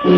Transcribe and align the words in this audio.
Welkom 0.00 0.14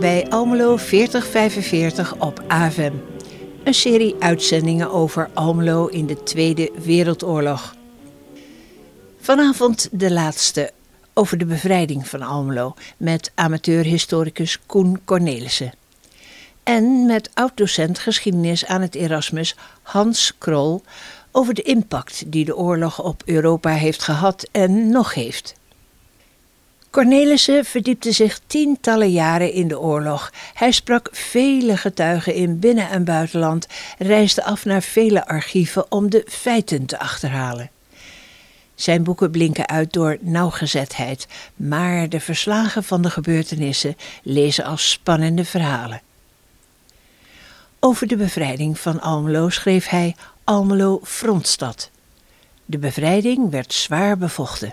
bij 0.00 0.28
Almelo 0.28 0.76
4045 0.76 2.14
op 2.18 2.44
AVEM. 2.48 3.02
Een 3.64 3.74
serie 3.74 4.14
uitzendingen 4.18 4.90
over 4.90 5.30
Almelo 5.34 5.86
in 5.86 6.06
de 6.06 6.22
Tweede 6.22 6.70
Wereldoorlog. 6.84 7.74
Vanavond 9.20 9.88
de 9.92 10.12
laatste 10.12 10.70
over 11.14 11.38
de 11.38 11.46
bevrijding 11.46 12.08
van 12.08 12.22
Almelo 12.22 12.74
met 12.96 13.32
amateurhistoricus 13.34 14.60
Koen 14.66 15.00
Cornelissen. 15.04 15.72
En 16.66 17.06
met 17.06 17.30
oud-docent 17.34 17.98
geschiedenis 17.98 18.66
aan 18.66 18.80
het 18.80 18.94
Erasmus 18.94 19.56
Hans 19.82 20.32
Krol 20.38 20.82
over 21.32 21.54
de 21.54 21.62
impact 21.62 22.22
die 22.26 22.44
de 22.44 22.56
oorlog 22.56 23.02
op 23.02 23.22
Europa 23.24 23.70
heeft 23.70 24.02
gehad 24.02 24.48
en 24.52 24.88
nog 24.88 25.14
heeft. 25.14 25.54
Cornelissen 26.90 27.64
verdiepte 27.64 28.12
zich 28.12 28.40
tientallen 28.46 29.10
jaren 29.10 29.52
in 29.52 29.68
de 29.68 29.80
oorlog. 29.80 30.32
Hij 30.54 30.72
sprak 30.72 31.08
vele 31.12 31.76
getuigen 31.76 32.34
in 32.34 32.58
binnen- 32.58 32.90
en 32.90 33.04
buitenland, 33.04 33.66
reisde 33.98 34.44
af 34.44 34.64
naar 34.64 34.82
vele 34.82 35.26
archieven 35.26 35.92
om 35.92 36.10
de 36.10 36.26
feiten 36.28 36.86
te 36.86 36.98
achterhalen. 36.98 37.70
Zijn 38.74 39.04
boeken 39.04 39.30
blinken 39.30 39.68
uit 39.68 39.92
door 39.92 40.16
nauwgezetheid, 40.20 41.26
maar 41.56 42.08
de 42.08 42.20
verslagen 42.20 42.84
van 42.84 43.02
de 43.02 43.10
gebeurtenissen 43.10 43.96
lezen 44.22 44.64
als 44.64 44.90
spannende 44.90 45.44
verhalen. 45.44 46.00
Over 47.86 48.06
de 48.06 48.16
bevrijding 48.16 48.78
van 48.78 49.00
Almelo 49.00 49.48
schreef 49.48 49.88
hij 49.88 50.14
Almelo 50.44 51.00
Frontstad. 51.02 51.90
De 52.64 52.78
bevrijding 52.78 53.50
werd 53.50 53.72
zwaar 53.72 54.18
bevochten. 54.18 54.72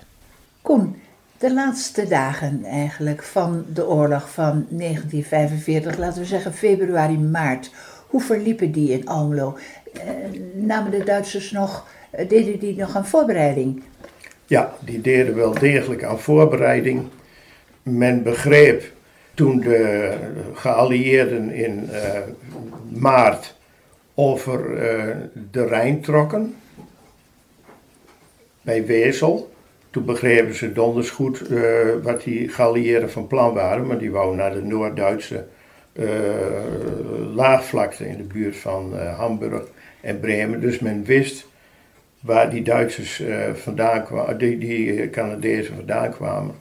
Koen, 0.61 0.95
de 1.37 1.53
laatste 1.53 2.07
dagen 2.07 2.63
eigenlijk 2.63 3.23
van 3.23 3.65
de 3.73 3.87
oorlog 3.87 4.31
van 4.31 4.65
1945, 4.69 5.97
laten 5.97 6.21
we 6.21 6.27
zeggen 6.27 6.53
februari, 6.53 7.17
maart. 7.17 7.71
Hoe 8.07 8.21
verliepen 8.21 8.71
die 8.71 8.91
in 8.91 9.07
Almelo? 9.07 9.57
Eh, 9.93 10.01
namen 10.53 10.91
de 10.91 11.03
Duitsers 11.03 11.51
nog, 11.51 11.87
eh, 12.09 12.29
deden 12.29 12.59
die 12.59 12.75
nog 12.75 12.95
aan 12.95 13.07
voorbereiding? 13.07 13.83
Ja, 14.45 14.73
die 14.79 15.01
deden 15.01 15.35
wel 15.35 15.53
degelijk 15.53 16.03
aan 16.03 16.19
voorbereiding. 16.19 17.07
Men 17.83 18.23
begreep 18.23 18.91
toen 19.33 19.59
de 19.59 20.17
geallieerden 20.53 21.51
in 21.51 21.89
uh, 21.91 21.99
maart 22.89 23.55
over 24.13 24.69
uh, 24.69 25.15
de 25.51 25.65
Rijn 25.67 26.01
trokken, 26.01 26.55
bij 28.61 28.85
Wezel. 28.85 29.51
Toen 29.89 30.05
begrepen 30.05 30.55
ze 30.55 30.71
donders 30.71 31.09
goed 31.09 31.49
uh, 31.49 31.61
wat 32.03 32.23
die 32.23 32.49
geallieerden 32.49 33.11
van 33.11 33.27
plan 33.27 33.53
waren, 33.53 33.87
maar 33.87 33.97
die 33.97 34.11
wouden 34.11 34.37
naar 34.37 34.53
de 34.53 34.63
Noord-Duitse 34.63 35.45
laagvlakte 37.35 38.07
in 38.07 38.17
de 38.17 38.23
buurt 38.23 38.55
van 38.55 38.97
Hamburg 38.97 39.63
en 40.01 40.19
Bremen. 40.19 40.61
Dus 40.61 40.79
men 40.79 41.03
wist 41.03 41.47
waar 42.19 42.49
die 42.49 42.61
Duitsers 42.61 43.23
vandaan 43.53 44.03
kwamen, 44.03 44.37
die, 44.37 44.57
die 44.57 45.09
Canadezen 45.09 45.75
vandaan 45.75 46.11
kwamen. 46.11 46.55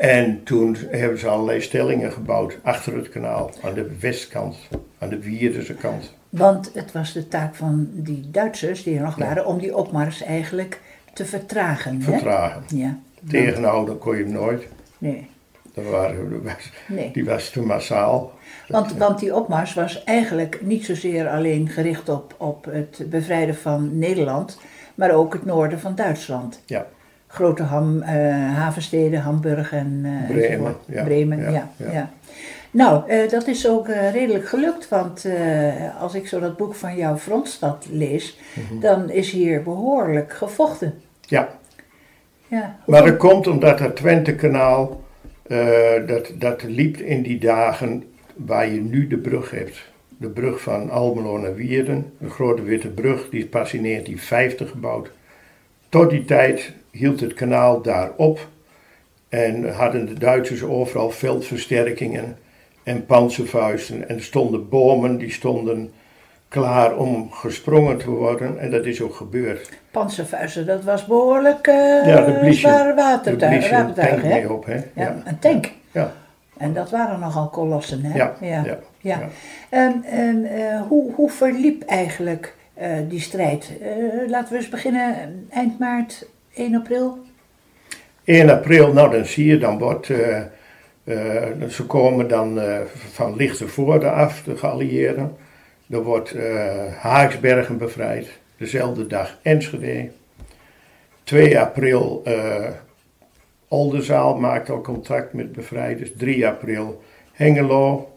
En 0.00 0.42
toen 0.42 0.76
hebben 0.90 1.18
ze 1.18 1.28
allerlei 1.28 1.60
stellingen 1.60 2.12
gebouwd 2.12 2.58
achter 2.62 2.96
het 2.96 3.08
kanaal, 3.08 3.50
aan 3.62 3.74
de 3.74 3.96
westkant, 4.00 4.56
aan 4.98 5.08
de 5.08 5.18
Wierdense 5.18 5.74
kant. 5.74 6.14
Want 6.28 6.70
het 6.74 6.92
was 6.92 7.12
de 7.12 7.28
taak 7.28 7.54
van 7.54 7.88
die 7.92 8.30
Duitsers 8.30 8.82
die 8.82 8.96
er 8.96 9.02
nog 9.02 9.16
waren 9.16 9.46
om 9.46 9.58
die 9.58 9.76
opmars 9.76 10.22
eigenlijk 10.22 10.80
te 11.12 11.24
vertragen. 11.24 12.02
Vertragen. 12.02 12.62
Hè? 12.68 12.76
Ja. 12.76 12.98
Tegenhouden 13.28 13.98
kon 13.98 14.16
je 14.16 14.22
hem 14.22 14.32
nooit. 14.32 14.66
Nee. 14.98 15.28
Dat 15.74 15.84
waren, 15.84 16.42
nee. 16.88 17.10
Die 17.12 17.24
was 17.24 17.50
te 17.50 17.62
massaal. 17.62 18.32
Want, 18.68 18.92
want 18.96 19.18
die 19.18 19.34
opmars 19.34 19.74
was 19.74 20.04
eigenlijk 20.04 20.58
niet 20.62 20.84
zozeer 20.84 21.28
alleen 21.28 21.68
gericht 21.68 22.08
op, 22.08 22.34
op 22.38 22.64
het 22.64 23.02
bevrijden 23.10 23.56
van 23.56 23.98
Nederland, 23.98 24.58
maar 24.94 25.10
ook 25.10 25.32
het 25.32 25.44
noorden 25.44 25.80
van 25.80 25.94
Duitsland. 25.94 26.60
Ja. 26.66 26.86
Grote 27.32 27.62
ham, 27.62 27.96
uh, 27.96 28.06
havensteden, 28.56 29.20
Hamburg 29.20 29.72
en 29.72 30.02
uh, 30.04 30.36
Bremen. 30.36 30.76
Ja, 30.86 31.04
Bremen, 31.04 31.52
ja. 31.76 32.10
Nou, 32.70 33.12
uh, 33.12 33.28
dat 33.28 33.46
is 33.46 33.68
ook 33.68 33.88
redelijk 33.88 34.48
gelukt, 34.48 34.88
want 34.88 35.26
als 36.00 36.14
ik 36.14 36.26
zo 36.26 36.40
dat 36.40 36.56
boek 36.56 36.74
van 36.74 36.96
jouw 36.96 37.16
Frontstad 37.16 37.86
lees, 37.90 38.38
mm 38.54 38.62
-hmm. 38.68 38.80
dan 38.80 39.10
is 39.10 39.30
hier 39.30 39.62
behoorlijk 39.62 40.32
gevochten. 40.32 40.94
Ja. 41.20 41.48
ja. 42.46 42.76
Maar 42.86 43.04
dat 43.04 43.16
komt 43.16 43.46
omdat 43.46 43.78
het 43.78 43.96
Twentekanaal, 43.96 45.00
dat, 46.06 46.32
dat 46.34 46.62
liep 46.62 46.96
in 46.96 47.22
die 47.22 47.38
dagen 47.38 48.04
waar 48.36 48.68
je 48.68 48.80
nu 48.80 49.06
de 49.06 49.18
brug 49.18 49.50
hebt. 49.50 49.88
De 50.16 50.28
brug 50.28 50.60
van 50.60 50.90
Almelo 50.90 51.38
naar 51.38 51.54
Wierden, 51.54 52.12
de 52.18 52.30
grote 52.30 52.62
witte 52.62 52.88
brug, 52.88 53.28
die 53.28 53.40
is 53.40 53.48
pas 53.48 53.72
in 53.72 53.82
1950 53.82 54.70
gebouwd. 54.70 55.10
Tot 55.88 56.10
die 56.10 56.24
tijd 56.24 56.72
hield 56.90 57.20
het 57.20 57.34
kanaal 57.34 57.82
daar 57.82 58.10
op 58.16 58.48
en 59.28 59.74
hadden 59.74 60.06
de 60.06 60.14
Duitsers 60.14 60.62
overal 60.62 61.10
veldversterkingen 61.10 62.36
en 62.82 63.06
panzervuisten. 63.06 64.08
En 64.08 64.16
er 64.16 64.22
stonden 64.22 64.68
bomen, 64.68 65.18
die 65.18 65.32
stonden 65.32 65.92
klaar 66.48 66.96
om 66.96 67.30
gesprongen 67.32 67.98
te 67.98 68.10
worden 68.10 68.58
en 68.58 68.70
dat 68.70 68.84
is 68.84 69.00
ook 69.00 69.14
gebeurd. 69.14 69.68
Panzervuisten, 69.90 70.66
dat 70.66 70.84
was 70.84 71.06
behoorlijk 71.06 71.66
uh, 71.66 72.06
ja, 72.06 72.24
de 72.24 72.52
zware 72.52 72.94
watertuig, 72.94 73.70
watertuig 73.70 74.22
hè? 74.22 74.46
Op, 74.46 74.64
hè? 74.64 74.74
Ja, 74.74 74.82
ja, 74.94 75.16
een 75.24 75.38
tank. 75.38 75.72
Ja. 75.92 76.12
En 76.56 76.72
dat 76.72 76.90
waren 76.90 77.20
nogal 77.20 77.48
kolossen, 77.48 78.04
hè? 78.04 78.16
Ja. 78.16 78.36
ja. 78.40 78.64
ja, 78.64 78.78
ja. 78.98 79.28
En, 79.68 80.04
en 80.04 80.44
uh, 80.44 80.80
hoe, 80.88 81.12
hoe 81.14 81.30
verliep 81.30 81.82
eigenlijk 81.82 82.54
uh, 82.80 82.88
die 83.08 83.20
strijd? 83.20 83.72
Laten 84.26 84.52
we 84.52 84.58
eens 84.58 84.68
beginnen 84.68 85.46
eind 85.50 85.78
maart, 85.78 86.26
1 86.60 86.74
april. 86.74 87.18
1 88.24 88.50
april, 88.50 88.92
nou 88.92 89.10
dan 89.10 89.24
zie 89.24 89.46
je, 89.46 89.58
dan 89.58 89.78
wordt, 89.78 90.06
ze 91.68 91.84
komen 91.86 92.28
dan 92.28 92.60
van 93.12 93.36
Lichtenvoorde 93.36 94.10
af, 94.10 94.42
de 94.42 94.56
geallieerden. 94.56 95.36
Er 95.90 96.02
wordt 96.02 96.34
Haaksbergen 96.98 97.78
bevrijd, 97.78 98.28
dezelfde 98.56 99.06
dag 99.06 99.38
Enschede. 99.42 100.10
2 101.24 101.58
april 101.60 102.22
Oldenzaal 103.68 104.38
maakt 104.38 104.70
al 104.70 104.80
contact 104.80 105.32
met 105.32 105.52
bevrijders. 105.52 106.10
3 106.16 106.46
april 106.46 107.02
Hengelo, 107.32 108.12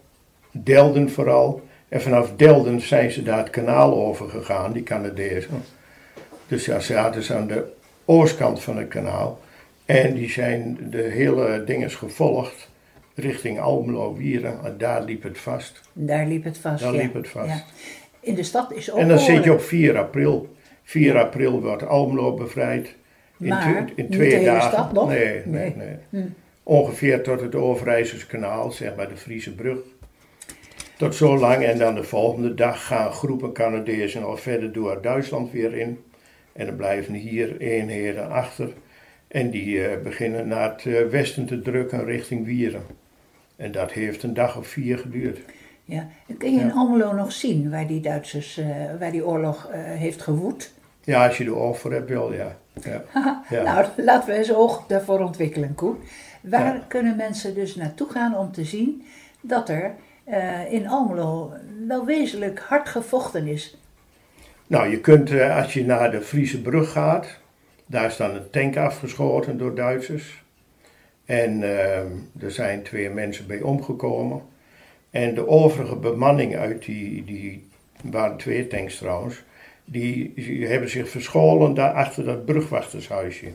Delden 0.51 1.11
vooral. 1.11 1.61
En 1.89 2.01
vanaf 2.01 2.31
Delden 2.35 2.81
zijn 2.81 3.11
ze 3.11 3.23
daar 3.23 3.37
het 3.37 3.49
kanaal 3.49 3.93
over 3.93 4.29
gegaan, 4.29 4.71
die 4.71 4.83
Canadezen. 4.83 5.63
Dus 6.47 6.65
ja, 6.65 6.79
ze 6.79 6.95
hadden 6.95 7.23
ze 7.23 7.35
aan 7.35 7.47
de 7.47 7.63
oostkant 8.05 8.61
van 8.63 8.77
het 8.77 8.87
kanaal. 8.87 9.39
En 9.85 10.13
die 10.13 10.29
zijn 10.29 10.77
de 10.89 11.01
hele 11.01 11.63
dinges 11.65 11.95
gevolgd 11.95 12.69
richting 13.15 13.59
Almelo, 13.59 14.15
Wieren. 14.15 14.59
En 14.63 14.75
daar 14.77 15.03
liep 15.03 15.23
het 15.23 15.37
vast. 15.37 15.81
Daar 15.93 16.27
liep 16.27 16.43
het 16.43 16.57
vast, 16.57 16.83
Daar 16.83 16.93
ja. 16.93 17.01
liep 17.01 17.13
het 17.13 17.29
vast. 17.29 17.47
Ja. 17.49 17.63
In 18.19 18.35
de 18.35 18.43
stad 18.43 18.73
is 18.73 18.91
ook 18.91 18.99
En 18.99 19.07
dan 19.07 19.19
zit 19.19 19.43
je 19.43 19.53
op 19.53 19.61
4 19.61 19.97
april. 19.97 20.55
4 20.83 21.17
april 21.17 21.61
wordt 21.61 21.85
Almelo 21.87 22.33
bevrijd. 22.33 22.95
In, 23.39 23.47
Maar 23.47 23.91
in 23.95 24.09
twee 24.09 24.43
dagen. 24.45 24.71
stad 24.71 24.93
nog? 24.93 25.07
Nee, 25.07 25.41
nee, 25.45 25.73
Nee. 25.75 25.97
nee. 26.09 26.21
Hm. 26.23 26.27
Ongeveer 26.63 27.23
tot 27.23 27.41
het 27.41 27.55
Overijsselskanaal, 27.55 28.71
zeg 28.71 28.95
maar 28.95 29.09
de 29.09 29.17
Friese 29.17 29.55
brug. 29.55 29.77
Tot 30.97 31.15
zo 31.15 31.37
lang 31.37 31.63
en 31.63 31.77
dan 31.77 31.95
de 31.95 32.03
volgende 32.03 32.53
dag 32.53 32.85
gaan 32.85 33.11
groepen 33.11 33.53
Canadezen 33.53 34.23
al 34.23 34.37
verder 34.37 34.71
door 34.73 35.01
Duitsland 35.01 35.51
weer 35.51 35.73
in. 35.77 35.99
En 36.53 36.65
dan 36.65 36.75
blijven 36.75 37.13
hier 37.13 37.57
eenheden 37.57 38.29
achter. 38.29 38.73
En 39.33 39.49
die 39.49 39.87
eh, 39.87 40.01
beginnen 40.01 40.47
naar 40.47 40.71
het 40.71 40.85
eh, 40.85 41.05
westen 41.09 41.45
te 41.45 41.61
drukken 41.61 42.05
richting 42.05 42.45
Wieren. 42.45 42.83
En 43.55 43.71
dat 43.71 43.91
heeft 43.91 44.23
een 44.23 44.33
dag 44.33 44.57
of 44.57 44.67
vier 44.67 44.97
geduurd. 44.97 45.39
Ja. 45.85 46.07
En 46.27 46.37
kun 46.37 46.53
je 46.53 46.59
in 46.59 46.67
Ja. 46.67 46.73
Almelo 46.73 47.13
nog 47.13 47.31
zien 47.31 47.69
waar 47.69 47.87
die 47.87 48.01
Duitsers, 48.01 48.57
eh, 48.57 48.67
waar 48.99 49.11
die 49.11 49.25
oorlog 49.25 49.69
heeft 49.73 50.21
gewoed? 50.21 50.73
Ja, 51.03 51.27
als 51.27 51.37
je 51.37 51.45
er 51.45 51.55
oog 51.55 51.79
voor 51.79 51.91
hebt, 51.91 52.09
wel 52.09 52.33
ja. 52.33 52.57
ja. 52.83 53.03
Ja. 53.49 53.63
Nou, 53.63 53.87
laten 53.97 54.29
we 54.29 54.35
eens 54.35 54.53
oog 54.53 54.85
daarvoor 54.87 55.19
ontwikkelen, 55.19 55.75
Koen. 55.75 55.97
Waar 56.41 56.83
kunnen 56.87 57.15
mensen 57.15 57.55
dus 57.55 57.75
naartoe 57.75 58.09
gaan 58.09 58.37
om 58.37 58.51
te 58.51 58.63
zien 58.63 59.03
dat 59.41 59.69
er 59.69 59.95
in 60.69 60.87
Almelo 60.87 61.53
wel 61.87 62.05
wezenlijk 62.05 62.59
hard 62.59 62.89
gevochten 62.89 63.47
is? 63.47 63.77
Nou, 64.73 64.89
je 64.89 64.99
kunt 64.99 65.31
eh, 65.31 65.57
als 65.57 65.73
je 65.73 65.85
naar 65.85 66.11
de 66.11 66.21
Friese 66.21 66.61
brug 66.61 66.91
gaat, 66.91 67.27
daar 67.85 68.05
is 68.05 68.17
dan 68.17 68.35
een 68.35 68.49
tank 68.49 68.77
afgeschoten 68.77 69.57
door 69.57 69.75
Duitsers. 69.75 70.43
En 71.25 71.63
eh, 71.63 71.97
er 72.43 72.51
zijn 72.51 72.83
twee 72.83 73.09
mensen 73.09 73.47
bij 73.47 73.61
omgekomen. 73.61 74.41
En 75.09 75.35
de 75.35 75.47
overige 75.47 75.95
bemanning 75.95 76.55
uit 76.55 76.85
die, 76.85 77.25
die 77.25 77.67
er 78.03 78.11
waren 78.11 78.37
twee 78.37 78.67
tanks 78.67 78.97
trouwens, 78.97 79.43
die, 79.85 80.33
die 80.35 80.67
hebben 80.67 80.89
zich 80.89 81.09
verscholen 81.09 81.73
daar 81.73 81.93
achter 81.93 82.25
dat 82.25 82.45
brugwachtershuisje. 82.45 83.47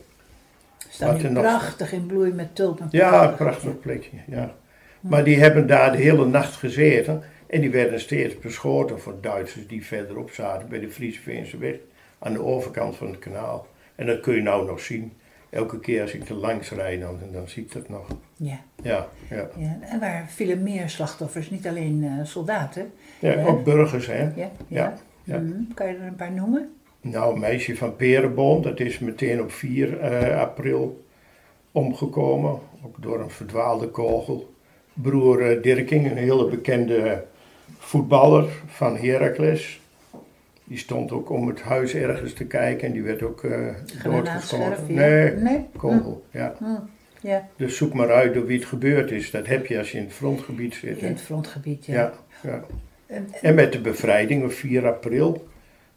Staat 0.89 1.21
nu 1.21 1.33
prachtig 1.33 1.91
in 1.91 2.05
bloei 2.05 2.31
met 2.31 2.55
tulpen. 2.55 2.87
Ja, 2.91 3.29
een 3.29 3.35
prachtig 3.35 3.79
plekje, 3.79 4.17
ja. 4.27 4.53
Maar 4.99 5.23
die 5.23 5.39
hebben 5.39 5.67
daar 5.67 5.91
de 5.91 5.97
hele 5.97 6.25
nacht 6.25 6.55
gezeten 6.55 7.23
en 7.49 7.61
die 7.61 7.69
werden 7.69 7.99
steeds 7.99 8.39
beschoten 8.39 8.99
voor 8.99 9.15
Duitsers 9.21 9.67
die 9.67 9.85
verderop 9.85 10.31
zaten 10.31 10.69
bij 10.69 10.79
de 10.79 10.91
Friesveense 10.91 11.57
weg 11.57 11.75
aan 12.19 12.33
de 12.33 12.43
overkant 12.43 12.95
van 12.95 13.07
het 13.07 13.19
kanaal. 13.19 13.67
En 13.95 14.05
dat 14.05 14.19
kun 14.19 14.35
je 14.35 14.41
nou 14.41 14.65
nog 14.65 14.79
zien. 14.79 15.13
Elke 15.49 15.79
keer 15.79 16.01
als 16.01 16.13
ik 16.13 16.29
er 16.29 16.35
langs 16.35 16.71
rijd, 16.71 17.01
dan, 17.01 17.19
dan 17.31 17.47
zie 17.47 17.63
ik 17.63 17.71
dat 17.71 17.89
nog. 17.89 18.07
Ja. 18.35 18.59
Ja, 18.83 19.07
ja. 19.29 19.49
ja. 19.57 19.77
En 19.81 19.99
waar 19.99 20.25
vielen 20.29 20.63
meer 20.63 20.89
slachtoffers, 20.89 21.49
niet 21.49 21.67
alleen 21.67 22.03
uh, 22.03 22.25
soldaten. 22.25 22.91
Ja, 23.19 23.45
ook 23.45 23.63
burgers, 23.63 24.07
hè? 24.07 24.21
Ja. 24.35 24.51
ja. 24.67 24.97
ja. 25.23 25.37
Mm, 25.37 25.67
kan 25.73 25.87
je 25.87 25.93
er 25.93 26.07
een 26.07 26.15
paar 26.15 26.31
noemen? 26.31 26.73
Nou, 27.01 27.39
meisje 27.39 27.75
van 27.75 27.95
Perenboom, 27.95 28.61
dat 28.61 28.79
is 28.79 28.99
meteen 28.99 29.41
op 29.41 29.51
4 29.51 29.87
uh, 29.87 30.27
eh, 30.27 30.39
april 30.39 31.05
omgekomen. 31.71 32.59
Ook 32.85 33.01
door 33.01 33.19
een 33.19 33.29
verdwaalde 33.29 33.87
kogel. 33.87 34.53
Broer 34.93 35.55
uh, 35.55 35.63
Dirking, 35.63 36.11
een 36.11 36.17
hele 36.17 36.47
bekende 36.47 37.25
voetballer 37.77 38.49
van 38.65 38.97
Heracles. 38.97 39.81
Die 40.63 40.77
stond 40.77 41.11
ook 41.11 41.29
om 41.29 41.47
het 41.47 41.61
huis 41.61 41.93
ergens 41.93 42.33
te 42.33 42.45
kijken 42.45 42.87
en 42.87 42.93
die 42.93 43.03
werd 43.03 43.23
ook 43.23 43.43
uh, 43.43 43.67
doodgeschoten. 44.03 44.93
Nee, 44.93 45.31
nee, 45.31 45.65
kogel, 45.77 46.23
hm. 46.31 46.37
ja. 46.37 46.55
Hm. 46.57 46.65
ja. 47.27 47.47
Dus 47.55 47.77
zoek 47.77 47.93
maar 47.93 48.11
uit 48.11 48.33
door 48.33 48.45
wie 48.45 48.59
het 48.59 48.67
gebeurd 48.67 49.11
is. 49.11 49.31
Dat 49.31 49.47
heb 49.47 49.65
je 49.65 49.77
als 49.77 49.91
je 49.91 49.97
in 49.97 50.03
het 50.03 50.13
frontgebied 50.13 50.75
zit. 50.75 50.97
In 50.97 51.07
het 51.07 51.21
frontgebied, 51.21 51.85
ja. 51.85 52.13
ja, 52.41 52.63
ja. 53.07 53.21
En 53.41 53.55
met 53.55 53.71
de 53.71 53.81
bevrijding 53.81 54.43
op 54.43 54.51
4 54.51 54.87
april, 54.87 55.47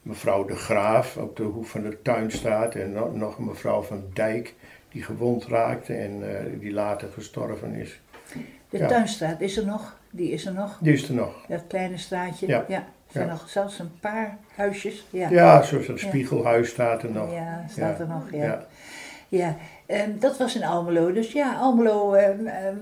mevrouw 0.02 0.44
de 0.44 0.56
Graaf 0.56 1.16
op 1.16 1.36
de 1.36 1.42
hoef 1.42 1.69
van 1.69 1.82
de 1.82 2.02
tuin 2.02 2.30
staat 2.30 2.74
en 2.74 2.92
nog 3.12 3.38
mevrouw 3.38 3.82
van 3.82 4.04
Dijk 4.12 4.54
die 4.92 5.02
gewond 5.02 5.46
raakte 5.46 5.94
en 5.94 6.20
uh, 6.20 6.60
die 6.60 6.72
later 6.72 7.08
gestorven 7.12 7.74
is. 7.74 8.00
De 8.72 8.78
ja. 8.78 8.86
tuinstraat 8.86 9.40
is 9.40 9.56
er 9.56 9.66
nog? 9.66 9.96
Die 10.10 10.30
is 10.30 10.46
er 10.46 10.52
nog? 10.52 10.78
Die 10.80 10.92
is 10.92 11.08
er 11.08 11.14
nog. 11.14 11.44
Dat 11.48 11.64
kleine 11.69 11.98
straatje? 11.98 12.46
Ja. 12.46 12.64
ja. 12.69 12.76
Er 12.76 13.12
zijn 13.12 13.28
nog 13.28 13.48
zelfs 13.48 13.78
een 13.78 13.90
paar 14.00 14.38
huisjes. 14.54 15.06
Ja, 15.10 15.30
ja 15.30 15.62
zoals 15.62 15.86
dat 15.86 15.98
spiegelhuis 15.98 16.69
staat 16.69 17.02
er 17.02 17.10
nog. 17.10 17.32
Ja, 17.32 17.64
staat 17.70 18.00
er 18.00 18.06
nog, 18.06 18.22
ja. 18.30 18.66
Ja, 19.28 19.56
um, 19.86 20.19
dat 20.19 20.38
was 20.38 20.56
in 20.56 20.64
Almelo. 20.64 21.12
Dus 21.12 21.32
ja, 21.32 21.54
Almelo 21.54 22.14
uh, 22.14 22.28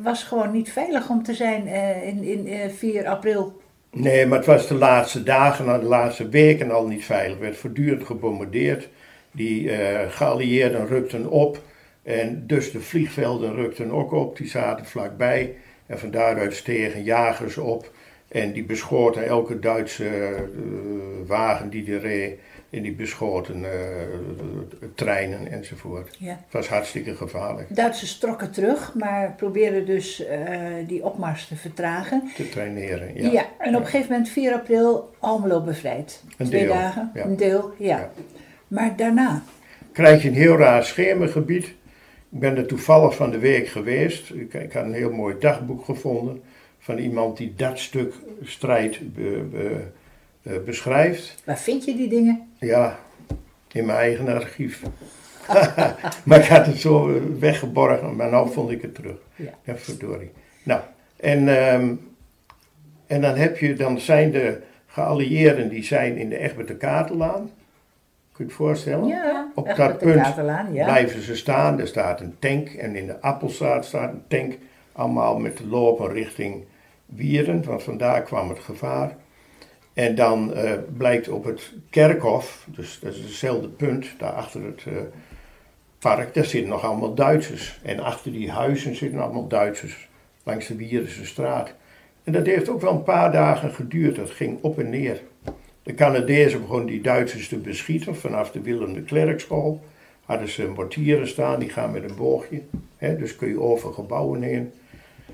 was 0.03 0.23
gewoon 0.23 0.51
niet 0.53 0.73
veilig 0.73 1.09
om 1.09 1.23
te 1.23 1.35
zijn 1.35 1.67
uh, 1.67 2.07
in, 2.07 2.23
in 2.23 2.47
uh, 2.47 2.69
4 2.69 3.07
april. 3.09 3.61
Nee, 3.91 4.27
maar 4.27 4.39
het 4.39 4.47
was 4.47 4.67
de 4.67 4.75
laatste 4.75 5.23
dagen, 5.23 5.81
de 5.81 5.87
laatste 5.87 6.29
weken 6.29 6.71
al 6.71 6.87
niet 6.87 7.05
veilig. 7.05 7.37
Er 7.37 7.43
werd 7.43 7.57
voortdurend 7.57 8.05
gebombardeerd. 8.05 8.89
Die 9.33 9.71
geallieerden 10.09 10.87
rukten 10.87 11.31
op. 11.31 11.59
En 12.03 12.47
dus 12.47 12.73
de 12.73 12.81
vliegvelden 12.81 13.55
rukten 13.55 13.91
ook 13.91 14.13
op. 14.13 14.37
Die 14.37 14.49
zaten 14.49 14.87
vlakbij. 14.87 15.55
En 15.91 15.99
van 15.99 16.11
daaruit 16.11 16.55
stegen 16.55 17.03
jagers 17.03 17.57
op 17.57 17.91
en 18.29 18.53
die 18.53 18.65
beschoten 18.65 19.27
elke 19.27 19.59
Duitse 19.59 20.05
uh, 20.05 20.71
wagen 21.27 21.71
die 21.71 21.93
er 21.93 22.01
reed. 22.01 22.39
En 22.71 22.83
die 22.83 22.95
beschoten 22.95 23.63
uh, 23.63 23.69
treinen 24.95 25.53
enzovoort. 25.53 26.17
Ja. 26.19 26.31
Het 26.31 26.53
was 26.53 26.69
hartstikke 26.69 27.17
gevaarlijk. 27.17 27.77
Duitsers 27.77 28.19
trokken 28.19 28.51
terug, 28.51 28.95
maar 28.95 29.35
probeerden 29.37 29.87
dus 29.87 30.21
uh, 30.21 30.29
die 30.87 31.05
opmars 31.05 31.47
te 31.47 31.57
vertragen. 31.57 32.31
Te 32.37 32.49
traineren, 32.49 33.23
ja. 33.23 33.31
Ja, 33.31 33.47
en 33.59 33.75
op 33.77 33.81
een 33.81 33.87
gegeven 33.87 34.13
moment 34.13 34.29
4 34.29 34.53
april 34.53 35.15
Almelo 35.19 35.61
bevrijd. 35.61 36.23
Een 36.37 36.47
Twee 36.47 36.61
deel, 36.61 36.73
dagen, 36.73 37.11
ja. 37.15 37.25
een 37.25 37.37
deel, 37.37 37.73
ja. 37.79 37.99
Ja. 37.99 38.11
Maar 38.69 38.97
daarna? 38.97 39.43
Krijg 39.93 40.23
je 40.23 40.29
een 40.29 40.35
heel 40.35 40.57
raar 40.57 40.85
schemergebied. 40.85 41.75
Ik 42.33 42.39
ben 42.39 42.57
er 42.57 42.67
toevallig 42.67 43.15
van 43.15 43.31
de 43.31 43.39
week 43.39 43.69
geweest. 43.69 44.31
Ik, 44.31 44.55
ik 44.55 44.73
had 44.73 44.85
een 44.85 44.93
heel 44.93 45.13
mooi 45.13 45.35
dagboek 45.39 45.85
gevonden 45.85 46.43
van 46.79 46.99
iemand 46.99 47.37
die 47.37 47.55
dat 47.57 47.79
stuk 47.79 48.15
strijd 48.43 49.15
be, 49.15 49.49
be, 49.51 49.81
uh, 50.43 50.59
beschrijft. 50.65 51.43
Waar 51.45 51.59
vind 51.59 51.85
je 51.85 51.97
die 51.97 52.09
dingen? 52.09 52.49
Ja, 52.59 52.99
in 53.73 53.87
mijn 53.87 53.99
eigen 53.99 54.29
archief. 54.29 54.83
maar 56.25 56.39
ik 56.39 56.45
had 56.45 56.67
het 56.67 56.77
zo 56.77 57.21
weggeborgen, 57.39 58.17
maar 58.17 58.31
nu 58.31 58.51
vond 58.51 58.71
ik 58.71 58.83
het 58.83 58.95
terug. 58.95 59.19
Ja, 59.37 59.51
ja 59.65 59.77
verdorie. 59.77 60.31
Nou, 60.63 60.81
en, 61.17 61.49
um, 61.75 62.01
en 63.07 63.21
dan 63.21 63.37
heb 63.37 63.59
je, 63.59 63.75
dan 63.75 64.01
zijn 64.01 64.31
de 64.31 64.61
geallieerden 64.87 65.69
die 65.69 65.85
zijn 65.85 66.17
in 66.17 66.29
de 66.29 66.39
Egbert 66.39 66.77
Katelaan. 66.77 67.51
Kun 68.41 68.49
je 68.49 68.55
het 68.55 68.65
voorstellen? 68.65 69.07
Ja, 69.09 69.51
Op 69.55 69.73
dat 69.77 69.99
punt 69.99 70.27
ja. 70.73 70.85
blijven 70.85 71.23
ze 71.23 71.37
staan. 71.37 71.81
Er 71.81 71.87
staat 71.87 72.21
een 72.21 72.37
tank 72.39 72.69
en 72.69 72.97
in 72.97 73.07
de 73.07 73.21
Appelstraat 73.21 73.85
staat 73.85 74.13
een 74.13 74.23
tank. 74.29 74.59
Allemaal 74.93 75.39
met 75.39 75.57
de 75.57 75.67
lopen 75.67 76.13
richting 76.13 76.65
Wieren, 77.07 77.65
want 77.65 77.83
vandaar 77.83 78.23
kwam 78.23 78.49
het 78.49 78.59
gevaar. 78.59 79.17
En 79.93 80.15
dan 80.15 80.55
eh, 80.55 80.73
blijkt 80.97 81.29
op 81.29 81.45
het 81.45 81.73
kerkhof, 81.91 82.67
dus 82.69 82.99
dat 83.01 83.15
is 83.15 83.23
hetzelfde 83.23 83.69
punt, 83.69 84.07
daar 84.19 84.33
achter 84.33 84.65
het 84.65 84.85
eh, 84.87 84.93
park, 85.99 86.35
daar 86.35 86.45
zitten 86.45 86.71
nog 86.71 86.85
allemaal 86.85 87.15
Duitsers. 87.15 87.81
En 87.83 88.01
achter 88.01 88.33
die 88.33 88.51
huizen 88.51 88.97
zitten 88.97 89.21
allemaal 89.21 89.49
Duitsers, 89.49 90.09
langs 90.43 90.67
de 90.67 90.77
Wierense 90.77 91.27
straat. 91.27 91.75
En 92.25 92.33
dat 92.33 92.47
heeft 92.47 92.69
ook 92.69 92.81
wel 92.81 92.93
een 92.93 93.03
paar 93.03 93.33
dagen 93.33 93.71
geduurd, 93.75 94.17
dat 94.17 94.31
ging 94.31 94.59
op 94.63 94.79
en 94.79 94.91
neer. 94.91 95.21
De 95.91 95.97
Canadezen 95.97 96.61
begonnen 96.61 96.87
die 96.87 97.01
Duitsers 97.01 97.49
te 97.49 97.57
beschieten 97.57 98.17
vanaf 98.17 98.51
de 98.51 98.61
Willem 98.61 98.95
de 98.95 99.03
Klerkschool. 99.03 99.85
Hadden 100.25 100.49
ze 100.49 100.69
mortieren 100.69 101.29
staan, 101.29 101.61
die 101.61 101.69
gaan 101.69 101.91
met 101.91 102.11
een 102.11 102.17
boogje. 102.17 102.63
Hè, 102.97 103.17
dus 103.17 103.37
kun 103.37 103.49
je 103.49 103.61
over 103.61 103.93
gebouwen 103.93 104.43
heen 104.43 104.73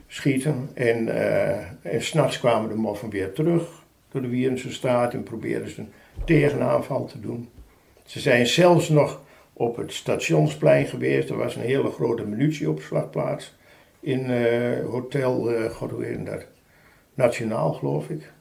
schieten. 0.06 0.68
En, 0.74 1.06
uh, 1.06 1.56
en 1.82 2.02
s'nachts 2.02 2.38
kwamen 2.38 2.68
de 2.68 2.74
moffen 2.74 3.10
weer 3.10 3.32
terug 3.32 3.68
door 4.10 4.22
de 4.22 4.28
Wierense 4.28 4.72
straat 4.72 5.14
en 5.14 5.22
probeerden 5.22 5.70
ze 5.70 5.80
een 5.80 5.92
tegenaanval 6.24 7.04
te 7.04 7.20
doen. 7.20 7.48
Ze 8.04 8.20
zijn 8.20 8.46
zelfs 8.46 8.88
nog 8.88 9.20
op 9.52 9.76
het 9.76 9.92
stationsplein 9.92 10.86
geweest. 10.86 11.30
Er 11.30 11.36
was 11.36 11.56
een 11.56 11.62
hele 11.62 11.90
grote 11.90 12.24
munitieopslagplaats 12.24 13.56
in 14.00 14.30
uh, 14.30 14.84
Hotel, 14.90 15.52
uh, 15.52 16.00
heet 16.00 16.26
dat? 16.26 16.46
Nationaal 17.14 17.72
geloof 17.72 18.08
ik. 18.08 18.34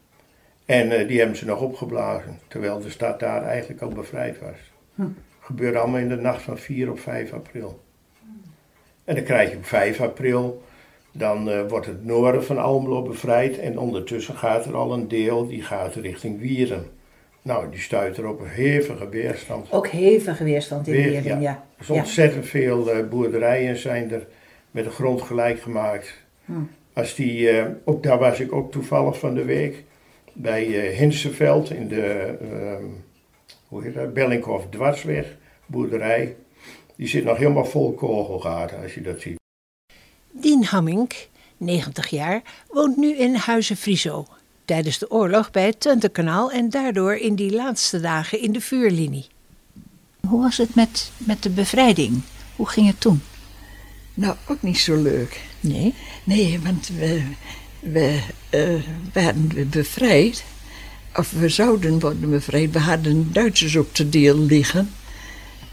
En 0.66 1.08
die 1.08 1.20
hebben 1.20 1.38
ze 1.38 1.46
nog 1.46 1.62
opgeblazen, 1.62 2.40
terwijl 2.48 2.80
de 2.80 2.90
stad 2.90 3.20
daar 3.20 3.44
eigenlijk 3.44 3.82
al 3.82 3.90
bevrijd 3.90 4.40
was. 4.40 4.72
Hm. 4.96 5.08
Gebeurde 5.40 5.78
allemaal 5.78 6.00
in 6.00 6.10
de 6.10 6.16
nacht 6.16 6.42
van 6.42 6.58
4 6.58 6.90
op 6.90 7.00
5 7.00 7.34
april. 7.34 7.84
En 9.04 9.16
dan 9.16 9.24
krijg 9.24 9.52
je 9.52 9.58
op 9.58 9.66
5 9.66 10.02
april 10.02 10.64
dan 11.18 11.50
uh, 11.50 11.62
wordt 11.68 11.86
het 11.86 12.06
noorden 12.06 12.44
van 12.44 12.58
Almelo 12.58 13.02
bevrijd 13.02 13.60
en 13.60 13.80
ondertussen 13.80 14.36
gaat 14.36 14.66
er 14.66 14.76
al 14.76 14.94
een 14.94 15.08
deel 15.08 15.48
die 15.48 15.62
gaat 15.62 15.96
richting 15.96 16.40
Wieren. 16.40 16.86
Nou, 17.42 17.70
die 17.72 17.80
stuit 17.80 18.18
er 18.18 18.28
op 18.28 18.40
een 18.40 18.48
hevige 18.48 19.10
weerstand. 19.10 19.72
Ook 19.72 19.88
hevige 19.88 20.44
weerstand 20.44 20.88
in 20.88 20.94
Weer- 20.94 21.04
Wieren, 21.10 21.24
ja. 21.26 21.40
ja. 21.40 21.64
Dus 21.78 21.90
ontzettend 21.90 22.46
veel 22.46 22.96
uh, 22.96 23.08
boerderijen 23.10 23.78
zijn 23.78 24.12
er 24.12 24.28
met 24.72 24.84
de 24.84 24.90
grond 24.90 25.22
gelijk 25.22 25.62
gemaakt. 25.62 26.24
Hm. 26.46 26.52
Als 26.94 27.16
die, 27.16 27.52
uh, 27.52 27.66
ook 27.84 28.04
daar 28.04 28.20
was 28.20 28.40
ik 28.40 28.54
ook 28.54 28.72
toevallig 28.72 29.20
van 29.20 29.34
de 29.34 29.44
week, 29.46 29.84
bij 30.36 30.68
uh, 30.68 30.98
Hinseveld 30.98 31.72
in 31.72 31.88
de, 31.88 32.38
ehm, 32.42 32.86
hoe 33.68 33.84
heet 33.84 33.94
dat, 33.94 34.14
Bellinghof 34.14 34.66
Dwarsweg, 34.70 35.38
boerderij. 35.66 36.36
Die 36.96 37.08
zit 37.08 37.24
nog 37.24 37.38
helemaal 37.38 37.66
vol 37.66 37.94
kogelgaten 37.94 38.82
als 38.82 38.94
je 38.94 39.02
dat 39.02 39.22
ziet. 39.22 39.40
Dien 40.32 40.66
Hammink, 40.66 41.28
90 41.58 42.08
jaar, 42.08 42.42
woont 42.68 42.98
nu 42.98 43.16
in 43.16 43.36
Huizen 43.36 43.78
Frieso. 43.78 44.26
Tijdens 44.66 45.00
de 45.00 45.12
oorlog 45.12 45.52
bij 45.52 45.66
het 45.66 45.80
Twentekanaal 45.80 46.52
en 46.52 46.70
daardoor 46.70 47.16
in 47.16 47.36
die 47.36 47.52
laatste 47.52 48.00
dagen 48.00 48.42
in 48.42 48.52
de 48.52 48.62
vuurlinie. 48.62 49.26
Hoe 50.28 50.42
was 50.42 50.58
het 50.58 50.76
met, 50.76 51.12
met 51.18 51.44
de 51.44 51.50
bevrijding? 51.50 52.22
Hoe 52.56 52.70
ging 52.70 52.88
het 52.88 53.02
toen? 53.02 53.22
Nou, 54.14 54.36
ook 54.48 54.62
niet 54.62 54.78
zo 54.78 55.02
leuk. 55.02 55.42
Nee? 55.60 55.94
Nee, 56.24 56.60
want 56.64 56.88
we, 56.88 57.24
we 57.92 58.20
uh, 58.50 58.82
werden 59.14 59.70
bevrijd. 59.70 60.44
Of 61.16 61.32
we 61.32 61.50
zouden 61.50 62.00
worden 62.00 62.30
bevrijd. 62.30 62.72
We 62.72 62.80
hadden 62.80 63.30
Duitsers 63.34 63.76
op 63.76 63.96
de 63.96 64.10
deel 64.10 64.40
liggen. 64.40 64.94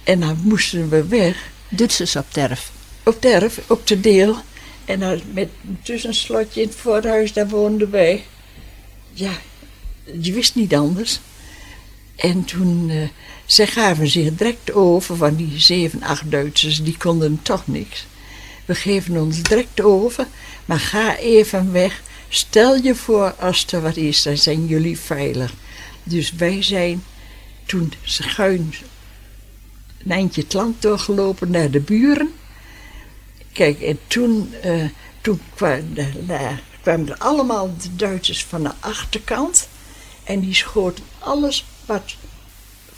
En 0.04 0.20
dan 0.20 0.38
moesten 0.42 0.88
we 0.88 1.06
weg. 1.06 1.50
Duitsers 1.68 2.16
op 2.16 2.26
terf. 2.28 2.72
Op 3.04 3.20
terf, 3.20 3.60
op 3.66 3.86
de 3.86 4.00
deel. 4.00 4.36
En 4.84 5.00
dan 5.00 5.20
met 5.32 5.48
een 5.68 5.78
tussenslotje 5.82 6.60
in 6.60 6.66
het 6.66 6.76
voorhuis, 6.76 7.32
daar 7.32 7.48
woonden 7.48 7.90
wij. 7.90 8.24
Ja, 9.12 9.32
je 10.20 10.32
wist 10.32 10.54
niet 10.54 10.74
anders. 10.74 11.20
En 12.16 12.44
toen, 12.44 12.88
uh, 12.88 13.08
ze 13.46 13.66
gaven 13.66 14.08
zich 14.08 14.34
direct 14.34 14.72
over 14.72 15.16
van 15.16 15.34
die 15.34 15.60
zeven, 15.60 16.02
acht 16.02 16.30
Duitsers, 16.30 16.82
die 16.82 16.96
konden 16.96 17.40
toch 17.42 17.66
niks. 17.66 18.06
We 18.64 18.74
geven 18.74 19.16
ons 19.16 19.42
direct 19.42 19.80
over, 19.80 20.26
maar 20.64 20.80
ga 20.80 21.16
even 21.16 21.72
weg. 21.72 22.02
stel 22.28 22.74
je 22.74 22.94
voor 22.94 23.34
als 23.34 23.66
er 23.66 23.80
wat 23.80 23.96
is, 23.96 24.22
dan 24.22 24.36
zijn 24.36 24.66
jullie 24.66 24.98
veilig. 24.98 25.52
Dus 26.02 26.32
wij 26.32 26.62
zijn 26.62 27.04
toen 27.66 27.92
schuin 28.02 28.74
een 30.04 30.10
eindje 30.10 30.42
het 30.42 30.52
land 30.52 30.82
doorgelopen 30.82 31.50
naar 31.50 31.70
de 31.70 31.80
buren. 31.80 32.34
Kijk, 33.52 33.80
en 33.80 33.98
toen, 34.06 34.54
uh, 34.64 34.84
toen 35.20 35.40
kwamen, 35.54 36.60
kwamen 36.82 37.08
er 37.08 37.18
allemaal 37.18 37.76
de 37.82 37.96
Duitsers 37.96 38.44
van 38.44 38.62
de 38.62 38.70
achterkant. 38.80 39.68
En 40.24 40.40
die 40.40 40.54
schoten 40.54 41.04
alles 41.18 41.64
wat 41.86 42.14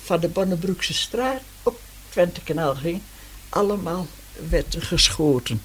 van 0.04 0.20
de 0.20 0.28
Bonnebroekse 0.28 0.94
straat 0.94 1.40
op 1.62 1.80
Twentekanaal 2.08 2.74
ging, 2.74 3.00
allemaal 3.48 4.06
werd 4.48 4.76
geschoten. 4.78 5.62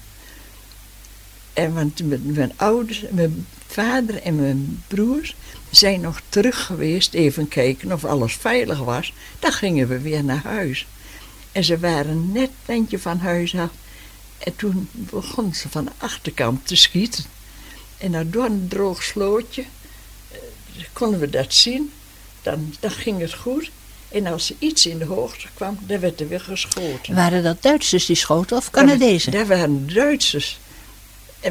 En 1.52 1.74
want 1.74 2.24
mijn 2.34 2.52
ouders, 2.56 3.04
mijn 3.10 3.46
vader 3.66 4.22
en 4.22 4.36
mijn 4.36 4.82
broers 4.86 5.36
zijn 5.70 6.00
nog 6.00 6.20
terug 6.28 6.66
geweest, 6.66 7.14
even 7.14 7.48
kijken 7.48 7.92
of 7.92 8.04
alles 8.04 8.34
veilig 8.34 8.78
was. 8.78 9.12
Dan 9.38 9.52
gingen 9.52 9.88
we 9.88 10.00
weer 10.00 10.24
naar 10.24 10.42
huis. 10.42 10.86
En 11.52 11.64
ze 11.64 11.78
waren 11.78 12.32
net 12.32 12.48
een 12.48 12.74
eindje 12.74 12.98
van 12.98 13.18
huis 13.18 13.54
af. 13.54 13.70
En 14.38 14.56
toen 14.56 14.88
begon 14.92 15.54
ze 15.54 15.68
van 15.68 15.84
de 15.84 15.90
achterkant 15.96 16.66
te 16.66 16.76
schieten. 16.76 17.24
En 17.98 18.10
nou 18.10 18.30
door 18.30 18.44
een 18.44 18.68
droog 18.68 19.02
slootje 19.02 19.64
eh, 20.30 20.38
konden 20.92 21.20
we 21.20 21.30
dat 21.30 21.54
zien. 21.54 21.92
Dan, 22.42 22.74
dan 22.80 22.90
ging 22.90 23.20
het 23.20 23.34
goed. 23.34 23.70
En 24.08 24.26
als 24.26 24.50
er 24.50 24.56
iets 24.58 24.86
in 24.86 24.98
de 24.98 25.04
hoogte 25.04 25.46
kwam, 25.54 25.78
dan 25.86 26.00
werd 26.00 26.20
er 26.20 26.28
weer 26.28 26.40
geschoten. 26.40 27.14
Waren 27.14 27.42
dat 27.42 27.62
Duitsers 27.62 28.06
die 28.06 28.16
schoten 28.16 28.56
of 28.56 28.70
Canadezen? 28.70 29.32
Dat 29.32 29.46
waren 29.46 29.94
Duitsers. 29.94 30.58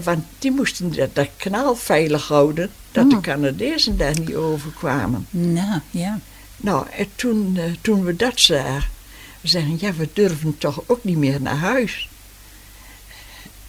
Want 0.03 0.25
die 0.39 0.51
moesten 0.51 0.96
dat, 0.96 1.15
dat 1.15 1.29
kanaal 1.38 1.75
veilig 1.75 2.27
houden, 2.27 2.72
dat 2.91 3.10
de 3.10 3.15
oh. 3.15 3.22
Canadezen 3.22 3.98
daar 3.98 4.19
niet 4.19 4.36
over 4.36 4.72
kwamen. 4.72 5.27
Nou, 5.29 5.79
ja. 5.91 6.19
Nou, 6.58 6.88
en 6.89 7.08
toen, 7.15 7.55
uh, 7.55 7.63
toen 7.81 8.03
we 8.03 8.15
dat 8.15 8.39
zagen, 8.39 8.89
we 9.41 9.48
zeggen, 9.48 9.77
ja, 9.79 9.93
we 9.93 10.10
durven 10.13 10.58
toch 10.58 10.81
ook 10.86 11.03
niet 11.03 11.17
meer 11.17 11.41
naar 11.41 11.58
huis. 11.58 12.10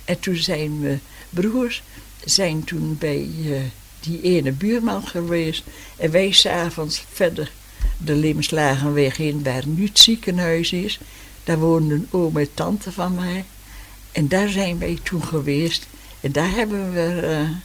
En 0.04 0.20
toen 0.20 0.36
zijn 0.36 0.80
we 0.80 0.98
broers, 1.30 1.82
zijn 2.24 2.64
toen 2.64 2.96
bij 2.98 3.28
uh, 3.44 3.58
die 4.00 4.20
ene 4.22 4.52
buurman 4.52 5.06
geweest. 5.06 5.62
En 5.96 6.10
wij 6.10 6.32
s'avonds 6.32 7.04
verder 7.12 7.52
de 7.98 8.14
Limslagenweg 8.14 9.18
in, 9.18 9.42
waar 9.42 9.66
nu 9.66 9.84
het 9.84 9.98
ziekenhuis 9.98 10.72
is. 10.72 11.00
Daar 11.44 11.58
woonde 11.58 11.94
een 11.94 12.08
oom 12.10 12.36
en 12.36 12.54
tante 12.54 12.92
van 12.92 13.14
mij. 13.14 13.44
En 14.12 14.28
daar 14.28 14.48
zijn 14.48 14.78
wij 14.78 14.98
toen 15.02 15.24
geweest. 15.24 15.86
En 16.20 16.32
daar 16.32 16.50
hebben 16.50 16.92
we... 16.92 17.20
Uh, 17.22 17.56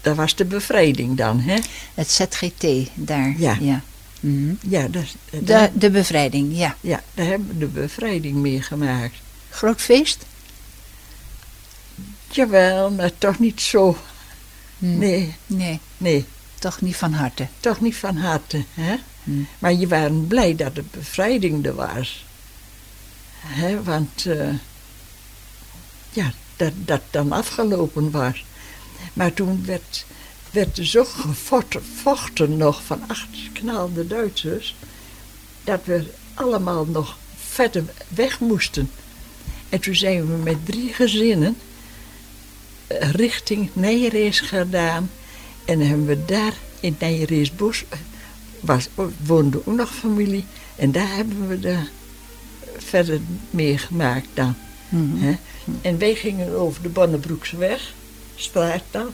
dat 0.00 0.16
was 0.16 0.34
de 0.34 0.44
bevrijding 0.44 1.16
dan, 1.16 1.40
hè? 1.40 1.58
Het 1.94 2.10
ZGT, 2.10 2.66
daar. 2.94 3.34
Ja. 3.38 3.56
ja. 3.60 3.82
Mhm. 4.20 4.54
ja 4.68 4.88
dat, 4.88 5.04
de, 5.30 5.70
de 5.74 5.90
bevrijding, 5.90 6.56
ja. 6.56 6.76
Ja, 6.80 7.02
daar 7.14 7.26
hebben 7.26 7.48
we 7.48 7.58
de 7.58 7.66
bevrijding 7.66 8.36
meegemaakt. 8.36 9.14
Groot 9.50 9.80
feest? 9.80 10.24
Jawel, 12.30 12.90
maar 12.90 13.10
toch 13.18 13.38
niet 13.38 13.60
zo. 13.60 13.96
Hmm. 14.78 14.98
Nee. 14.98 15.34
Nee. 15.46 15.80
Nee. 15.96 16.24
Toch 16.58 16.80
niet 16.80 16.96
van 16.96 17.12
harte. 17.12 17.46
Toch 17.60 17.80
niet 17.80 17.96
van 17.96 18.16
harte, 18.16 18.64
hè? 18.74 18.96
Hmm. 19.24 19.46
Maar 19.58 19.72
je 19.72 19.88
waren 19.88 20.26
blij 20.26 20.54
dat 20.54 20.74
de 20.74 20.84
bevrijding 20.90 21.66
er 21.66 21.74
was. 21.74 22.24
Hè, 23.40 23.82
want 23.82 24.24
uh, 24.24 24.54
ja, 26.12 26.32
dat 26.56 26.72
dat 26.76 27.00
dan 27.10 27.32
afgelopen 27.32 28.10
was. 28.10 28.44
Maar 29.12 29.32
toen 29.32 29.64
werd, 29.66 30.06
werd 30.50 30.78
er 30.78 30.86
zo 30.86 31.04
gevochten 31.04 32.56
nog 32.56 32.82
van 32.84 33.00
achter 33.06 33.40
knalde 33.52 34.06
Duitsers, 34.06 34.76
dat 35.64 35.80
we 35.84 36.06
allemaal 36.34 36.84
nog 36.84 37.18
verder 37.36 37.84
weg 38.08 38.40
moesten. 38.40 38.90
En 39.68 39.80
toen 39.80 39.94
zijn 39.94 40.26
we 40.26 40.36
met 40.36 40.66
drie 40.66 40.92
gezinnen 40.92 41.56
eh, 42.86 43.10
richting 43.10 43.70
Nijrees 43.72 44.40
gedaan. 44.40 45.10
En 45.64 45.80
hebben 45.80 46.06
we 46.06 46.24
daar 46.24 46.54
in 46.80 46.96
Nijreesbos, 46.98 47.84
eh, 47.88 47.98
was, 48.60 48.88
woonde 49.24 49.60
ook 49.64 49.76
nog 49.76 49.94
familie. 49.94 50.44
En 50.76 50.92
daar 50.92 51.14
hebben 51.14 51.48
we 51.48 51.60
de, 51.60 51.78
verder 52.76 53.20
meegemaakt 53.50 54.28
dan. 54.34 54.54
Mm 54.88 55.38
En 55.80 55.98
wij 55.98 56.14
gingen 56.14 56.58
over 56.58 56.82
de 56.82 56.88
Bonnebroekseweg, 56.88 57.92
straat 58.34 58.82
dan, 58.90 59.08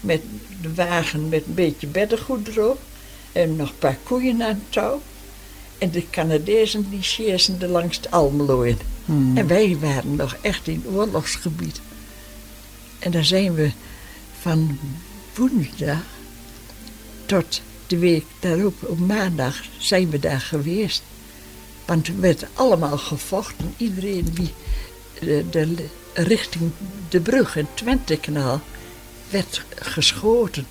met 0.00 0.22
de 0.60 0.74
wagen 0.74 1.28
met 1.28 1.42
een 1.46 1.54
beetje 1.54 1.86
beddengoed 1.86 2.48
erop. 2.48 2.80
En 3.32 3.56
nog 3.56 3.68
een 3.68 3.78
paar 3.78 3.98
koeien 4.02 4.42
aan 4.42 4.48
het 4.48 4.72
touw. 4.72 5.00
En 5.78 5.90
de 5.90 6.10
Canadezen 6.10 6.90
die 6.90 7.02
sjeerden 7.02 7.68
langs 7.68 8.00
de 8.00 8.10
Almelo 8.10 8.62
in. 8.62 8.78
Hmm. 9.04 9.36
En 9.36 9.46
wij 9.46 9.76
waren 9.80 10.16
nog 10.16 10.36
echt 10.40 10.68
in 10.68 10.84
oorlogsgebied. 10.86 11.80
En 12.98 13.10
daar 13.10 13.24
zijn 13.24 13.54
we 13.54 13.70
van 14.40 14.78
woensdag 15.34 16.02
tot 17.26 17.60
de 17.86 17.98
week 17.98 18.24
daarop, 18.40 18.74
op 18.82 18.98
maandag, 18.98 19.62
zijn 19.78 20.10
we 20.10 20.18
daar 20.18 20.40
geweest. 20.40 21.02
Want 21.84 22.06
er 22.06 22.20
werd 22.20 22.46
allemaal 22.54 22.98
gevochten. 22.98 23.74
Iedereen 23.76 24.30
wie 24.34 24.54
de, 25.20 25.44
de, 25.50 25.86
richting 26.14 26.70
de 27.08 27.20
brug, 27.20 27.54
het 27.54 27.66
Twentekanaal, 27.74 28.60
werd 29.30 29.62
geschoten. 29.74 30.66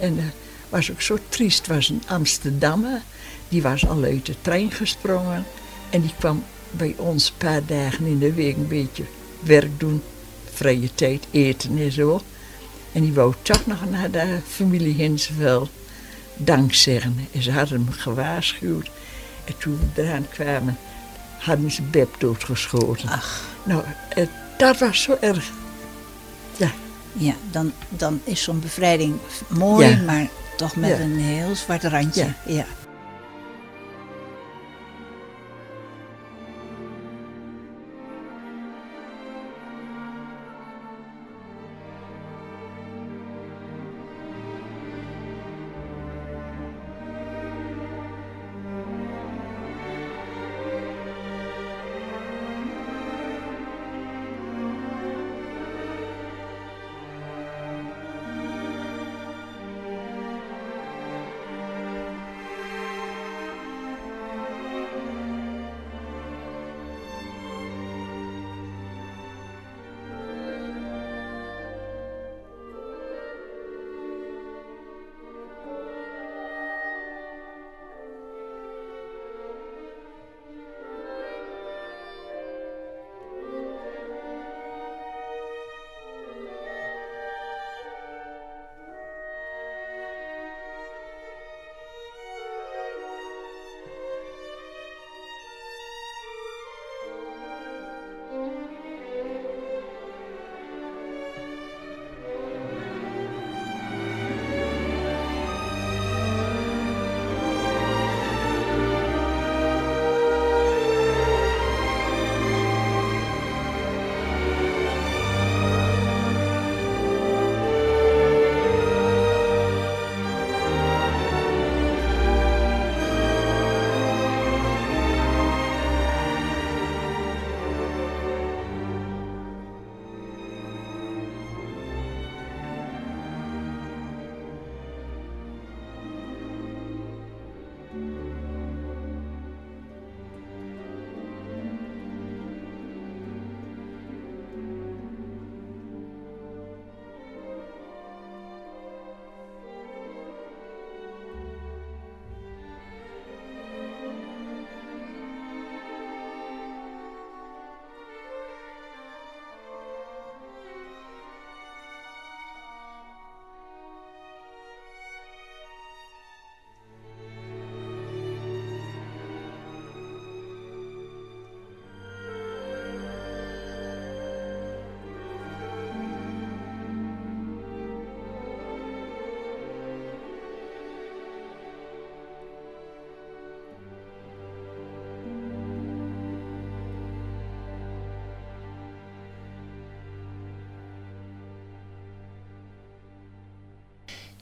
En 0.00 0.16
dat 0.16 0.24
was 0.68 0.90
ook 0.90 1.00
zo 1.00 1.18
triest. 1.28 1.66
was 1.66 1.88
een 1.88 2.02
Amsterdammer, 2.06 3.02
die 3.48 3.62
was 3.62 3.86
al 3.86 4.02
uit 4.02 4.26
de 4.26 4.34
trein 4.40 4.70
gesprongen. 4.70 5.44
En 5.90 6.00
die 6.00 6.14
kwam 6.18 6.44
bij 6.70 6.94
ons 6.96 7.28
een 7.28 7.34
paar 7.36 7.66
dagen 7.66 8.06
in 8.06 8.18
de 8.18 8.32
week 8.32 8.56
een 8.56 8.68
beetje 8.68 9.04
werk 9.40 9.80
doen, 9.80 10.02
vrije 10.52 10.94
tijd 10.94 11.26
eten 11.30 11.78
en 11.78 11.92
zo. 11.92 12.20
En 12.92 13.02
die 13.02 13.12
wou 13.12 13.34
toch 13.42 13.66
nog 13.66 13.90
naar 13.90 14.10
de 14.10 14.38
familie 14.48 14.94
Hinsveld 14.94 15.70
dank 16.36 16.74
zeggen. 16.74 17.28
En 17.32 17.42
ze 17.42 17.52
hadden 17.52 17.84
hem 17.84 17.92
gewaarschuwd. 17.92 18.90
En 19.44 19.54
toen 19.58 19.78
we 19.94 20.02
eraan 20.02 20.28
kwamen, 20.28 20.78
hadden 21.40 21.70
ze 21.70 21.82
Beb 21.82 22.14
doodgeschoten. 22.18 23.08
Ach. 23.08 23.40
Nou, 23.62 23.82
dat 24.56 24.78
was 24.78 25.02
zo 25.02 25.16
erg. 25.20 25.50
Ja. 26.56 26.70
Ja, 27.12 27.34
dan, 27.50 27.72
dan 27.88 28.20
is 28.24 28.42
zo'n 28.42 28.60
bevrijding 28.60 29.18
mooi, 29.48 30.02
maar 30.06 30.26
toch 30.56 30.76
met 30.76 30.98
een 30.98 31.18
heel 31.18 31.56
zwart 31.56 31.84
randje. 31.84 32.32
ja. 32.46 32.64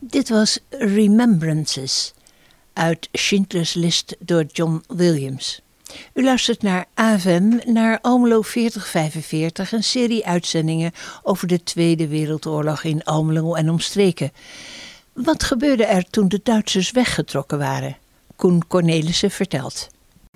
Dit 0.00 0.28
was 0.28 0.58
Remembrances 0.68 2.14
uit 2.72 3.08
Schindler's 3.12 3.74
List 3.74 4.16
door 4.18 4.44
John 4.44 4.82
Williams. 4.86 5.62
U 6.14 6.24
luistert 6.24 6.62
naar 6.62 6.86
AVM, 6.94 7.72
naar 7.72 7.98
Almelo 8.00 8.42
4045, 8.42 9.72
een 9.72 9.82
serie 9.82 10.26
uitzendingen 10.26 10.92
over 11.22 11.46
de 11.46 11.62
Tweede 11.62 12.08
Wereldoorlog 12.08 12.84
in 12.84 13.04
Almelo 13.04 13.54
en 13.54 13.70
omstreken. 13.70 14.32
Wat 15.12 15.42
gebeurde 15.42 15.84
er 15.84 16.10
toen 16.10 16.28
de 16.28 16.40
Duitsers 16.42 16.90
weggetrokken 16.90 17.58
waren? 17.58 17.96
Koen 18.36 18.66
Cornelissen 18.66 19.30
vertelt. 19.30 19.88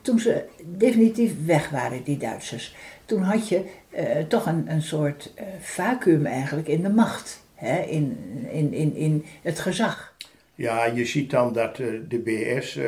Toen 0.03 0.19
ze 0.19 0.45
definitief 0.65 1.33
weg 1.45 1.71
waren, 1.71 2.05
die 2.05 2.17
Duitsers, 2.17 2.75
toen 3.05 3.23
had 3.23 3.49
je 3.49 3.65
uh, 3.97 4.19
toch 4.29 4.47
een, 4.47 4.71
een 4.71 4.83
soort 4.83 5.33
uh, 5.37 5.43
vacuüm 5.61 6.27
eigenlijk 6.27 6.69
in 6.69 6.83
de 6.83 6.89
macht, 6.89 7.42
hè? 7.67 7.83
In, 7.83 8.19
in, 8.51 8.73
in, 8.73 8.95
in 8.95 9.25
het 9.43 9.59
gezag. 9.59 10.17
Ja, 10.55 10.85
je 10.85 11.05
ziet 11.05 11.31
dan 11.31 11.53
dat 11.53 11.79
uh, 11.79 12.01
de 12.09 12.19
BS, 12.19 12.79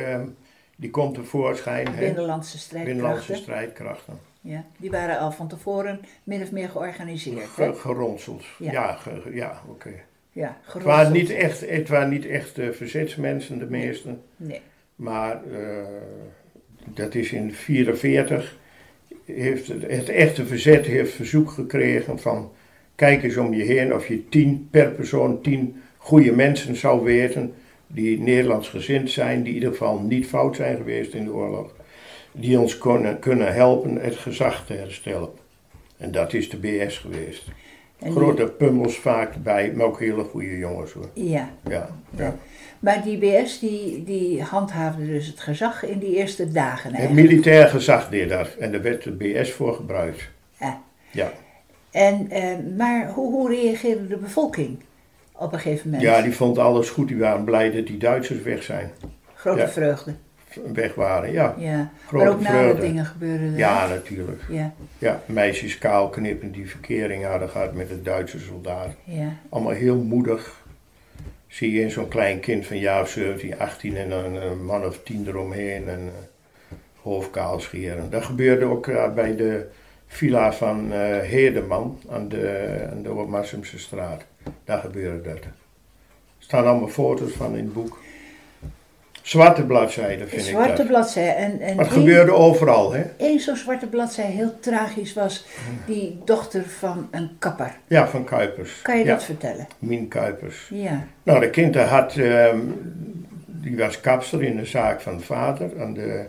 die 0.76 0.90
komt 0.90 1.14
tevoorschijn. 1.14 1.88
Binnenlandse 1.98 2.58
strijdkrachten. 2.58 2.84
Binnenlandse 2.84 3.34
strijdkrachten. 3.34 4.18
Ja, 4.40 4.64
die 4.76 4.90
waren 4.90 5.18
al 5.18 5.32
van 5.32 5.48
tevoren 5.48 6.00
min 6.24 6.42
of 6.42 6.52
meer 6.52 6.68
georganiseerd. 6.68 7.48
Ge 7.48 7.74
geronseld, 7.74 8.44
ja, 8.58 8.72
ja, 8.72 8.98
ja 9.32 9.62
oké. 9.66 9.88
Okay. 9.88 10.02
Ja, 10.32 10.56
het 10.64 10.82
waren 10.82 11.12
niet 11.12 11.30
echt, 11.30 11.68
het 11.68 11.88
waren 11.88 12.08
niet 12.08 12.26
echt 12.26 12.52
verzetsmensen, 12.70 13.58
de 13.58 13.66
meesten. 13.70 14.22
Nee. 14.36 14.60
Maar 14.96 15.40
dat 16.84 17.14
is 17.14 17.32
in 17.32 17.52
1944 17.52 18.56
heeft 19.24 19.68
het, 19.68 19.82
het, 19.82 20.08
echte 20.08 20.46
verzet 20.46 20.86
heeft 20.86 21.14
verzoek 21.14 21.50
gekregen 21.50 22.18
van 22.18 22.52
kijk 22.94 23.22
eens 23.22 23.36
om 23.36 23.54
je 23.54 23.62
heen 23.62 23.94
of 23.94 24.08
je 24.08 24.28
tien 24.28 24.68
per 24.70 24.90
persoon 24.90 25.40
tien 25.40 25.82
goede 25.96 26.32
mensen 26.32 26.76
zou 26.76 27.04
weten 27.04 27.54
die 27.86 28.20
Nederlands 28.20 28.68
gezind 28.68 29.10
zijn, 29.10 29.42
die 29.42 29.48
in 29.48 29.54
ieder 29.54 29.70
geval 29.70 30.00
niet 30.00 30.26
fout 30.26 30.56
zijn 30.56 30.76
geweest 30.76 31.14
in 31.14 31.24
de 31.24 31.32
oorlog, 31.32 31.74
die 32.32 32.60
ons 32.60 32.78
kunnen, 32.78 33.18
kunnen 33.18 33.54
helpen 33.54 33.96
het 33.96 34.16
gezag 34.16 34.66
te 34.66 34.72
herstellen. 34.72 35.28
En 35.96 36.12
dat 36.12 36.32
is 36.32 36.50
de 36.50 36.56
BS 36.56 36.98
geweest. 36.98 37.44
Grote 38.00 38.46
pummels 38.46 38.96
vaak 38.98 39.42
bij, 39.42 39.72
maar 39.72 39.86
ook 39.86 40.00
hele 40.00 40.24
goede 40.24 40.58
jongens 40.58 40.92
hoor. 40.92 41.08
Ja. 41.12 41.50
ja, 41.68 41.88
ja. 42.16 42.36
Maar 42.78 43.02
die 43.02 43.18
BS 43.18 43.58
die, 43.58 44.04
die 44.04 44.42
handhaafde 44.42 45.06
dus 45.06 45.26
het 45.26 45.40
gezag 45.40 45.84
in 45.84 45.98
die 45.98 46.16
eerste 46.16 46.52
dagen 46.52 46.92
eigenlijk. 46.92 47.20
Het 47.20 47.30
militair 47.30 47.68
gezag 47.68 48.08
deed 48.08 48.28
dat 48.28 48.54
en 48.54 48.72
daar 48.72 48.82
werd 48.82 49.02
de 49.02 49.12
BS 49.12 49.52
voor 49.52 49.74
gebruikt. 49.74 50.28
Ja. 50.60 50.82
ja. 51.10 51.32
En, 51.94 52.30
eh, 52.30 52.42
maar 52.76 53.10
hoe, 53.10 53.32
hoe 53.32 53.48
reageerde 53.48 54.06
de 54.06 54.16
bevolking 54.16 54.78
op 55.32 55.52
een 55.52 55.58
gegeven 55.58 55.90
moment? 55.90 56.08
Ja, 56.08 56.22
die 56.22 56.34
vond 56.34 56.58
alles 56.58 56.90
goed. 56.90 57.08
Die 57.08 57.16
waren 57.16 57.44
blij 57.44 57.70
dat 57.70 57.86
die 57.86 57.96
Duitsers 57.96 58.42
weg 58.42 58.62
zijn. 58.62 58.90
Grote 59.34 59.60
ja. 59.60 59.68
vreugde. 59.68 60.14
Weg 60.72 60.94
waren, 60.94 61.32
ja. 61.32 61.54
ja. 61.58 61.90
Grote 62.06 62.24
maar 62.24 62.32
ook 62.32 62.42
vreugde. 62.42 62.80
dingen 62.80 63.04
gebeurden. 63.04 63.56
Ja, 63.56 63.88
natuurlijk. 63.88 64.42
Ja. 64.48 64.72
ja, 64.98 65.22
meisjes 65.26 65.78
kaal 65.78 66.08
knippen 66.08 66.52
die 66.52 66.70
verkering 66.70 67.24
hadden 67.24 67.48
gehad 67.48 67.74
met 67.74 67.88
de 67.88 68.02
Duitse 68.02 68.38
soldaat. 68.38 68.90
Ja. 69.04 69.32
Allemaal 69.48 69.72
heel 69.72 69.96
moedig 69.96 70.64
zie 71.46 71.72
je 71.72 71.80
in 71.80 71.90
zo'n 71.90 72.08
klein 72.08 72.40
kind 72.40 72.66
van 72.66 72.78
jaar 72.78 73.02
of 73.02 73.08
17, 73.08 73.58
18 73.58 73.96
en 73.96 74.08
dan 74.08 74.34
een 74.34 74.64
man 74.64 74.84
of 74.84 75.00
tien 75.02 75.26
eromheen 75.26 75.88
en 75.88 76.00
uh, 76.00 76.12
hoofdkaal 77.02 77.60
scheren. 77.60 78.10
Dat 78.10 78.24
gebeurde 78.24 78.64
ook 78.64 78.86
uh, 78.86 79.14
bij 79.14 79.36
de 79.36 79.66
villa 80.06 80.52
van 80.52 80.92
uh, 80.92 80.96
Heerdeman 81.20 82.00
aan 82.10 82.28
de, 82.28 82.76
aan 82.90 83.02
de 83.02 83.50
straat. 83.76 84.24
Daar 84.64 84.80
gebeurde 84.80 85.28
dat. 85.28 85.44
Er 85.44 85.52
staan 86.38 86.66
allemaal 86.66 86.88
foto's 86.88 87.32
van 87.32 87.56
in 87.56 87.64
het 87.64 87.72
boek. 87.72 88.02
Zwarte 89.22 89.64
bladzijde 89.64 90.26
vind 90.26 90.42
zwarte 90.42 90.70
ik 90.70 90.76
dat. 90.76 90.86
bladzijde. 90.86 91.30
En, 91.30 91.60
en 91.60 91.76
maar 91.76 91.84
het 91.84 91.94
gebeurde 91.94 92.32
overal, 92.32 92.92
hè? 92.92 93.04
Eén 93.18 93.40
zo'n 93.40 93.56
zwarte 93.56 93.86
bladzijde, 93.86 94.32
heel 94.32 94.60
tragisch, 94.60 95.12
was 95.12 95.46
die 95.86 96.18
dochter 96.24 96.64
van 96.68 97.08
een 97.10 97.36
kapper. 97.38 97.76
Ja, 97.86 98.08
van 98.08 98.24
Kuipers. 98.24 98.82
Kan 98.82 98.98
je 98.98 99.04
ja. 99.04 99.12
dat 99.12 99.24
vertellen? 99.24 99.66
Mien 99.78 100.08
Kuipers. 100.08 100.68
Ja. 100.70 101.06
Nou, 101.22 101.40
de 101.40 101.50
kind 101.50 101.76
had, 101.76 102.16
um, 102.16 102.92
die 103.46 103.76
was 103.76 104.00
kapster 104.00 104.42
in 104.42 104.56
de 104.56 104.64
zaak 104.64 105.00
van 105.00 105.20
vader 105.20 105.70
aan 105.80 105.94
de 105.94 106.26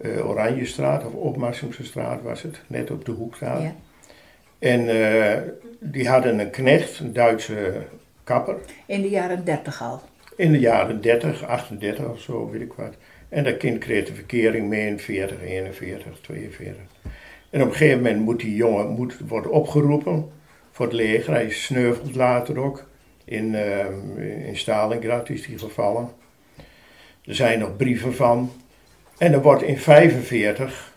uh, 0.00 0.28
Oranjestraat, 0.28 1.06
of 1.06 1.12
Opmarsumse 1.12 1.84
straat 1.84 2.22
was 2.22 2.42
het, 2.42 2.60
net 2.66 2.90
op 2.90 3.04
de 3.04 3.12
hoek 3.12 3.38
daar. 3.38 3.62
Ja. 3.62 3.74
En 4.58 4.80
uh, 4.80 5.36
die 5.80 6.08
hadden 6.08 6.38
een 6.38 6.50
knecht, 6.50 6.98
een 6.98 7.12
Duitse 7.12 7.86
kapper. 8.24 8.56
In 8.86 9.02
de 9.02 9.08
jaren 9.08 9.44
30 9.44 9.82
al. 9.82 10.00
In 10.36 10.52
de 10.52 10.58
jaren 10.58 11.00
30, 11.00 11.44
38 11.44 12.04
of 12.04 12.20
zo, 12.20 12.50
weet 12.50 12.60
ik 12.60 12.72
wat. 12.72 12.94
En 13.28 13.44
dat 13.44 13.56
kind 13.56 13.78
kreeg 13.78 14.06
de 14.06 14.14
verkering 14.14 14.68
mee 14.68 14.86
in 14.86 14.98
40, 14.98 15.42
41, 15.42 16.20
42. 16.20 16.82
En 17.50 17.62
op 17.62 17.68
een 17.68 17.74
gegeven 17.74 18.02
moment 18.02 18.20
moet 18.20 18.40
die 18.40 18.54
jongen 18.54 18.88
moet, 18.88 19.18
wordt 19.26 19.46
opgeroepen 19.46 20.30
voor 20.70 20.86
het 20.86 20.94
leger. 20.94 21.32
Hij 21.32 21.50
sneuvelt 21.50 22.14
later 22.14 22.58
ook. 22.58 22.86
In, 23.24 23.52
uh, 23.52 24.46
in 24.46 24.56
Stalingrad 24.56 25.28
is 25.28 25.46
hij 25.46 25.58
gevallen. 25.58 26.08
Er 27.24 27.34
zijn 27.34 27.58
nog 27.58 27.76
brieven 27.76 28.14
van. 28.14 28.50
En 29.18 29.32
er 29.32 29.42
wordt 29.42 29.62
in 29.62 29.78
45, 29.78 30.94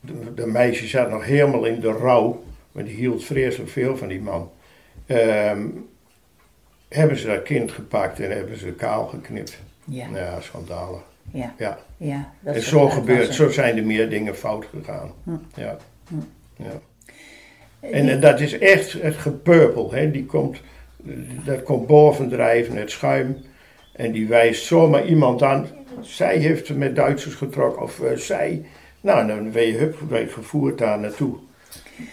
de, 0.00 0.34
de 0.34 0.46
meisje 0.46 0.86
zat 0.86 1.10
nog 1.10 1.24
helemaal 1.24 1.64
in 1.64 1.80
de 1.80 1.92
rouw, 1.92 2.44
maar 2.72 2.84
die 2.84 2.96
hield 2.96 3.24
vreselijk 3.24 3.70
veel 3.70 3.96
van 3.96 4.08
die 4.08 4.20
man. 4.20 4.50
Um, 5.06 5.88
hebben 6.88 7.16
ze 7.18 7.26
dat 7.26 7.42
kind 7.42 7.72
gepakt 7.72 8.20
en 8.20 8.30
hebben 8.30 8.58
ze 8.58 8.72
kaal 8.72 9.06
geknipt. 9.06 9.58
Ja. 9.84 10.06
Ja, 10.14 10.40
schandalig. 10.40 11.00
Ja. 11.32 11.54
ja. 11.58 11.78
ja 11.96 12.32
dat 12.40 12.54
en 12.54 12.62
zo 12.62 12.88
gebeurt, 12.88 13.34
zo 13.34 13.50
zijn 13.50 13.76
er 13.76 13.86
meer 13.86 14.10
dingen 14.10 14.36
fout 14.36 14.66
gegaan. 14.74 15.12
Hm. 15.24 15.30
Ja. 15.54 15.76
Hm. 16.08 16.14
ja. 16.56 16.80
En, 17.80 18.02
die... 18.02 18.10
en, 18.10 18.20
dat 18.20 18.40
is 18.40 18.58
echt 18.58 18.92
het 18.92 19.16
gepurpel, 19.16 19.92
hè. 19.92 20.10
Die 20.10 20.26
komt, 20.26 20.60
dat 21.44 21.62
komt 21.62 21.86
bovendrijven, 21.86 22.76
het 22.76 22.90
schuim. 22.90 23.36
En 23.92 24.12
die 24.12 24.28
wijst 24.28 24.64
zomaar 24.64 25.06
iemand 25.06 25.42
aan. 25.42 25.66
Zij 26.02 26.36
heeft 26.36 26.74
met 26.74 26.96
Duitsers 26.96 27.34
getrokken, 27.34 27.82
of 27.82 27.98
uh, 27.98 28.16
zij. 28.16 28.64
Nou, 29.00 29.26
dan 29.26 29.50
ben 29.50 29.66
je 29.66 29.76
hup, 29.76 29.96
vervoerd 30.30 30.78
daar 30.78 30.98
naartoe. 30.98 31.36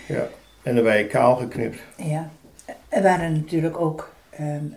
Ja. 0.08 0.28
En 0.64 0.76
dan 0.76 0.84
ben 0.84 0.98
je 0.98 1.08
kaal 1.08 1.36
geknipt. 1.36 1.80
Ja. 1.96 2.30
Er 2.90 3.02
waren 3.02 3.34
natuurlijk 3.34 3.80
ook 3.80 4.15
um, 4.40 4.74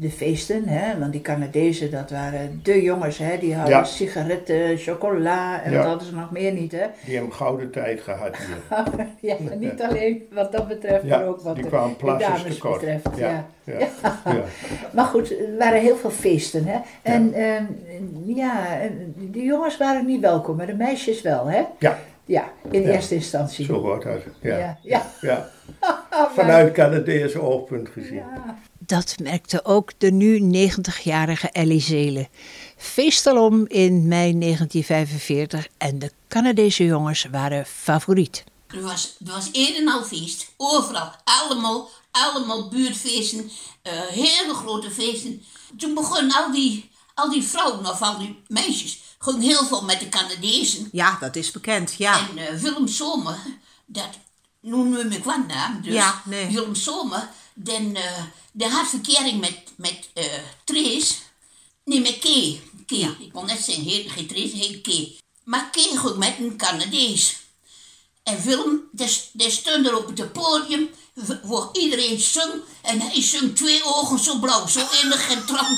de 0.00 0.10
feesten, 0.10 0.68
hè? 0.68 0.98
want 0.98 1.12
die 1.12 1.20
Canadezen, 1.20 1.90
dat 1.90 2.10
waren 2.10 2.60
de 2.62 2.82
jongens, 2.82 3.18
hè? 3.18 3.38
die 3.38 3.54
hadden 3.54 3.74
Ja. 3.76 3.84
sigaretten, 3.84 4.76
chocola 4.78 5.62
en 5.62 5.70
Ja. 5.72 5.76
wat 5.78 5.86
hadden 5.86 6.06
ze 6.06 6.14
nog 6.14 6.30
meer 6.30 6.52
niet. 6.52 6.72
Hè? 6.72 6.86
Die 7.04 7.14
hebben 7.16 7.32
gouden 7.32 7.70
tijd 7.70 8.00
gehad 8.00 8.36
hier. 8.36 9.06
ja, 9.30 9.36
niet 9.58 9.82
alleen 9.82 10.22
wat 10.32 10.52
dat 10.52 10.68
betreft, 10.68 11.04
Ja, 11.04 11.16
maar 11.18 11.26
ook 11.26 11.40
wat 11.40 11.54
die 11.54 11.62
de, 11.64 11.68
kwamen 11.70 11.96
de 11.98 12.16
dames 12.18 12.42
tekort. 12.54 12.80
betreft. 12.80 13.08
Ja. 13.16 13.46
Maar 14.92 15.04
goed, 15.04 15.30
er 15.30 15.56
waren 15.58 15.80
heel 15.80 15.96
veel 15.96 16.10
feesten. 16.10 16.64
Hè? 16.66 16.78
En 17.02 17.32
ehm, 17.32 17.64
ja, 18.24 18.66
die 19.16 19.44
jongens 19.44 19.76
waren 19.76 20.06
niet 20.06 20.20
welkom, 20.20 20.56
maar 20.56 20.66
de 20.66 20.74
meisjes 20.74 21.22
wel. 21.22 21.46
Hè? 21.46 21.62
Ja. 21.78 21.98
Ja, 22.24 22.44
in 22.70 22.82
Ja. 22.82 22.90
eerste 22.90 23.14
instantie. 23.14 23.64
Zo 23.64 23.80
wordt 23.80 24.04
dat. 24.04 24.20
Ja. 24.40 24.56
Ja. 24.58 24.76
Ja. 24.82 25.02
Ja. 25.20 25.48
Vanuit 26.34 26.72
Canadese 26.72 27.40
oogpunt 27.40 27.88
gezien. 27.88 28.22
Dat 28.86 29.14
merkte 29.22 29.64
ook 29.64 29.92
de 29.98 30.10
nu 30.12 30.38
90-jarige 30.70 31.50
Ellie 31.50 31.80
Zelen. 31.80 32.28
Feest 32.76 33.26
alom 33.26 33.66
in 33.66 34.08
mei 34.08 34.38
1945 34.38 35.68
en 35.78 35.98
de 35.98 36.12
Canadese 36.28 36.84
jongens 36.84 37.26
waren 37.30 37.66
favoriet. 37.66 38.44
Er 38.66 38.82
was, 38.82 39.16
er 39.26 39.32
was 39.32 39.48
een 39.52 39.74
en 39.76 39.88
al 39.88 40.04
feest. 40.04 40.46
Overal. 40.56 41.12
Allemaal, 41.24 41.90
allemaal 42.10 42.68
buurtfeesten. 42.68 43.50
eh, 43.82 43.92
hele 44.00 44.54
grote 44.54 44.90
feesten. 44.90 45.42
Toen 45.76 45.94
begonnen 45.94 46.34
al 46.36 46.52
die, 46.52 46.90
al 47.14 47.30
die 47.30 47.42
vrouwen 47.42 47.86
of 47.86 48.02
al 48.02 48.18
die 48.18 48.42
meisjes. 48.48 48.98
Gewoon 49.18 49.40
heel 49.40 49.64
veel 49.64 49.82
met 49.82 50.00
de 50.00 50.08
Canadezen. 50.08 50.88
Ja, 50.92 51.16
dat 51.20 51.36
is 51.36 51.50
bekend, 51.50 51.94
ja. 51.98 52.28
En 52.28 52.38
eh, 52.38 52.54
Willem 52.54 52.88
Zomer, 52.88 53.38
dat 53.86 54.08
noem 54.60 54.96
ik 54.96 55.24
wat 55.24 55.46
naam. 55.46 55.80
Dus 55.82 55.94
Ja, 55.94 56.22
nee. 56.24 56.46
Willem 56.46 56.74
Zomer, 56.74 57.28
den, 57.56 57.96
eh, 57.96 58.22
die 58.52 58.68
had 58.68 58.88
verkering 58.88 59.40
met, 59.40 59.58
met 59.76 60.08
eh 60.14 60.24
Trees. 60.64 61.18
Nee, 61.84 62.00
met. 62.00 62.18
Kay. 62.18 62.60
Ik 63.18 63.32
wil 63.32 63.44
net 63.44 63.60
zeggen, 63.60 63.84
heet 63.84 64.10
geen 64.10 64.26
Trees, 64.26 64.52
heet 64.52 64.80
Kay. 64.80 65.18
Maar 65.44 65.70
Kay 65.70 65.96
ging 65.96 66.16
met 66.16 66.34
een 66.38 66.56
Canadees. 66.56 67.36
En 68.22 68.42
Willem, 68.42 68.88
die, 68.92 69.50
stond 69.50 69.86
er 69.86 69.96
op 69.96 70.16
het 70.16 70.32
podium, 70.32 70.90
waar 71.42 71.68
iedereen 71.72 72.20
zong. 72.20 72.52
En 72.82 73.00
hij 73.00 73.22
zong 73.22 73.56
twee 73.56 73.84
ogen 73.84 74.18
zo 74.18 74.38
blauw, 74.38 74.66
zo 74.66 74.80
innig 75.02 75.30
en 75.30 75.46
trouw. 75.46 75.76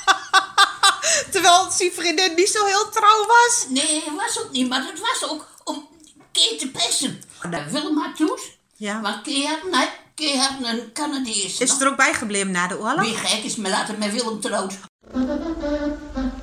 Terwijl 1.32 1.70
zijn 1.70 1.92
vriendin 1.92 2.34
niet 2.34 2.48
zo 2.48 2.64
heel 2.64 2.90
trouw 2.90 3.26
was. 3.26 3.66
Nee, 3.68 4.04
was 4.16 4.38
ook 4.38 4.50
niet, 4.50 4.68
maar 4.68 4.82
dat 4.82 4.98
was 4.98 5.30
ook 5.30 5.48
om 5.64 5.88
Kay 6.32 6.58
te 6.58 6.68
pesten. 6.68 7.22
Willem 7.70 7.98
had 7.98 8.16
toes. 8.16 8.42
Ja. 8.76 9.00
Maar 9.00 9.20
Kay 9.22 9.44
had, 9.44 9.70
nee, 9.70 9.88
Kee 10.20 10.38
had 10.38 10.52
een 10.62 10.92
Canadees. 10.92 11.58
Is 11.58 11.70
het 11.70 11.80
er 11.80 11.88
ook 11.88 11.96
bijgebleven 11.96 12.50
na 12.50 12.66
de 12.66 12.78
oorlog? 12.78 13.00
Wie 13.00 13.14
gek 13.14 13.44
is 13.44 13.56
me 13.56 13.68
later 13.68 13.98
met 13.98 14.12
Willem 14.12 14.40
trouwd. 14.40 14.78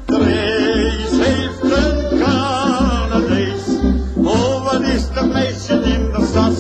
Drees 0.06 1.10
heeft 1.10 1.62
een 1.62 2.20
Canadees. 2.20 3.62
Oh, 4.16 4.64
wat 4.64 4.82
is 4.82 5.08
de 5.14 5.26
meisje 5.26 5.74
in 5.74 6.12
de 6.12 6.30
sas? 6.34 6.60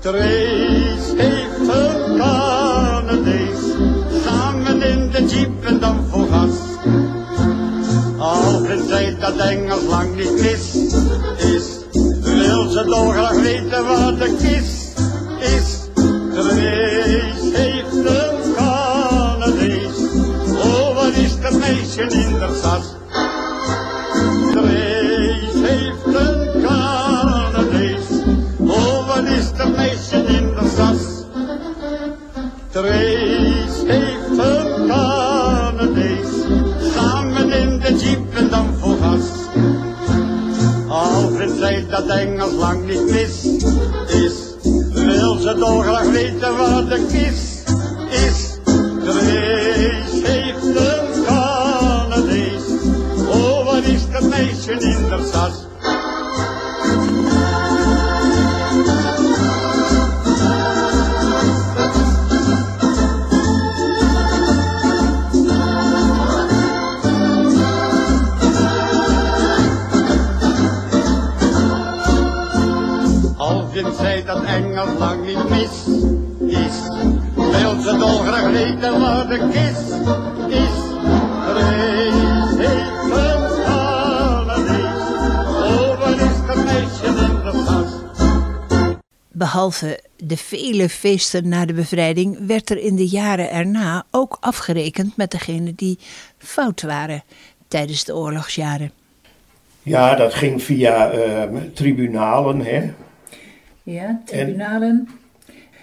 Drees 0.00 1.06
heeft 1.16 1.58
een 1.58 2.18
Canadees. 2.18 3.58
Samen 4.24 4.82
in 4.82 5.10
de 5.10 5.24
jeep 5.24 5.64
en 5.64 5.80
dan 5.80 6.06
voor 6.10 6.28
gas. 6.28 6.56
Alfred 8.18 8.88
zei 8.88 9.16
dat 9.18 9.36
Engels 9.36 9.82
lang 9.82 10.14
niet 10.14 10.32
mis 10.32 10.74
is. 11.54 11.66
Wil 12.20 12.68
ze 12.68 12.84
dolgraag 12.84 13.40
weten 13.40 13.86
wat 13.86 14.18
de 14.18 14.36
kist 14.42 14.79
is. 15.42 15.88
Drees 16.32 17.52
heeft 17.52 17.94
een 17.94 18.54
Canadees. 18.56 19.96
Oh, 20.64 20.94
wat 20.94 21.14
is 21.14 21.34
de 21.36 21.56
meisje 21.58 22.02
in 22.02 22.32
de 22.32 22.54
stad? 22.58 22.96
Drees 24.52 25.52
heeft 25.68 26.04
een 26.04 26.62
Canadees. 26.62 28.06
Oh, 28.58 29.06
wat 29.06 29.24
is 29.24 29.52
de 29.52 29.72
meisje 29.76 30.16
in 30.16 30.46
de 30.46 30.68
stad? 30.72 31.26
Drees 32.70 33.82
heeft 33.86 34.38
een 34.38 34.86
Canadees. 34.88 36.28
Samen 36.94 37.52
in 37.52 37.78
de 37.78 37.94
jeep 37.96 38.34
en 38.34 38.48
dan 38.48 38.74
voor 38.80 38.96
gas. 39.02 39.40
Alfred 40.88 41.50
zei 41.58 41.86
dat 41.88 42.06
Engels 42.06 42.59
de 90.80 90.88
vele 90.88 91.14
feesten 91.14 91.48
na 91.48 91.64
de 91.64 91.72
bevrijding 91.72 92.46
werd 92.46 92.70
er 92.70 92.78
in 92.78 92.96
de 92.96 93.06
jaren 93.08 93.50
erna 93.50 94.04
ook 94.10 94.36
afgerekend 94.40 95.16
met 95.16 95.30
degenen 95.30 95.74
die 95.74 95.98
fout 96.38 96.82
waren 96.82 97.22
tijdens 97.68 98.04
de 98.04 98.14
oorlogsjaren. 98.16 98.90
Ja, 99.82 100.14
dat 100.14 100.34
ging 100.34 100.62
via 100.62 101.10
eh, 101.10 101.42
tribunalen, 101.74 102.60
hè. 102.64 102.92
Ja, 103.82 104.20
tribunalen. 104.24 105.08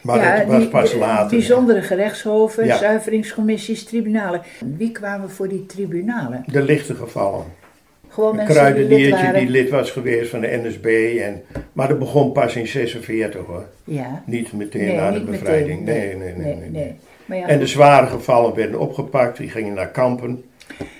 Maar 0.01 0.17
ja, 0.23 0.37
dat 0.37 0.47
was 0.47 0.59
die- 0.59 0.69
pas 0.69 0.93
later. 0.93 1.37
Bijzondere 1.37 1.81
gerechtshoven, 1.81 2.65
Ja. 2.65 2.77
zuiveringscommissies, 2.77 3.83
tribunalen. 3.83 4.41
Wie 4.77 4.91
kwamen 4.91 5.29
voor 5.31 5.47
die 5.47 5.65
tribunalen? 5.65 6.43
De 6.47 6.63
lichte 6.63 6.95
gevallen. 6.95 7.45
Gewoon 8.17 8.39
Een 8.39 8.45
mensen 8.45 8.75
die 8.75 8.83
lid 8.83 8.89
kruideniertje 8.97 9.39
die 9.39 9.49
lid 9.49 9.69
was 9.69 9.91
geweest 9.91 10.29
van 10.29 10.39
de 10.39 10.59
NSB. 10.63 10.85
En, 11.21 11.43
maar 11.73 11.87
dat 11.87 11.99
begon 11.99 12.31
pas 12.31 12.55
in 12.55 12.67
46 12.67 13.45
hoor. 13.45 13.65
Ja. 13.83 14.23
Niet 14.25 14.53
meteen 14.53 14.85
Nee, 14.85 14.95
na 14.95 15.11
de 15.11 15.19
bevrijding. 15.23 15.83
meteen. 15.85 16.17
Nee, 16.17 16.33
nee, 16.33 16.45
nee. 16.45 16.55
nee, 16.55 16.69
nee. 16.69 16.95
Maar 17.25 17.37
ja, 17.37 17.47
En 17.47 17.59
de 17.59 17.67
zware 17.67 18.07
gevallen 18.07 18.55
werden 18.55 18.79
opgepakt. 18.79 19.37
Die 19.37 19.49
gingen 19.49 19.73
naar 19.73 19.87
kampen. 19.89 20.43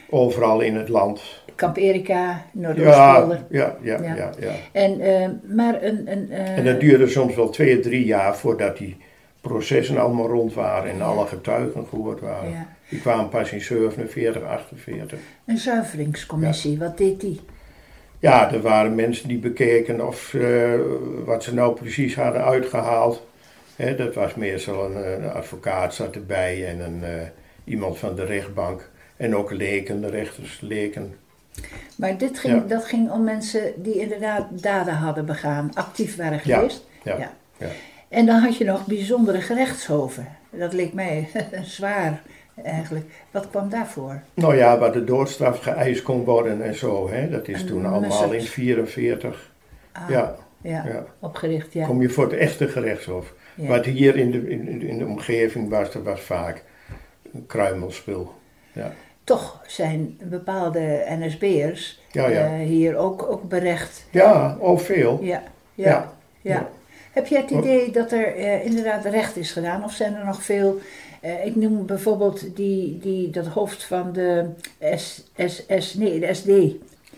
Overal 0.10 0.60
in 0.60 0.76
het 0.76 0.90
land. 0.90 1.22
Kamp 1.56 1.78
Erika, 1.78 2.46
Noordoostpolder. 2.52 3.44
ja, 3.50 3.76
ja, 3.82 3.98
Ja. 4.04 4.16
ja. 4.16 4.32
ja. 4.40 4.52
En, 4.72 5.00
eh, 5.00 5.28
maar 5.56 5.84
een... 5.84 6.12
een 6.12 6.32
eh, 6.32 6.58
En 6.58 6.64
dat 6.66 6.80
duurde 6.80 7.08
soms 7.08 7.36
wel 7.36 7.50
twee, 7.50 7.80
drie 7.80 8.06
jaar 8.06 8.36
voordat 8.38 8.78
die 8.78 8.98
processen 9.42 9.98
allemaal 9.98 10.28
rond 10.28 10.54
waren 10.54 10.92
en 10.92 11.02
alle 11.02 11.26
getuigen 11.28 11.86
gehoord 11.90 12.20
waren. 12.20 12.50
Ja. 12.50 12.68
Die 12.90 13.00
kwamen 13.02 13.30
pas 13.30 13.52
in 13.52 13.62
47, 13.62 14.44
48. 14.44 15.20
een 15.46 15.58
zuiveringscommissie, 15.58 16.78
wat 16.78 16.98
deed 16.98 17.22
die? 17.22 17.40
Ja, 18.20 18.52
er 18.54 18.62
waren 18.62 18.96
mensen 18.96 19.28
die 19.28 19.38
bekeken 19.40 20.08
of 20.08 20.34
eh, 20.34 20.74
wat 21.26 21.44
ze 21.44 21.54
nou 21.54 21.76
precies 21.76 22.16
hadden 22.16 22.44
uitgehaald. 22.44 23.26
Dat 23.98 24.14
was 24.14 24.36
meestal 24.36 24.86
een, 24.86 25.24
een 25.24 25.30
advocaat 25.32 25.94
zat 25.94 26.16
erbij 26.16 26.68
en 26.68 26.80
een, 26.80 27.04
eh, 27.04 27.28
iemand 27.64 27.98
van 27.98 28.16
de 28.16 28.26
rechtbank. 28.26 28.90
En 29.18 29.36
ook 29.36 29.52
leken, 29.52 30.02
de 30.02 30.10
rechters 30.10 30.60
leken. 30.62 31.16
Maar 31.96 32.18
dit 32.18 32.40
ging, 32.40 32.54
Ja. 32.54 32.68
dat 32.68 32.86
ging 32.86 33.12
om 33.12 33.24
mensen 33.24 33.74
die 33.76 34.00
inderdaad 34.00 34.46
daden 34.52 34.94
hadden 34.94 35.26
begaan, 35.26 35.72
actief 35.74 36.16
waren 36.16 36.40
geweest. 36.40 36.86
ja, 37.04 37.18
Ja. 37.58 37.68
En 38.10 38.26
dan 38.26 38.40
had 38.40 38.58
je 38.58 38.64
nog 38.66 38.86
bijzondere 38.86 39.42
gerechtshoven. 39.42 40.28
Dat 40.50 40.74
leek 40.74 40.94
mij 40.94 41.30
zwaar 41.64 42.22
eigenlijk. 42.64 43.06
Wat 43.32 43.50
kwam 43.50 43.70
daarvoor? 43.70 44.22
Nou 44.34 44.56
ja, 44.56 44.78
waar 44.78 44.92
de 44.92 45.04
doodstraf 45.04 45.60
geëist 45.60 46.02
kon 46.02 46.24
worden 46.24 46.62
en 46.62 46.76
zo. 46.76 47.10
Hè, 47.10 47.30
dat 47.30 47.48
is 47.48 47.62
En 47.62 47.68
toen 47.68 47.86
allemaal 47.86 48.32
in 48.32 48.42
44. 48.42 49.52
Ah, 49.92 50.10
Ja, 50.10 50.36
ja, 50.62 50.84
ja. 50.88 51.06
opgericht, 51.20 51.74
ja. 51.74 51.86
kom 51.86 52.02
je 52.02 52.10
voor 52.10 52.24
het 52.24 52.34
echte 52.34 52.68
gerechtshof. 52.68 53.34
Ja. 53.56 53.68
Wat 53.68 53.86
hier 53.86 54.16
in 54.16 54.32
de, 54.32 54.50
in, 54.50 54.82
in 54.82 54.98
de 54.98 55.06
omgeving 55.06 55.70
was, 55.70 55.92
dat 55.92 56.04
was 56.04 56.22
vaak 56.22 56.64
een 57.34 57.46
kruimelspul. 57.46 58.34
Ja. 58.72 58.94
Toch 59.24 59.62
zijn 59.68 60.20
bepaalde 60.24 61.06
NSB'ers 61.10 62.02
Ja, 62.12 62.28
ja. 62.28 62.46
eh, 62.46 62.52
hier 62.66 62.96
ook, 62.96 63.24
ook 63.32 63.50
berecht. 63.50 64.06
Ja, 64.12 64.58
oh 64.60 64.80
veel. 64.80 65.20
Ja, 65.22 65.44
ja, 65.76 66.14
ja. 66.42 66.70
Heb 67.18 67.28
jij 67.28 67.42
het 67.42 67.50
idee 67.52 67.92
dat 67.92 68.12
er 68.12 68.36
eh, 68.36 68.66
inderdaad 68.66 69.06
recht 69.06 69.38
is 69.38 69.52
gedaan? 69.52 69.84
Of 69.84 69.92
zijn 69.94 70.16
er 70.16 70.26
nog 70.26 70.44
veel... 70.44 70.80
eh, 71.22 71.46
ik 71.46 71.56
noem 71.56 71.86
bijvoorbeeld 71.86 72.56
die, 72.56 72.98
die, 72.98 73.30
dat 73.30 73.46
hoofd 73.46 73.84
van 73.84 74.14
de 74.14 74.46
SS, 74.96 75.94
nee, 75.94 76.20
de 76.20 76.34
SD. 76.34 76.50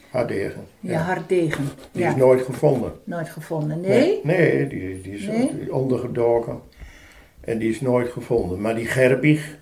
Hardegen. 0.09 0.61
Ja, 0.79 0.99
Harddegen. 0.99 1.69
Die 1.91 2.01
ja, 2.01 2.09
is 2.09 2.15
nooit 2.15 2.41
gevonden. 2.41 2.91
nooit 3.03 3.29
gevonden. 3.29 3.81
Nee? 3.81 4.19
Nee, 4.23 4.67
die, 4.67 5.01
die 5.01 5.13
is 5.13 5.25
Nee? 5.25 5.73
ondergedoken. 5.73 6.59
En 7.41 7.57
die 7.57 7.69
is 7.69 7.81
nooit 7.81 8.09
gevonden. 8.09 8.61
Maar 8.61 8.75
die 8.75 8.85
Gerbig, 8.85 9.57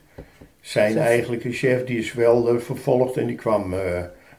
zijn 0.62 0.94
Zo. 0.94 1.00
eigenlijke 1.00 1.52
chef, 1.52 1.84
die 1.84 1.98
is 1.98 2.14
wel 2.14 2.50
eh, 2.50 2.58
vervolgd 2.60 3.18
en 3.18 3.26
die 3.26 3.36
kwam... 3.36 3.74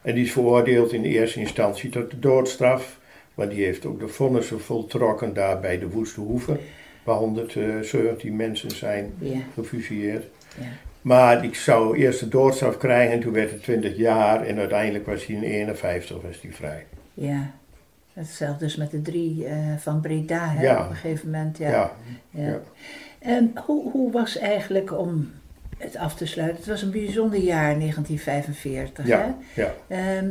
en 0.01 0.15
die 0.15 0.23
is 0.23 0.31
veroordeeld 0.31 0.93
in 0.93 1.01
de 1.01 1.09
eerste 1.09 1.39
instantie 1.39 1.89
tot 1.89 2.11
de 2.11 2.19
doodstraf. 2.19 2.98
Maar 3.39 3.49
die 3.49 3.63
heeft 3.65 3.85
ook 3.85 3.99
de 3.99 4.07
vonnissen 4.07 4.59
voltrokken 4.61 5.33
daar 5.33 5.59
bij 5.59 5.79
de 5.79 5.89
Woeste 5.89 6.19
Hoeve. 6.19 6.57
Waar 7.03 7.15
117 7.15 8.35
mensen 8.35 8.71
zijn 8.71 9.13
Ja, 9.19 9.39
gefusilleerd. 9.53 10.23
ja. 10.57 10.65
Maar 11.01 11.43
ik 11.43 11.55
zou 11.55 11.97
eerst 11.97 12.19
de 12.19 12.27
doodstraf 12.27 12.77
krijgen 12.77 13.13
en 13.13 13.19
toen 13.19 13.33
werd 13.33 13.51
het 13.51 13.63
20 13.63 13.97
jaar. 13.97 14.45
En 14.45 14.57
uiteindelijk 14.57 15.05
was 15.05 15.25
hij 15.25 15.35
in 15.35 15.43
51 15.43 16.21
was 16.21 16.41
hij 16.41 16.51
vrij. 16.51 16.85
ja. 17.13 17.51
Hetzelfde 18.13 18.65
dus 18.65 18.75
met 18.75 18.91
de 18.91 19.01
drie 19.01 19.45
eh, 19.45 19.55
van 19.77 20.01
Breda, 20.01 20.47
hè, 20.49 20.61
Ja. 20.61 20.83
op 20.83 20.89
een 20.89 20.95
gegeven 20.95 21.29
moment. 21.31 21.57
Ja. 21.57 21.69
Ja, 21.69 21.93
ja. 22.29 22.47
ja. 22.47 22.59
En 23.19 23.51
hoe, 23.65 23.91
hoe 23.91 24.11
was 24.11 24.37
eigenlijk, 24.37 24.97
om 24.99 25.31
het 25.77 25.95
af 25.97 26.15
te 26.15 26.25
sluiten, 26.25 26.57
het 26.57 26.67
was 26.67 26.81
een 26.81 26.91
bijzonder 26.91 27.39
jaar 27.39 27.79
1945, 27.79 29.05
hè? 29.05 29.09
ja, 29.09 29.37
ja. 29.53 29.73
Ehm, 29.87 30.29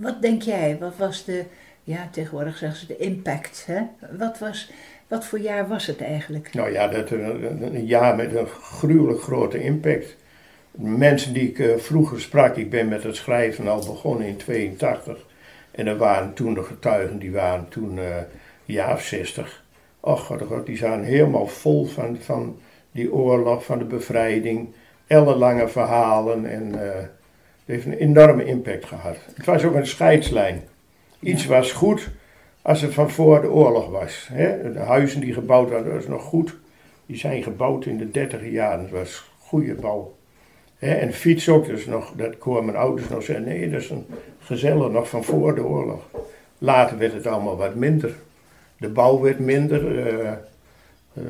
wat 0.00 0.22
denk 0.22 0.42
jij, 0.42 0.76
wat 0.80 0.96
was 0.96 1.24
de, 1.24 1.44
ja 1.88 2.08
tegenwoordig 2.10 2.56
zeggen 2.56 2.78
ze 2.80 2.86
de 2.86 2.96
impact, 2.96 3.64
hè? 3.66 3.80
Wat, 4.18 4.38
was, 4.38 4.70
wat 5.08 5.24
voor 5.24 5.38
jaar 5.38 5.68
was 5.68 5.86
het 5.86 6.00
eigenlijk? 6.00 6.54
Nou 6.54 6.72
ja, 6.72 6.88
dat 6.88 7.10
een, 7.10 7.62
een- 7.74 7.86
jaar 7.86 8.16
met 8.16 8.34
een 8.34 8.46
gruwelijk 8.46 9.20
grote 9.22 9.62
impact. 9.62 10.16
Mensen 10.70 11.32
die 11.32 11.48
ik 11.48 11.58
eh, 11.58 11.76
vroeger 11.76 12.20
sprak, 12.20 12.56
ik 12.56 12.70
ben 12.70 12.88
met 12.88 13.02
het 13.02 13.16
schrijven 13.16 13.68
al 13.68 13.78
begonnen 13.86 14.26
in 14.26 14.36
82. 14.36 15.26
En 15.70 15.86
er 15.86 15.96
waren 15.96 16.34
toen 16.34 16.54
de 16.54 16.62
getuigen, 16.62 17.18
die 17.18 17.32
waren 17.32 17.66
toen 17.68 17.98
eh 17.98 18.16
een 18.66 18.74
jaar 18.74 18.92
of 18.94 19.02
60. 19.02 19.64
Och 20.00 20.24
god, 20.26 20.42
oh 20.42 20.48
god, 20.48 20.66
die 20.66 20.76
zaten 20.76 21.04
helemaal 21.04 21.46
vol 21.46 21.84
van, 21.86 22.16
van 22.20 22.58
die 22.92 23.12
oorlog, 23.12 23.64
van 23.64 23.78
de 23.78 23.84
bevrijding. 23.84 24.68
Ellenlange 25.06 25.68
verhalen 25.68 26.46
en 26.46 26.82
eh, 26.82 26.94
het 26.96 27.10
heeft 27.64 27.86
een 27.86 27.92
enorme 27.98 28.44
impact 28.44 28.84
gehad. 28.84 29.16
Het 29.34 29.46
was 29.46 29.64
ook 29.64 29.74
een 29.74 29.86
scheidslijn. 29.86 30.62
Iets 31.20 31.46
was 31.46 31.72
goed, 31.72 32.10
als 32.62 32.80
het 32.80 32.94
van 32.94 33.10
voor 33.10 33.40
de 33.40 33.50
oorlog 33.50 33.90
was. 33.90 34.28
Hè? 34.32 34.72
De 34.72 34.78
huizen 34.78 35.20
die 35.20 35.32
gebouwd 35.32 35.70
waren, 35.70 35.84
dat 35.84 35.94
was 35.94 36.06
nog 36.06 36.22
goed. 36.22 36.56
Die 37.06 37.16
zijn 37.16 37.42
gebouwd 37.42 37.84
in 37.84 37.98
de 37.98 38.10
dertig 38.10 38.50
jaren. 38.50 38.82
Dat 38.82 38.90
was 38.90 39.30
goede 39.38 39.74
bouw. 39.74 40.16
Hè? 40.78 40.94
En 40.94 41.12
fiets 41.12 41.48
ook, 41.48 41.66
dus 41.66 41.86
nog, 41.86 42.12
dat 42.16 42.38
kwamen 42.38 42.64
mijn 42.64 42.76
ouders 42.76 43.08
nog 43.08 43.22
zeggen, 43.22 43.44
nee, 43.44 43.70
dat 43.70 43.80
is 43.80 43.90
een 43.90 44.06
gezellig 44.38 44.90
nog 44.90 45.08
van 45.08 45.24
voor 45.24 45.54
de 45.54 45.64
oorlog. 45.64 46.08
Later 46.58 46.98
werd 46.98 47.12
het 47.12 47.26
allemaal 47.26 47.56
wat 47.56 47.74
minder. 47.74 48.14
De 48.78 48.88
bouw 48.88 49.20
werd 49.20 49.38
minder. 49.38 50.06
eh, 50.06 50.32
eh, 51.14 51.22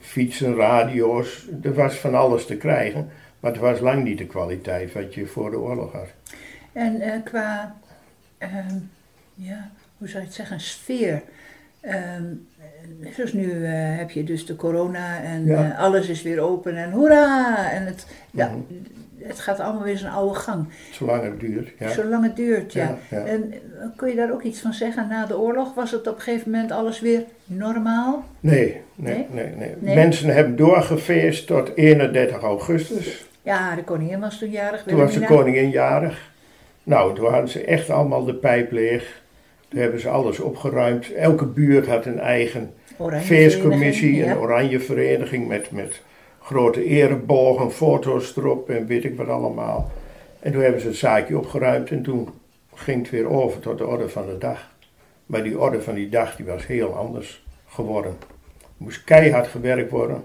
fietsen, 0.00 0.56
radio's, 0.56 1.48
er 1.62 1.74
was 1.74 1.94
van 1.94 2.14
alles 2.14 2.46
te 2.46 2.56
krijgen. 2.56 3.08
Maar 3.40 3.52
het 3.52 3.60
was 3.60 3.80
lang 3.80 4.04
niet 4.04 4.18
de 4.18 4.26
kwaliteit 4.26 4.92
wat 4.92 5.14
je 5.14 5.26
voor 5.26 5.50
de 5.50 5.58
oorlog 5.58 5.92
had. 5.92 6.08
En 6.72 7.00
eh, 7.00 7.24
qua, 7.24 7.76
ehm, 8.44 8.76
ja, 9.34 9.70
hoe 9.98 10.08
zou 10.08 10.20
je 10.20 10.26
het 10.26 10.34
zeggen, 10.36 10.60
sfeer. 10.60 11.22
Ehm, 11.80 12.24
eh, 13.02 13.12
zoals 13.14 13.32
nu 13.32 13.64
eh, 13.64 13.70
heb 13.96 14.10
je 14.10 14.24
dus 14.24 14.46
de 14.46 14.56
corona 14.56 15.22
en 15.22 15.44
Ja. 15.44 15.70
eh, 15.72 15.78
alles 15.78 16.08
is 16.08 16.22
weer 16.22 16.40
open 16.40 16.76
en 16.76 16.90
hoera! 16.90 17.70
En 17.72 17.86
het, 17.86 18.06
ja, 18.30 18.46
Mhm. 18.48 18.58
het 19.28 19.40
gaat 19.40 19.60
allemaal 19.60 19.82
weer 19.82 19.98
zijn 19.98 20.12
oude 20.12 20.34
gang. 20.38 20.66
Zolang 20.92 21.22
het 21.22 21.40
duurt. 21.40 21.72
Ja. 21.78 21.88
Zolang 21.88 22.24
het 22.24 22.36
duurt, 22.36 22.72
ja. 22.72 22.96
En 23.08 23.54
kun 23.96 24.08
je 24.08 24.14
daar 24.16 24.32
ook 24.32 24.42
iets 24.42 24.60
van 24.60 24.72
zeggen? 24.72 25.08
Na 25.08 25.26
de 25.26 25.38
oorlog 25.38 25.74
was 25.74 25.90
het 25.90 26.06
op 26.08 26.14
een 26.16 26.20
gegeven 26.22 26.50
moment 26.50 26.72
alles 26.72 27.00
weer 27.00 27.24
normaal? 27.44 28.24
Nee, 28.40 28.80
nee, 28.94 29.14
Nee? 29.14 29.26
nee, 29.30 29.54
nee, 29.56 29.74
Nee? 29.78 29.94
Mensen 29.94 30.28
hebben 30.34 30.56
doorgefeest 30.56 31.46
tot 31.46 31.76
31 31.76 32.42
augustus. 32.42 33.26
Ja, 33.42 33.74
de 33.74 33.84
koningin 33.84 34.20
was 34.20 34.38
toen 34.38 34.50
jarig. 34.50 34.82
Toen 34.82 34.98
was 34.98 35.14
de 35.14 35.24
koningin 35.24 35.70
jarig. 35.70 36.32
Nou, 36.84 37.14
toen 37.14 37.30
hadden 37.30 37.48
ze 37.48 37.64
echt 37.64 37.90
allemaal 37.90 38.24
de 38.24 38.34
pijp 38.34 38.72
leeg. 38.72 39.22
Toen 39.68 39.80
hebben 39.80 40.00
ze 40.00 40.08
alles 40.08 40.40
opgeruimd. 40.40 41.12
Elke 41.12 41.46
buurt 41.46 41.86
had 41.86 42.06
een 42.06 42.18
eigen 42.18 42.74
feestcommissie, 43.20 44.14
vereniging, 44.14 44.30
een 44.30 44.42
oranje 44.42 44.80
vereniging 44.80 45.48
met, 45.48 45.70
met 45.70 46.02
grote 46.40 46.84
erebogen, 46.84 47.70
foto's 47.72 48.36
erop 48.36 48.70
en 48.70 48.86
weet 48.86 49.04
ik 49.04 49.16
wat 49.16 49.28
allemaal. 49.28 49.90
En 50.40 50.52
toen 50.52 50.62
hebben 50.62 50.80
ze 50.80 50.86
het 50.86 50.96
zaakje 50.96 51.38
opgeruimd 51.38 51.90
en 51.90 52.02
toen 52.02 52.28
ging 52.74 53.02
het 53.02 53.10
weer 53.10 53.30
over 53.30 53.60
tot 53.60 53.78
de 53.78 53.86
orde 53.86 54.08
van 54.08 54.26
de 54.26 54.38
dag. 54.38 54.72
Maar 55.26 55.42
die 55.42 55.58
orde 55.58 55.82
van 55.82 55.94
die 55.94 56.08
dag 56.08 56.36
die 56.36 56.46
was 56.46 56.66
heel 56.66 56.94
anders 56.94 57.44
geworden. 57.66 58.16
Er 58.60 58.66
moest 58.76 59.04
keihard 59.04 59.46
gewerkt 59.46 59.90
worden. 59.90 60.24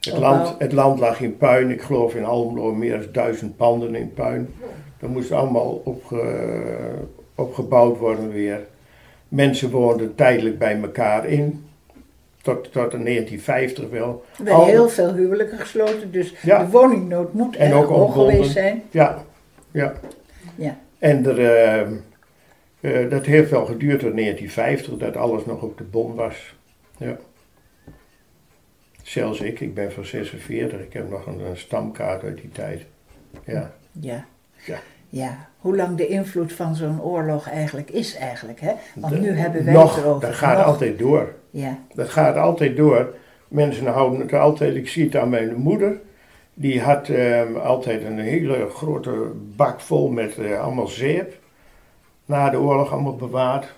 Het 0.00 0.16
land, 0.18 0.54
het 0.58 0.72
land 0.72 0.98
lag 0.98 1.20
in 1.20 1.36
puin. 1.36 1.70
Ik 1.70 1.82
geloof 1.82 2.14
in 2.14 2.24
Almelo 2.24 2.74
meer 2.74 2.98
dan 3.00 3.12
duizend 3.12 3.56
panden 3.56 3.94
in 3.94 4.12
puin. 4.14 4.54
Dat 4.98 5.10
moest 5.10 5.32
allemaal 5.32 5.80
opge- 5.84 6.98
opgebouwd 7.34 7.98
worden 7.98 8.30
weer. 8.32 8.60
Mensen 9.28 9.70
woonden 9.70 10.14
tijdelijk 10.14 10.58
bij 10.58 10.80
elkaar 10.82 11.26
in. 11.26 11.64
Tot, 12.42 12.72
tot 12.72 12.92
in 12.92 13.04
1950 13.04 13.88
wel. 13.90 14.24
Er 14.38 14.44
werden 14.44 14.64
heel 14.64 14.88
veel 14.88 15.12
huwelijken 15.14 15.58
gesloten, 15.58 16.12
dus 16.12 16.34
Ja. 16.42 16.64
de 16.64 16.70
woningnood 16.70 17.32
moet 17.32 17.56
En 17.56 17.66
erg 17.70 17.76
ook 17.78 17.88
hoog 17.88 18.12
geweest 18.12 18.50
zijn. 18.52 18.82
Ja, 18.90 19.24
ja. 19.70 19.92
Ja. 20.54 20.78
En 20.98 21.26
er, 21.26 21.38
eh, 21.44 21.80
eh, 22.80 23.10
dat 23.10 23.26
heeft 23.26 23.50
wel 23.50 23.64
geduurd 23.66 24.00
tot 24.00 24.14
1950, 24.14 24.96
dat 24.96 25.16
alles 25.16 25.44
nog 25.46 25.62
op 25.62 25.78
de 25.78 25.84
bom 25.84 26.14
was. 26.14 26.54
Ja. 26.96 27.16
Zelfs 29.10 29.40
ik, 29.40 29.60
ik 29.60 29.74
ben 29.74 29.92
van 29.92 30.04
46, 30.04 30.80
ik 30.80 30.92
heb 30.92 31.10
nog 31.10 31.26
een, 31.26 31.40
een 31.40 31.56
stamkaart 31.56 32.22
uit 32.22 32.36
die 32.40 32.50
tijd. 32.52 32.82
Ja. 33.44 33.72
Ja. 33.92 34.24
Ja. 34.66 34.78
Ja, 35.08 35.48
hoe 35.58 35.76
lang 35.76 35.96
de 35.96 36.06
invloed 36.06 36.52
van 36.52 36.74
zo'n 36.74 37.02
oorlog 37.02 37.48
eigenlijk 37.48 37.90
is 37.90 38.16
eigenlijk, 38.16 38.60
hè? 38.60 38.72
Want 38.94 39.12
De- 39.14 39.20
nu 39.20 39.30
hebben 39.30 39.64
wij 39.64 39.74
nog, 39.74 39.94
het 39.96 40.04
erover. 40.04 40.26
dat 40.28 40.36
gaat 40.36 40.56
Nog. 40.56 40.66
altijd 40.66 40.98
door. 40.98 41.34
Ja, 41.50 41.78
Dat 41.94 42.08
gaat 42.08 42.36
altijd 42.36 42.76
door. 42.76 43.14
Mensen 43.48 43.86
houden 43.86 44.20
het 44.20 44.32
altijd, 44.32 44.74
ik 44.74 44.88
zie 44.88 45.04
het 45.04 45.16
aan 45.16 45.28
mijn 45.28 45.54
moeder. 45.56 46.00
Die 46.54 46.80
had 46.80 47.08
ehm, 47.08 47.56
altijd 47.56 48.04
een 48.04 48.18
hele 48.18 48.68
grote 48.74 49.32
bak 49.56 49.80
vol 49.80 50.10
met 50.10 50.38
eh, 50.38 50.60
allemaal 50.60 50.86
zeep. 50.88 51.38
Na 52.24 52.50
de 52.50 52.58
oorlog 52.60 52.92
allemaal 52.92 53.16
bewaard. 53.16 53.74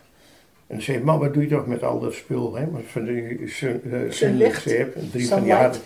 En 0.73 0.79
dan 0.79 0.87
zei 0.87 1.05
wat 1.05 1.35
doe 1.35 1.43
je 1.43 1.49
toch 1.49 1.67
met 1.67 1.83
al 1.83 2.01
dat 2.01 2.15
spul? 2.15 2.55
Hè? 2.55 2.65
Van 2.87 3.05
die 3.05 3.41
sun, 3.47 3.81
Sunlicht. 4.09 4.63
Drie 5.11 5.29
van 5.29 5.43
die 5.43 5.53
harde, 5.53 5.79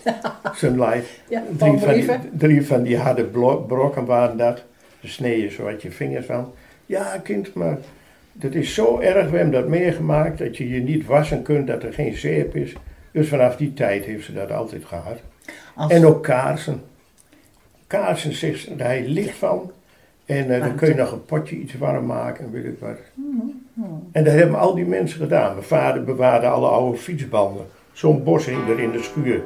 sunlight. 0.53 1.05
ja 1.29 1.43
Drie 1.57 1.77
van, 1.77 1.93
die, 1.93 2.05
drie 2.37 2.65
van 2.65 2.83
die 2.83 2.97
harde 2.97 3.23
brokken 3.67 4.05
waren 4.05 4.37
dat. 4.37 4.63
De 4.99 5.07
snee 5.07 5.41
je 5.41 5.49
zo 5.49 5.65
uit 5.65 5.81
je 5.81 5.91
vingers 5.91 6.25
van. 6.25 6.53
Ja, 6.85 7.17
kind, 7.23 7.53
maar 7.53 7.77
dat 8.31 8.53
is 8.53 8.73
zo 8.73 8.99
erg. 8.99 9.29
We 9.29 9.35
hebben 9.37 9.53
dat 9.61 9.67
meegemaakt 9.67 10.37
dat 10.37 10.57
je 10.57 10.69
je 10.69 10.79
niet 10.79 11.05
wassen 11.05 11.41
kunt, 11.41 11.67
dat 11.67 11.83
er 11.83 11.93
geen 11.93 12.17
zeep 12.17 12.55
is. 12.55 12.73
Dus 13.11 13.27
vanaf 13.27 13.55
die 13.55 13.73
tijd 13.73 14.05
heeft 14.05 14.25
ze 14.25 14.33
dat 14.33 14.51
altijd 14.51 14.85
gehad. 14.85 15.19
Als- 15.75 15.91
En 15.91 16.05
ook 16.05 16.23
kaarsen. 16.23 16.81
Kaarsen, 17.87 18.33
zegt 18.33 18.59
ze, 18.59 18.75
daar 18.75 18.93
heb 18.93 19.05
je 19.05 19.09
licht 19.11 19.37
van. 19.37 19.71
En 20.27 20.53
eh, 20.55 20.59
dan 20.61 20.75
kun 20.75 20.87
je 20.87 20.95
nog 20.95 21.11
een 21.11 21.25
potje 21.25 21.55
iets 21.55 21.77
warm 21.77 22.05
maken 22.05 22.45
en 22.45 22.51
weet 22.51 22.65
ik 22.65 22.79
wat. 22.79 22.97
Mhm, 23.13 23.87
En 24.11 24.23
dat 24.23 24.33
hebben 24.33 24.59
al 24.59 24.75
die 24.75 24.85
mensen 24.85 25.19
gedaan. 25.19 25.51
Mijn 25.53 25.65
vader 25.65 26.03
bewaarde 26.03 26.47
alle 26.47 26.67
oude 26.67 26.97
fietsbanden. 26.97 27.65
Zo'n 27.91 28.23
bos 28.23 28.45
hing 28.45 28.69
er 28.69 28.79
in 28.79 28.91
de 28.91 29.01
schuur. 29.03 29.41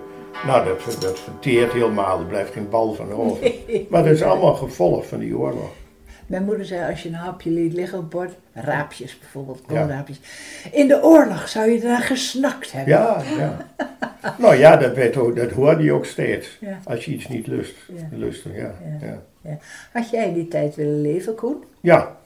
Nou, 0.46 0.66
dat, 0.66 0.98
dat 1.02 1.20
verteert 1.20 1.72
helemaal. 1.74 2.20
Er 2.20 2.26
blijft 2.26 2.52
geen 2.54 2.70
bal 2.70 2.94
van 2.94 3.12
over. 3.12 3.52
Maar 3.90 4.04
dat 4.04 4.14
is 4.14 4.24
allemaal 4.24 4.54
gevolg 4.54 5.08
van 5.08 5.20
die 5.20 5.38
oorlog. 5.38 5.70
Mijn 6.32 6.44
moeder 6.44 6.66
zei, 6.66 6.90
als 6.92 7.04
je 7.04 7.10
een 7.10 7.16
hapje 7.16 7.50
liet 7.50 7.74
liggen 7.74 7.98
op 8.00 8.10
bord, 8.12 8.32
raapjes 8.54 9.20
bijvoorbeeld, 9.20 9.62
Ja. 9.68 9.80
koolraapjes. 9.80 10.20
In 10.72 10.88
de 10.88 11.04
oorlog 11.04 11.48
zou 11.50 11.70
je 11.72 11.84
eraan 11.84 12.02
gesnakt 12.02 12.72
hebben. 12.72 12.94
Ja, 12.94 13.22
ja. 13.38 13.58
Nou 14.38 14.56
ja, 14.56 14.76
dat, 14.78 14.96
werd 14.96 15.18
ook, 15.18 15.36
dat 15.36 15.52
hoorde 15.52 15.84
je 15.84 15.92
ook 15.94 16.06
steeds. 16.06 16.58
Ja. 16.60 16.80
Als 16.84 17.06
je 17.06 17.12
iets 17.12 17.28
niet 17.28 17.48
lust. 17.48 17.76
Ja. 17.88 18.08
Lustte, 18.12 18.54
ja. 18.54 18.72
Ja. 19.02 19.58
Had 19.94 20.10
jij 20.10 20.34
die 20.34 20.48
tijd 20.48 20.76
willen 20.76 21.02
leven, 21.02 21.36
Koen? 21.36 21.64
ja. 21.82 22.20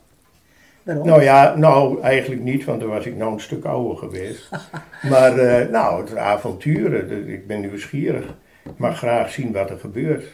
Waarom? 0.84 1.08
Nou 1.08 1.22
ja, 1.24 1.56
nou 1.56 2.02
eigenlijk 2.02 2.42
niet, 2.42 2.66
want 2.66 2.80
dan 2.80 2.90
was 2.90 3.06
ik 3.06 3.16
nou 3.16 3.34
een 3.34 3.40
stuk 3.40 3.66
ouder 3.66 3.98
geweest. 3.98 4.50
Maar 5.10 5.38
eh, 5.38 5.70
nou, 5.70 6.02
het 6.02 6.16
avonturen, 6.18 7.10
dat- 7.10 7.28
ik 7.28 7.48
ben 7.48 7.60
nieuwsgierig. 7.62 8.26
Ik 8.64 8.78
mag 8.78 8.98
graag 8.98 9.32
zien 9.32 9.52
wat 9.52 9.70
er 9.70 9.80
gebeurt. 9.80 10.26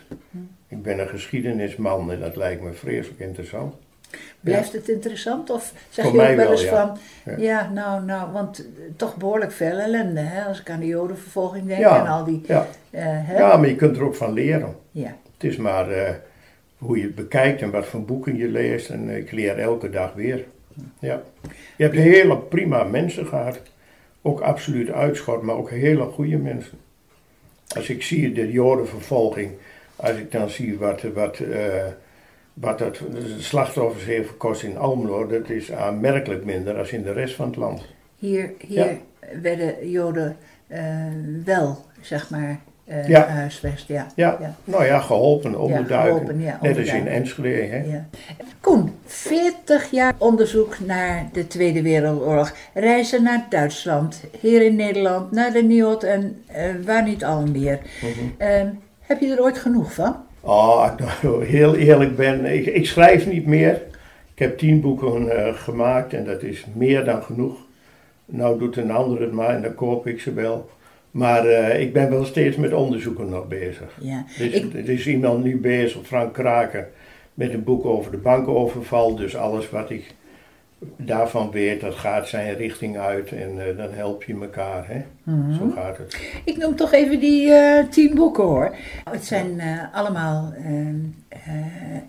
Ik 0.72 0.82
ben 0.84 1.00
een 1.00 1.08
geschiedenisman 1.08 2.12
en 2.12 2.20
dat 2.20 2.36
lijkt 2.36 2.62
me 2.62 2.72
vreselijk 2.74 3.20
interessant. 3.20 3.76
Blijft 4.40 4.74
het 4.74 4.90
interessant? 4.90 5.50
Of 5.50 5.74
zeg 5.90 6.06
Voor 6.06 6.14
je 6.16 6.30
ook 6.30 6.36
wel 6.36 6.52
eens 6.52 6.64
ja. 6.64 6.70
van, 6.70 6.98
ja. 7.26 7.38
Ja. 7.38 7.70
nou, 7.74 8.04
nou, 8.04 8.32
want 8.32 8.60
eh, 8.60 8.66
toch 8.96 9.16
behoorlijk 9.16 9.52
veel 9.52 9.78
ellende, 9.78 10.20
hè? 10.20 10.44
Als 10.44 10.60
ik 10.60 10.70
aan 10.70 10.80
de 10.80 10.86
jodenvervolging 10.86 11.68
denk 11.68 11.84
en 11.84 12.08
al 12.08 12.24
die, 12.24 12.42
Ja. 12.48 12.68
eh, 12.90 13.04
hè? 13.06 13.38
ja, 13.38 13.58
maar 13.58 13.68
je 13.68 13.76
kunt 13.76 13.98
er 13.98 14.04
ook 14.04 14.16
van 14.16 14.34
leren. 14.34 14.76
Ja. 14.92 15.16
Het 15.34 15.44
is 15.52 15.58
maar 15.58 15.92
eh, 15.92 16.14
hoe 16.78 16.98
je 16.98 17.04
het 17.04 17.16
bekijkt 17.16 17.62
en 17.62 17.72
wat 17.72 17.86
voor 17.86 18.06
boeken 18.06 18.38
je 18.38 18.48
leest. 18.48 18.90
En 18.90 19.10
ik 19.10 19.32
leer 19.32 19.60
elke 19.60 19.90
dag 19.90 20.14
weer. 20.14 20.46
Ja. 21.00 21.22
Je 21.76 21.84
hebt 21.84 21.96
hele 21.96 22.38
prima 22.38 22.84
mensen 22.84 23.26
gehad. 23.28 23.62
Ook 24.22 24.40
absoluut 24.40 24.90
uitschot, 24.92 25.42
maar 25.42 25.56
ook 25.56 25.70
hele 25.70 26.04
goede 26.04 26.38
mensen. 26.38 26.78
Als 27.76 27.90
ik 27.90 28.04
zie 28.04 28.32
de 28.32 28.52
jodenvervolging, 28.52 29.52
als 30.02 30.18
ik 30.18 30.32
dan 30.32 30.50
zie 30.50 30.78
wat, 30.78 31.02
wat, 31.14 31.38
eh, 31.40 31.86
wat 32.54 32.78
dat 32.80 32.96
de 33.12 33.36
slachtoffers 33.40 34.06
heeft 34.06 34.30
gekost 34.30 34.64
in 34.64 34.78
Almelo, 34.78 35.28
dat 35.28 35.50
is 35.50 35.72
aanmerkelijk 35.72 36.46
minder 36.46 36.76
dan 36.76 36.88
in 36.88 37.04
de 37.04 37.12
rest 37.14 37.36
van 37.36 37.48
het 37.48 37.56
land. 37.56 37.86
Hier, 38.16 38.52
hier 38.68 38.98
werden 39.42 39.90
joden 39.90 40.36
eh, 40.68 40.84
wel, 41.46 41.86
zeg 42.02 42.30
maar, 42.30 42.60
eh 42.86 43.08
Ja. 43.08 43.28
huisvest, 43.28 43.88
ja. 43.88 44.08
Ja, 44.16 44.38
Ja. 44.42 44.56
nou 44.64 44.86
ja, 44.86 45.00
geholpen, 45.00 45.60
onderduiken. 45.60 46.12
geholpen, 46.12 46.42
ja, 46.42 46.60
Net 46.62 46.78
als 46.78 46.88
in 46.88 46.94
onderduiken. 46.94 47.12
Enschede. 47.12 47.62
Hè? 47.76 47.84
Ja. 47.84 48.06
Koen, 48.62 48.92
40 49.06 49.92
jaar 49.92 50.14
onderzoek 50.18 50.80
naar 50.80 51.30
de 51.34 51.48
Tweede 51.48 51.82
Wereldoorlog. 51.82 52.54
Reizen 52.74 53.24
naar 53.24 53.46
Duitsland, 53.50 54.24
hier 54.40 54.62
in 54.62 54.76
Nederland, 54.76 55.32
naar 55.32 55.52
de 55.52 55.64
NIOD 55.64 56.04
en 56.04 56.44
eh, 56.46 56.66
waar 56.86 57.04
niet 57.04 57.24
al 57.26 57.46
meer. 57.48 57.80
Eh, 58.38 58.62
heb 59.12 59.20
je 59.30 59.36
er 59.36 59.42
ooit 59.42 59.58
genoeg 59.58 59.94
van? 59.94 60.16
Oh, 60.42 60.90
nou 61.24 61.46
heel 61.46 61.76
eerlijk 61.76 62.16
ben, 62.16 62.46
ik, 62.46 62.66
ik 62.66 62.86
schrijf 62.88 63.28
niet 63.28 63.46
meer. 63.46 63.82
Ik 64.34 64.40
heb 64.40 64.58
tien 64.58 64.82
boeken 64.82 65.30
eh, 65.46 65.54
gemaakt 65.56 66.14
en 66.14 66.26
dat 66.26 66.44
is 66.44 66.66
meer 66.74 67.06
dan 67.06 67.24
genoeg. 67.24 67.58
Nou 68.26 68.60
doet 68.60 68.78
een 68.78 68.92
ander 68.92 69.22
het 69.22 69.32
maar 69.32 69.56
en 69.56 69.62
dan 69.62 69.76
koop 69.76 70.08
ik 70.08 70.20
ze 70.22 70.34
wel. 70.34 70.70
Maar 71.12 71.46
eh, 71.48 71.82
ik 71.82 71.94
ben 71.94 72.10
wel 72.10 72.26
steeds 72.26 72.56
met 72.58 72.74
onderzoeken 72.74 73.30
nog 73.30 73.48
bezig. 73.48 73.98
Ja. 74.00 74.26
Er 74.40 74.46
is, 74.46 74.54
Ik- 74.54 74.74
er 74.74 74.90
is 74.90 75.08
iemand 75.08 75.44
nu 75.44 75.58
bezig, 75.60 76.02
Frank 76.08 76.34
Kraken, 76.34 76.88
met 77.34 77.54
een 77.54 77.64
boek 77.64 77.86
over 77.86 78.12
de 78.12 78.18
bankenoverval. 78.18 79.16
Dus 79.16 79.36
alles 79.36 79.70
wat 79.70 79.90
ik 79.90 80.14
daarvan 80.98 81.52
weet 81.52 81.82
dat 81.82 81.96
gaat 81.96 82.28
zijn 82.28 82.56
richting 82.56 82.98
uit 82.98 83.32
en 83.32 83.68
eh, 83.70 83.78
dan 83.78 83.92
help 83.94 84.24
je 84.24 84.38
elkaar. 84.42 84.88
Hè? 84.88 85.02
Mhm. 85.24 85.54
Zo 85.54 85.72
gaat 85.76 85.98
het. 85.98 86.18
Ik 86.46 86.58
noem 86.58 86.76
toch 86.76 86.92
even 86.94 87.20
die 87.20 87.52
eh, 87.54 87.88
tien 87.90 88.16
boeken 88.16 88.44
hoor. 88.44 88.76
Het 89.10 89.26
zijn 89.26 89.60
eh, 89.60 89.84
allemaal 89.94 90.54
ehm, 90.58 90.96
eh, 91.30 91.40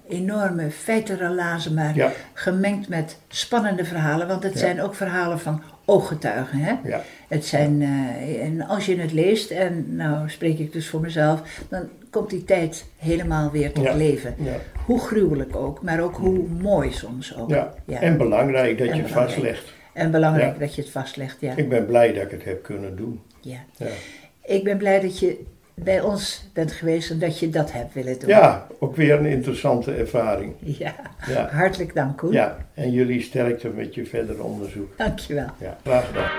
enorme 0.09 0.71
feitenrelazen, 0.71 1.75
maar 1.75 1.95
Ja. 1.97 2.11
gemengd 2.33 2.89
met 2.89 3.19
spannende 3.29 3.85
verhalen. 3.85 4.29
Want 4.29 4.43
het 4.43 4.53
Ja. 4.53 4.59
zijn 4.59 4.81
ook 4.83 4.95
verhalen 4.95 5.41
van 5.41 5.63
ooggetuigen. 5.85 6.59
Hè? 6.59 6.75
Ja. 6.85 7.03
Het 7.29 7.45
zijn, 7.45 7.83
eh, 7.83 8.45
en 8.45 8.63
als 8.67 8.87
je 8.87 8.97
het 8.99 9.13
leest, 9.13 9.51
en 9.51 9.97
nou 9.97 10.29
spreek 10.31 10.59
ik 10.59 10.73
dus 10.73 10.89
voor 10.89 11.01
mezelf, 11.01 11.63
dan 11.69 11.89
komt 12.11 12.31
die 12.31 12.45
tijd 12.45 12.87
helemaal 12.97 13.51
weer 13.51 13.73
tot 13.73 13.85
Ja. 13.85 13.95
leven. 13.95 14.35
Ja. 14.39 14.57
Hoe 14.87 14.99
gruwelijk 15.01 15.57
ook, 15.57 15.83
maar 15.83 16.01
ook 16.01 16.17
hoe 16.17 16.49
mooi 16.49 16.93
soms 16.93 17.37
ook. 17.37 17.51
Ja. 17.51 17.75
Ja. 17.87 18.01
En 18.01 18.17
belangrijk 18.19 18.79
dat 18.79 18.89
En 18.89 18.97
je 18.97 19.03
het 19.03 19.11
vastlegt. 19.11 19.73
En 19.93 20.11
belangrijk 20.11 20.59
dat 20.59 20.75
je 20.75 20.83
het 20.83 20.91
vastlegt, 20.91 21.37
ja. 21.41 21.57
Ik 21.57 21.69
ben 21.69 21.87
blij 21.87 22.13
dat 22.13 22.23
ik 22.23 22.31
het 22.31 22.45
heb 22.45 22.63
kunnen 22.63 22.97
doen. 22.97 23.21
ja. 23.41 23.57
Ja, 23.77 23.87
Ik 24.45 24.65
ben 24.65 24.77
blij 24.79 25.01
dat 25.01 25.19
je 25.19 25.41
bij 25.85 26.01
ons 26.01 26.49
bent 26.53 26.73
geweest 26.73 27.11
en 27.11 27.19
dat 27.19 27.39
je 27.39 27.51
dat 27.51 27.73
hebt 27.73 27.95
willen 27.95 28.19
doen. 28.19 28.29
ja 28.29 28.67
ook 28.79 28.97
weer 28.97 29.19
een 29.19 29.27
interessante 29.27 29.93
ervaring. 29.95 30.55
Ja. 30.59 30.95
Ja. 31.27 31.49
Hartelijk 31.53 31.95
dank, 31.95 32.17
Koen. 32.17 32.33
Ja, 32.33 32.57
en 32.75 32.91
jullie 32.91 33.23
sterkte 33.23 33.69
met 33.69 33.95
je 33.95 34.07
verdere 34.07 34.43
onderzoek. 34.43 34.97
Dankjewel. 34.97 35.49
Ja, 35.59 35.77
graag 35.85 36.07
gedaan. 36.07 36.31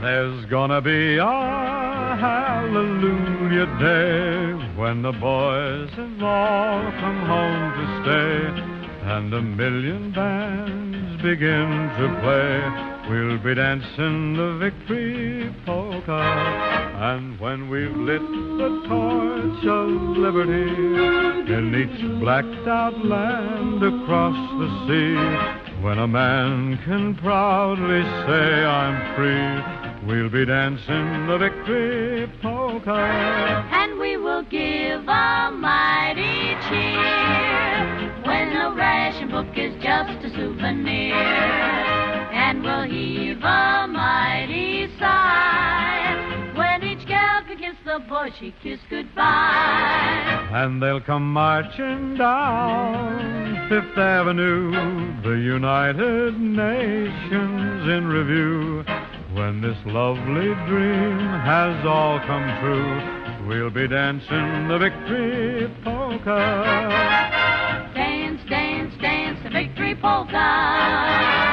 There's 0.00 0.44
gonna 0.50 0.80
be 0.80 1.18
a 1.20 2.16
hallelujah 2.16 3.78
day 3.78 4.54
when 4.76 5.02
the 5.02 5.12
boys 5.20 5.90
have 5.96 6.22
all 6.22 6.92
come 7.00 7.26
home 7.26 7.72
to 7.74 8.02
stay 8.02 8.62
and 9.06 9.32
a 9.34 9.40
million 9.40 10.12
bands 10.12 11.22
begin 11.22 11.90
to 11.98 12.08
play. 12.20 12.94
We'll 13.08 13.38
be 13.38 13.54
dancing 13.54 14.34
the 14.36 14.56
victory 14.58 15.54
polka 15.64 16.20
and 16.20 17.38
when 17.38 17.68
we've 17.70 17.96
lit 17.96 18.20
the 18.20 18.82
torch 18.88 19.64
of 19.64 19.88
liberty 20.16 20.72
in 21.52 21.74
each 21.74 22.20
blacked 22.20 22.66
out 22.66 22.98
land 23.04 23.82
across 23.82 24.34
the 24.58 24.68
sea 24.86 25.82
when 25.84 25.98
a 25.98 26.08
man 26.08 26.78
can 26.84 27.14
proudly 27.14 28.02
say 28.26 28.64
I'm 28.64 29.14
free 29.14 29.86
We'll 30.06 30.28
be 30.28 30.44
dancing 30.44 31.26
the 31.26 31.38
victory 31.38 32.30
polka. 32.42 32.92
and 33.72 33.98
we 34.00 34.16
will 34.16 34.42
give 34.42 35.02
a 35.08 35.50
mighty 35.52 36.56
cheer 36.68 38.12
when 38.24 38.52
the 38.52 38.72
ration 38.76 39.30
book 39.30 39.56
is 39.56 39.74
just 39.82 40.24
a 40.24 40.30
souvenir. 40.30 41.95
And 42.56 42.64
we'll 42.64 42.84
heave 42.84 43.36
a 43.36 43.86
mighty 43.86 44.88
sigh 44.98 46.54
when 46.56 46.82
each 46.84 47.06
gal 47.06 47.42
can 47.42 47.58
kiss 47.58 47.76
the 47.84 47.98
boy 48.08 48.30
she 48.40 48.54
kissed 48.62 48.84
goodbye. 48.88 50.48
And 50.52 50.82
they'll 50.82 51.02
come 51.02 51.34
marching 51.34 52.16
down 52.16 53.68
Fifth 53.68 53.98
Avenue, 53.98 54.70
the 55.22 55.38
United 55.38 56.40
Nations 56.40 57.88
in 57.90 58.06
review. 58.06 58.84
When 59.34 59.60
this 59.60 59.76
lovely 59.84 60.54
dream 60.66 61.28
has 61.28 61.84
all 61.84 62.18
come 62.20 62.58
true, 62.60 63.46
we'll 63.46 63.68
be 63.68 63.86
dancing 63.86 64.68
the 64.68 64.78
victory 64.78 65.70
polka. 65.84 67.92
Dance, 67.94 68.40
dance, 68.48 68.94
dance 69.02 69.38
the 69.44 69.50
victory 69.50 69.94
polka. 69.94 71.45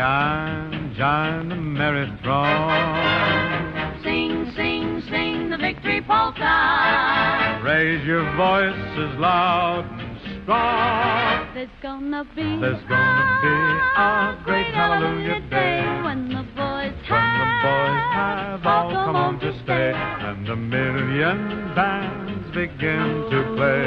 Join, 0.00 0.94
join 0.96 1.50
the 1.50 1.56
merry 1.56 2.10
throng. 2.24 4.00
Sing, 4.02 4.50
sing, 4.56 5.02
sing 5.10 5.50
the 5.50 5.58
victory 5.58 6.00
polka. 6.00 7.60
Raise 7.62 8.02
your 8.06 8.24
voices 8.34 9.18
loud 9.18 9.84
and 10.00 10.42
strong. 10.42 11.52
There's 11.52 11.68
gonna 11.82 12.24
be 12.34 12.48
There's 12.62 12.82
gonna 12.88 13.40
be 13.44 13.56
a 14.00 14.40
great 14.42 14.72
hallelujah 14.72 15.40
day 15.50 15.84
when 16.02 16.30
the 16.30 16.48
boys 16.56 16.96
when 17.04 17.28
the 17.36 17.48
boys 17.60 18.00
have 18.16 18.64
all 18.64 18.90
come 18.92 19.14
home 19.14 19.40
to 19.40 19.52
stay 19.64 19.92
and 19.92 20.46
the 20.46 20.56
million 20.56 21.74
bands 21.74 22.48
begin 22.54 23.28
to 23.28 23.54
play. 23.54 23.84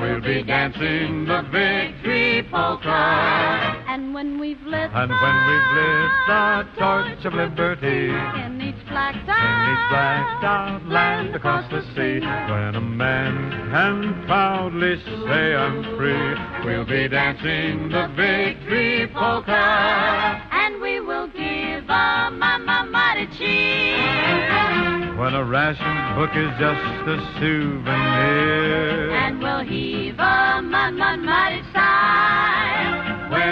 We'll 0.00 0.20
be 0.22 0.42
dancing 0.42 1.24
the 1.24 1.42
victory 1.52 2.48
polka. 2.50 3.81
And 3.92 4.14
when 4.14 4.40
we've 4.40 4.62
lit 4.62 4.90
And 4.94 5.10
when 5.10 5.36
we've 5.48 5.70
lit 5.76 6.10
the 6.26 6.66
torch 6.78 7.24
of 7.26 7.34
liberty 7.34 8.08
in 8.08 8.58
each 8.62 8.88
blacked 8.88 9.18
in 9.18 9.56
each 9.68 9.86
blacked 9.90 10.44
out 10.44 10.88
land 10.88 11.36
across 11.36 11.70
the 11.70 11.82
sea, 11.94 12.24
when 12.24 12.74
a 12.74 12.80
man 12.80 13.50
can 13.70 14.24
proudly 14.24 14.96
say 14.96 15.54
I'm 15.54 15.84
free, 15.98 16.34
we'll 16.64 16.86
be 16.86 17.06
dancing 17.06 17.90
the 17.90 18.08
victory 18.16 19.08
polka. 19.12 19.52
and 19.52 20.80
we 20.80 21.00
will 21.00 21.26
give 21.26 21.84
a 21.84 22.30
mama 22.32 22.88
mighty 22.90 23.26
cheer. 23.36 25.18
When 25.18 25.34
a 25.34 25.44
ration 25.44 26.14
book 26.16 26.30
is 26.34 26.50
just 26.58 27.08
a 27.08 27.18
souvenir. 27.38 29.10
And 29.10 29.38
we'll 29.38 29.60
heave 29.60 30.18
a 30.18 30.62
man, 30.62 30.96
mighty 31.26 31.62
sigh. 31.74 32.51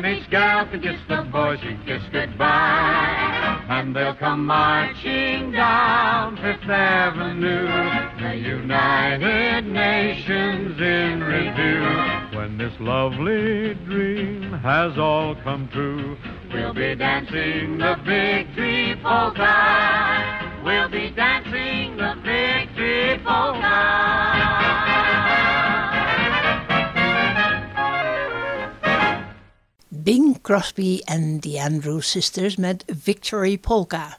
Each 0.04 0.28
gal 0.30 0.66
can 0.66 0.80
kiss 0.80 1.00
the 1.08 1.22
boy 1.22 1.56
she 1.62 1.76
kissed 1.84 2.10
goodbye. 2.12 3.64
And 3.68 3.94
they'll 3.94 4.14
come 4.14 4.46
marching 4.46 5.52
down 5.52 6.36
Fifth 6.36 6.68
Avenue, 6.68 7.66
the 8.20 8.36
United 8.36 9.66
Nations 9.66 10.80
in 10.80 11.22
review. 11.22 12.38
When 12.38 12.58
this 12.58 12.72
lovely 12.80 13.74
dream 13.86 14.52
has 14.54 14.96
all 14.98 15.34
come 15.36 15.68
true, 15.68 16.16
we'll 16.52 16.74
be 16.74 16.94
dancing 16.94 17.78
the 17.78 17.96
victory 18.04 18.96
polka. 19.02 20.62
We'll 20.64 20.88
be 20.88 21.10
dancing 21.10 21.96
the 21.96 22.14
victory 22.24 23.18
polka. 23.24 24.89
Bing 30.02 30.40
Crosby 30.40 31.00
en 31.04 31.40
the 31.40 31.60
Andrews 31.60 32.10
Sisters 32.10 32.56
met 32.56 32.84
Victory 33.02 33.58
Polka. 33.58 34.18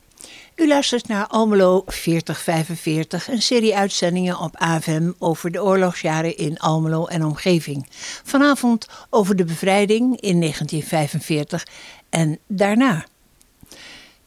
U 0.56 0.68
luistert 0.68 1.08
naar 1.08 1.28
Almelo 1.28 1.84
4045, 1.86 3.28
een 3.30 3.42
serie 3.42 3.76
uitzendingen 3.76 4.40
op 4.40 4.56
AVM 4.58 5.12
over 5.20 5.52
de 5.52 5.64
oorlogsjaren 5.64 6.38
in 6.38 6.60
Almelo 6.60 7.06
en 7.06 7.26
omgeving. 7.26 7.88
Vanavond 8.24 8.88
over 9.10 9.36
de 9.36 9.46
bevrijding 9.46 10.20
in 10.20 10.40
1945 10.40 11.68
en 12.10 12.40
daarna. 12.48 13.06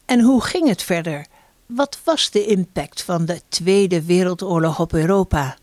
En 0.05 0.21
hoe 0.21 0.43
ging 0.45 0.69
het 0.69 0.83
verder? 0.83 1.27
Wat 1.67 1.99
was 2.05 2.31
de 2.31 2.47
impact 2.47 3.03
van 3.03 3.25
de 3.25 3.41
Tweede 3.49 4.03
Wereldoorlog 4.03 4.81
op 4.81 4.93
Europa? 4.93 5.57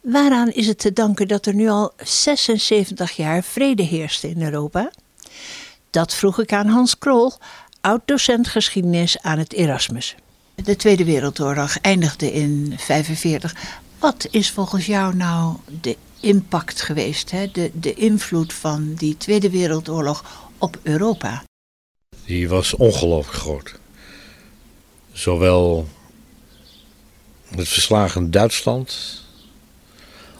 Waaraan 0.00 0.50
is 0.50 0.66
het 0.66 0.78
te 0.78 0.92
danken 0.92 1.28
dat 1.28 1.46
er 1.46 1.54
nu 1.54 1.68
al 1.68 1.92
76 1.96 3.12
jaar 3.12 3.42
vrede 3.42 3.82
heerste 3.82 4.28
in 4.28 4.42
Europa? 4.42 4.90
Dat 5.90 6.14
vroeg 6.14 6.40
ik 6.40 6.52
aan 6.52 6.66
Hans 6.66 6.98
Krol, 6.98 7.32
oud-docent 7.80 8.48
geschiedenis 8.48 9.20
aan 9.20 9.38
het 9.38 9.52
Erasmus. 9.52 10.14
De 10.54 10.76
Tweede 10.76 11.04
Wereldoorlog 11.04 11.78
eindigde 11.80 12.32
in 12.32 12.50
1945. 12.50 13.54
Wat 13.98 14.26
is 14.30 14.50
volgens 14.50 14.86
jou 14.86 15.16
nou 15.16 15.56
de 15.80 15.96
impact 16.20 16.82
geweest, 16.82 17.30
hè? 17.30 17.50
De, 17.50 17.70
de 17.74 17.94
invloed 17.94 18.52
van 18.52 18.94
die 18.94 19.16
Tweede 19.16 19.50
Wereldoorlog 19.50 20.48
op 20.58 20.78
Europa? 20.82 21.44
Die 22.24 22.48
was 22.48 22.74
ongelooflijk 22.74 23.38
groot. 23.38 23.74
Zowel 25.12 25.88
het 27.56 27.68
verslagen 27.68 28.30
Duitsland 28.30 29.20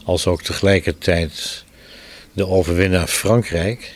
als 0.03 0.27
ook 0.27 0.41
tegelijkertijd 0.41 1.63
de 2.33 2.47
overwinnaar 2.47 3.07
Frankrijk 3.07 3.95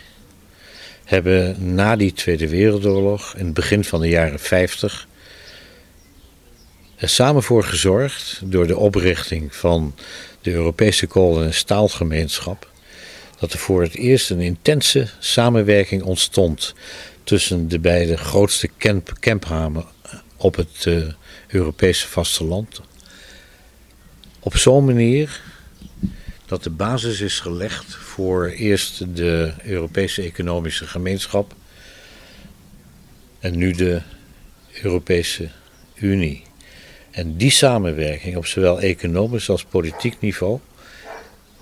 hebben 1.08 1.74
na 1.76 1.96
die 1.96 2.14
Tweede 2.14 2.50
Wereldoorlog, 2.50 3.34
in 3.38 3.46
het 3.46 3.54
begin 3.54 3.84
van 3.84 4.02
de 4.02 4.08
jaren 4.08 4.40
50, 4.40 5.08
er 6.96 7.10
samen 7.10 7.44
voor 7.44 7.64
gezorgd, 7.64 8.42
door 8.44 8.68
de 8.68 8.78
oprichting 8.78 9.56
van 9.56 9.96
de 10.42 10.52
Europese 10.52 11.08
kolen- 11.08 11.46
en 11.46 11.54
staalgemeenschap, 11.54 12.72
dat 13.40 13.54
er 13.54 13.60
voor 13.60 13.82
het 13.82 13.96
eerst 13.96 14.30
een 14.30 14.42
intense 14.42 15.08
samenwerking 15.20 16.04
ontstond 16.04 16.74
tussen 17.24 17.68
de 17.68 17.80
beide 17.80 18.18
grootste 18.18 18.70
camp 18.78 19.14
op 20.38 20.56
het 20.56 20.86
uh, 20.86 21.06
Europese 21.48 22.08
vasteland. 22.08 22.82
Op 24.40 24.58
zo'n 24.58 24.86
manier 24.86 25.42
dat 26.48 26.64
de 26.64 26.70
basis 26.70 27.22
is 27.22 27.40
gelegd 27.40 27.96
voor 27.96 28.46
eerst 28.46 29.16
de 29.16 29.54
Europese 29.64 30.22
Economische 30.22 30.88
Gemeenschap 30.88 31.54
en 33.40 33.58
nu 33.58 33.72
de 33.72 34.02
Europese 34.82 35.50
Unie. 35.96 36.44
En 37.12 37.38
die 37.38 37.52
samenwerking 37.52 38.38
op 38.38 38.46
zowel 38.46 38.80
economisch 38.80 39.50
als 39.50 39.64
politiek 39.64 40.20
niveau 40.20 40.60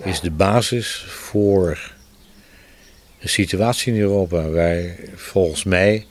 is 0.04 0.20
de 0.20 0.32
basis 0.32 1.06
voor 1.08 1.94
een 3.20 3.30
situatie 3.30 3.94
in 3.94 4.00
Europa 4.00 4.50
waar 4.50 4.96
volgens 5.16 5.64
mij 5.64 6.06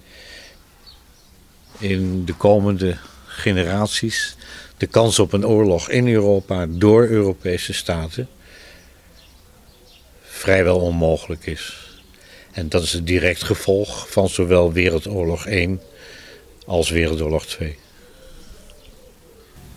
in 1.78 2.24
de 2.24 2.34
komende 2.34 2.96
generaties 3.26 4.36
de 4.76 4.86
kans 4.86 5.18
op 5.18 5.32
een 5.32 5.46
oorlog 5.46 5.90
in 5.90 6.08
Europa 6.08 6.66
door 6.68 7.06
Europese 7.06 7.72
staten 7.72 8.28
vrijwel 10.44 10.78
onmogelijk 10.78 11.46
is. 11.46 11.92
En 12.52 12.68
dat 12.68 12.82
is 12.82 12.92
het 12.92 13.06
direct 13.06 13.42
gevolg 13.42 14.10
van 14.10 14.28
zowel 14.28 14.72
Wereldoorlog 14.72 15.46
1 15.46 15.80
als 16.66 16.90
Wereldoorlog 16.90 17.46
2. 17.46 17.78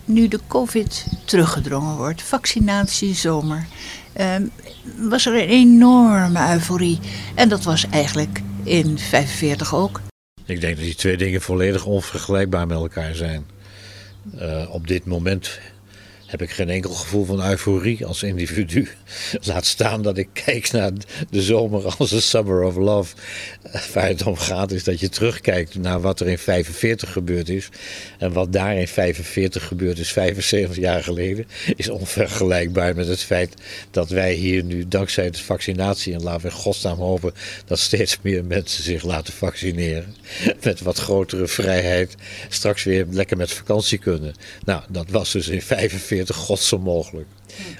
Nu 0.04 0.28
de 0.28 0.40
COVID 0.46 1.06
teruggedrongen 1.24 1.96
wordt, 1.96 2.22
vaccinatie, 2.22 3.14
zomer, 3.14 3.66
ehm, 4.12 4.46
was 4.96 5.26
er 5.26 5.34
een 5.34 5.48
enorme 5.48 6.52
euforie. 6.52 6.98
En 7.34 7.48
dat 7.48 7.64
was 7.64 7.86
eigenlijk 7.90 8.40
in 8.64 8.98
45 8.98 9.74
ook. 9.74 10.00
Ik 10.44 10.60
denk 10.60 10.76
dat 10.76 10.84
die 10.84 10.94
twee 10.94 11.16
dingen 11.16 11.40
volledig 11.40 11.84
onvergelijkbaar 11.84 12.66
met 12.66 12.76
elkaar 12.76 13.14
zijn. 13.14 13.46
Uh, 14.34 14.74
op 14.74 14.86
dit 14.86 15.04
moment 15.04 15.58
heb 16.28 16.42
ik 16.42 16.50
geen 16.50 16.68
enkel 16.68 16.90
gevoel 16.90 17.24
van 17.24 17.50
euforie 17.50 18.06
als 18.06 18.22
individu. 18.22 18.88
Laat 19.48 19.66
staan 19.66 20.02
dat 20.02 20.18
ik 20.18 20.28
kijk 20.32 20.72
naar 20.72 20.92
de 21.30 21.42
zomer 21.42 21.94
als 21.98 22.12
een 22.12 22.22
summer 22.22 22.62
of 22.62 22.76
love. 22.76 23.14
Waar 23.94 24.08
het 24.08 24.26
om 24.26 24.36
gaat 24.36 24.72
is 24.72 24.84
dat 24.84 25.00
je 25.00 25.08
terugkijkt 25.08 25.74
naar 25.74 26.00
wat 26.00 26.20
er 26.20 26.28
in 26.28 26.38
45 26.38 27.12
gebeurd 27.12 27.48
is. 27.48 27.68
En 28.18 28.32
wat 28.32 28.52
daar 28.52 28.76
in 28.76 28.88
45 28.88 29.64
gebeurd 29.64 29.98
is, 29.98 30.12
75 30.12 30.76
jaar 30.76 31.02
geleden, 31.02 31.46
is 31.76 31.88
onvergelijkbaar 31.88 32.94
met 32.94 33.06
het 33.08 33.22
feit 33.22 33.54
dat 33.90 34.10
wij 34.10 34.32
hier 34.32 34.64
nu 34.64 34.88
dankzij 34.88 35.30
de 35.30 35.38
vaccinatie, 35.38 36.14
en 36.14 36.22
laten 36.22 36.42
we 36.42 36.50
godsnaam 36.50 36.98
hopen 36.98 37.34
dat 37.66 37.78
steeds 37.78 38.18
meer 38.22 38.44
mensen 38.44 38.82
zich 38.82 39.02
laten 39.02 39.32
vaccineren, 39.32 40.14
met 40.62 40.80
wat 40.80 40.98
grotere 40.98 41.46
vrijheid 41.46 42.14
straks 42.48 42.84
weer 42.84 43.06
lekker 43.10 43.36
met 43.36 43.52
vakantie 43.52 43.98
kunnen. 43.98 44.34
Nou, 44.64 44.82
dat 44.88 45.10
was 45.10 45.32
dus 45.32 45.48
in 45.48 45.62
45 45.62 46.00
40 46.26 46.78
mogelijk. 46.80 47.26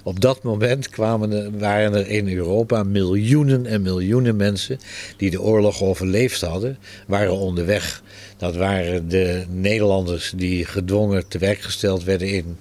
Op 0.03 0.21
dat 0.21 0.43
moment 0.43 0.89
kwamen 0.89 1.33
er, 1.33 1.59
waren 1.59 1.95
er 1.95 2.09
in 2.09 2.29
Europa 2.29 2.83
miljoenen 2.83 3.67
en 3.67 3.83
miljoenen 3.83 4.37
mensen 4.37 4.79
die 5.17 5.31
de 5.31 5.43
oorlog 5.43 5.83
overleefd 5.83 6.41
hadden, 6.41 6.79
waren 7.07 7.39
onderweg. 7.39 8.03
Dat 8.37 8.57
waren 8.57 9.09
de 9.09 9.45
Nederlanders 9.49 10.33
die 10.37 10.65
gedwongen 10.65 11.29
te 11.29 11.39
werk 11.39 11.61
gesteld 11.61 12.05
werden 12.05 12.29
in 12.29 12.57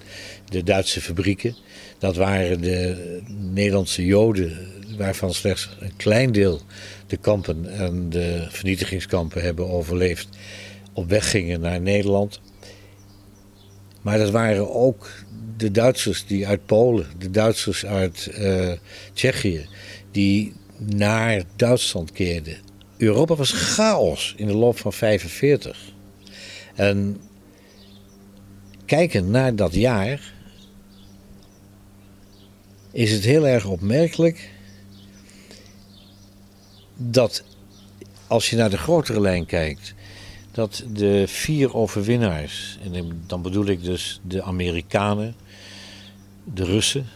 de 0.48 0.62
Duitse 0.62 1.00
fabrieken. 1.00 1.56
Dat 1.98 2.16
waren 2.16 2.60
de 2.60 3.20
Nederlandse 3.52 4.04
Joden, 4.04 4.56
waarvan 4.96 5.34
slechts 5.34 5.68
een 5.80 5.96
klein 5.96 6.32
deel 6.32 6.60
de 7.06 7.16
kampen 7.16 7.72
en 7.72 8.10
de 8.10 8.46
vernietigingskampen 8.48 9.42
hebben 9.42 9.68
overleefd, 9.68 10.28
op 10.92 11.08
weg 11.08 11.30
gingen 11.30 11.60
naar 11.60 11.80
Nederland. 11.80 12.40
Maar 14.02 14.18
dat 14.18 14.30
waren 14.30 14.74
ook 14.74 15.10
de 15.58 15.70
Duitsers 15.70 16.26
die 16.26 16.46
uit 16.46 16.66
Polen, 16.66 17.06
de 17.18 17.30
Duitsers 17.30 17.86
uit 17.86 18.30
uh, 18.38 18.72
Tsjechië, 19.12 19.68
die 20.10 20.52
naar 20.76 21.42
Duitsland 21.56 22.12
keerden. 22.12 22.56
Europa 22.96 23.34
was 23.34 23.52
chaos 23.52 24.34
in 24.36 24.46
de 24.46 24.54
loop 24.54 24.78
van 24.78 24.92
45. 24.92 25.92
En 26.74 27.20
kijken 28.84 29.30
naar 29.30 29.56
dat 29.56 29.74
jaar 29.74 30.34
is 32.90 33.12
het 33.12 33.24
heel 33.24 33.46
erg 33.46 33.66
opmerkelijk 33.66 34.50
dat 36.96 37.42
als 38.26 38.50
je 38.50 38.56
naar 38.56 38.70
de 38.70 38.78
grotere 38.78 39.20
lijn 39.20 39.46
kijkt, 39.46 39.94
dat 40.52 40.84
de 40.92 41.24
vier 41.26 41.74
overwinnaars, 41.74 42.78
en 42.82 43.22
dan 43.26 43.42
bedoel 43.42 43.66
ik 43.66 43.82
dus 43.82 44.20
de 44.22 44.42
Amerikanen, 44.42 45.34
de 46.54 46.64
Russen, 46.64 47.06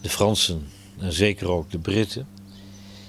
de 0.00 0.08
Fransen 0.08 0.66
en 0.98 1.12
zeker 1.12 1.50
ook 1.50 1.70
de 1.70 1.78
Britten, 1.78 2.26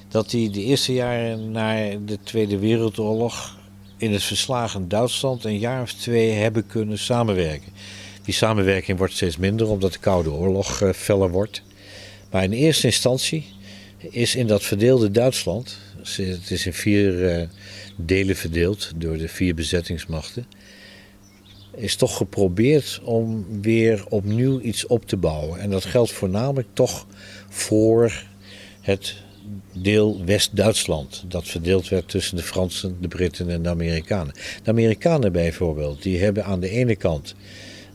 dat 0.07 0.29
die 0.29 0.49
de 0.49 0.63
eerste 0.63 0.93
jaren 0.93 1.51
na 1.51 1.97
de 2.05 2.17
Tweede 2.23 2.57
Wereldoorlog 2.57 3.57
in 3.97 4.13
het 4.13 4.23
verslagen 4.23 4.87
Duitsland 4.87 5.43
een 5.43 5.59
jaar 5.59 5.81
of 5.81 5.93
twee 5.93 6.31
hebben 6.31 6.67
kunnen 6.67 6.99
samenwerken. 6.99 7.71
Die 8.23 8.33
samenwerking 8.33 8.97
wordt 8.97 9.13
steeds 9.13 9.37
minder 9.37 9.69
omdat 9.69 9.93
de 9.93 9.99
Koude 9.99 10.31
Oorlog 10.31 10.81
uh, 10.81 10.93
feller 10.93 11.29
wordt. 11.29 11.61
Maar 12.31 12.43
in 12.43 12.51
eerste 12.51 12.85
instantie 12.85 13.45
is 13.97 14.35
in 14.35 14.47
dat 14.47 14.63
verdeelde 14.63 15.11
Duitsland, 15.11 15.77
het 15.97 16.51
is 16.51 16.65
in 16.65 16.73
vier 16.73 17.39
uh, 17.39 17.47
delen 17.95 18.35
verdeeld 18.35 18.91
door 18.95 19.17
de 19.17 19.27
vier 19.27 19.55
bezettingsmachten, 19.55 20.45
is 21.79 21.95
toch 21.95 22.17
geprobeerd 22.17 23.01
om 23.03 23.45
weer 23.61 24.03
opnieuw 24.09 24.59
iets 24.59 24.87
op 24.87 25.05
te 25.05 25.17
bouwen. 25.17 25.59
En 25.59 25.69
dat 25.69 25.85
geldt 25.85 26.11
voornamelijk 26.11 26.67
toch 26.73 27.05
voor 27.49 28.23
het 28.81 29.15
deel 29.73 30.25
West-Duitsland. 30.25 31.23
Dat 31.27 31.47
verdeeld 31.47 31.89
werd 31.89 32.09
tussen 32.09 32.37
de 32.37 32.43
Fransen, 32.43 32.97
de 33.01 33.07
Britten 33.07 33.49
en 33.49 33.63
de 33.63 33.69
Amerikanen. 33.69 34.33
De 34.63 34.69
Amerikanen 34.69 35.31
bijvoorbeeld, 35.31 36.03
die 36.03 36.19
hebben 36.23 36.45
aan 36.45 36.59
de 36.59 36.69
ene 36.69 36.95
kant 36.95 37.35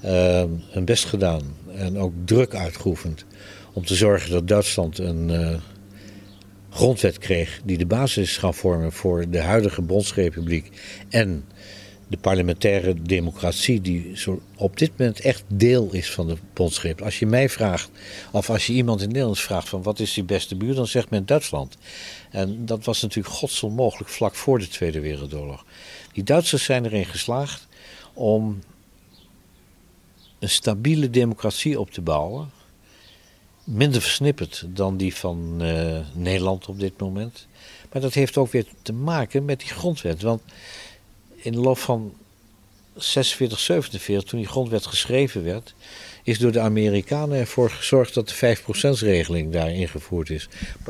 uh, 0.05 0.45
hun 0.71 0.85
best 0.85 1.05
gedaan 1.05 1.43
en 1.77 1.99
ook 1.99 2.13
druk 2.25 2.55
uitgeoefend 2.55 3.25
om 3.73 3.85
te 3.85 3.95
zorgen 3.95 4.31
dat 4.31 4.49
Duitsland 4.49 4.99
een 4.99 5.29
uh, 5.29 5.55
grondwet 6.71 7.19
kreeg 7.19 7.61
die 7.65 7.79
de 7.79 7.87
basis 7.87 8.37
gaan 8.37 8.55
vormen 8.55 8.93
voor 8.93 9.31
de 9.31 9.41
huidige 9.41 9.83
Bondsrepubliek 9.83 10.71
en 11.09 11.45
de 12.15 12.21
parlementaire 12.21 13.03
democratie, 13.03 13.81
die 13.81 14.17
zo 14.17 14.41
op 14.57 14.79
dit 14.79 14.91
moment 14.99 15.21
echt 15.21 15.45
deel 15.47 15.89
is 15.93 16.11
van 16.11 16.27
de 16.27 16.37
bondschap. 16.53 17.03
Als 17.03 17.19
je 17.19 17.27
mij 17.27 17.49
vraagt, 17.49 17.91
of 18.33 18.51
als 18.51 18.67
je 18.67 18.73
iemand 18.73 19.01
in 19.01 19.09
Nederland 19.09 19.39
vraagt 19.39 19.69
van 19.69 19.83
wat 19.83 20.01
is 20.01 20.15
je 20.15 20.25
beste 20.25 20.57
buur, 20.57 20.75
dan 20.75 20.87
zegt 20.87 21.11
men 21.11 21.27
Duitsland. 21.27 21.77
En 22.31 22.67
dat 22.67 22.85
was 22.85 23.03
natuurlijk 23.03 23.35
godsonmogelijk 23.35 24.11
vlak 24.11 24.35
voor 24.35 24.59
de 24.59 24.69
Tweede 24.69 25.01
Wereldoorlog. 25.01 25.65
Die 26.13 26.25
Duitsers 26.25 26.65
zijn 26.65 26.85
erin 26.85 27.05
geslaagd 27.05 27.67
om 28.13 28.63
een 30.39 30.51
stabiele 30.51 31.11
democratie 31.11 31.81
op 31.81 31.91
te 31.91 32.01
bouwen. 32.01 32.51
Minder 33.65 34.01
versnipperd 34.01 34.65
dan 34.69 34.97
die 34.97 35.15
van 35.15 35.59
uh, 35.63 35.99
Nederland 36.13 36.67
op 36.67 36.81
dit 36.81 37.01
moment. 37.01 37.47
Maar 37.93 38.03
dat 38.03 38.15
heeft 38.15 38.37
ook 38.37 38.53
weer 38.53 38.67
te 38.83 38.93
maken 38.93 39.45
met 39.45 39.61
die 39.61 39.69
grondwet. 39.69 40.23
Want 40.23 40.43
in 41.45 41.53
de 41.53 41.61
loop 41.61 41.79
van 41.79 42.13
46, 42.97 43.59
47, 43.59 44.31
toen 44.31 44.39
die 44.39 44.49
grondwet 44.49 44.87
geschreven 44.87 45.45
werd, 45.45 45.75
is 46.23 46.39
door 46.39 46.53
de 46.53 46.61
Amerikanen 46.61 47.39
ervoor 47.39 47.71
gezorgd 47.71 48.15
dat 48.15 48.29
de 48.29 48.57
5%-regeling 48.57 49.53
daar 49.53 49.71
ingevoerd 49.71 50.31
is. 50.31 50.49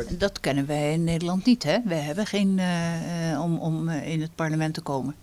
Dat 0.09 0.41
kennen 0.41 0.67
wij 0.67 0.93
in 0.93 1.05
Nederland 1.05 1.45
niet, 1.45 1.63
hè? 1.63 1.79
Wij 1.85 2.01
hebben 2.01 2.27
geen 2.27 2.59
uh, 2.59 3.43
om, 3.43 3.59
om 3.59 3.89
uh, 3.89 4.09
in 4.09 4.21
het 4.21 4.35
parlement 4.35 4.75
te 4.75 4.81
komen. 4.81 5.15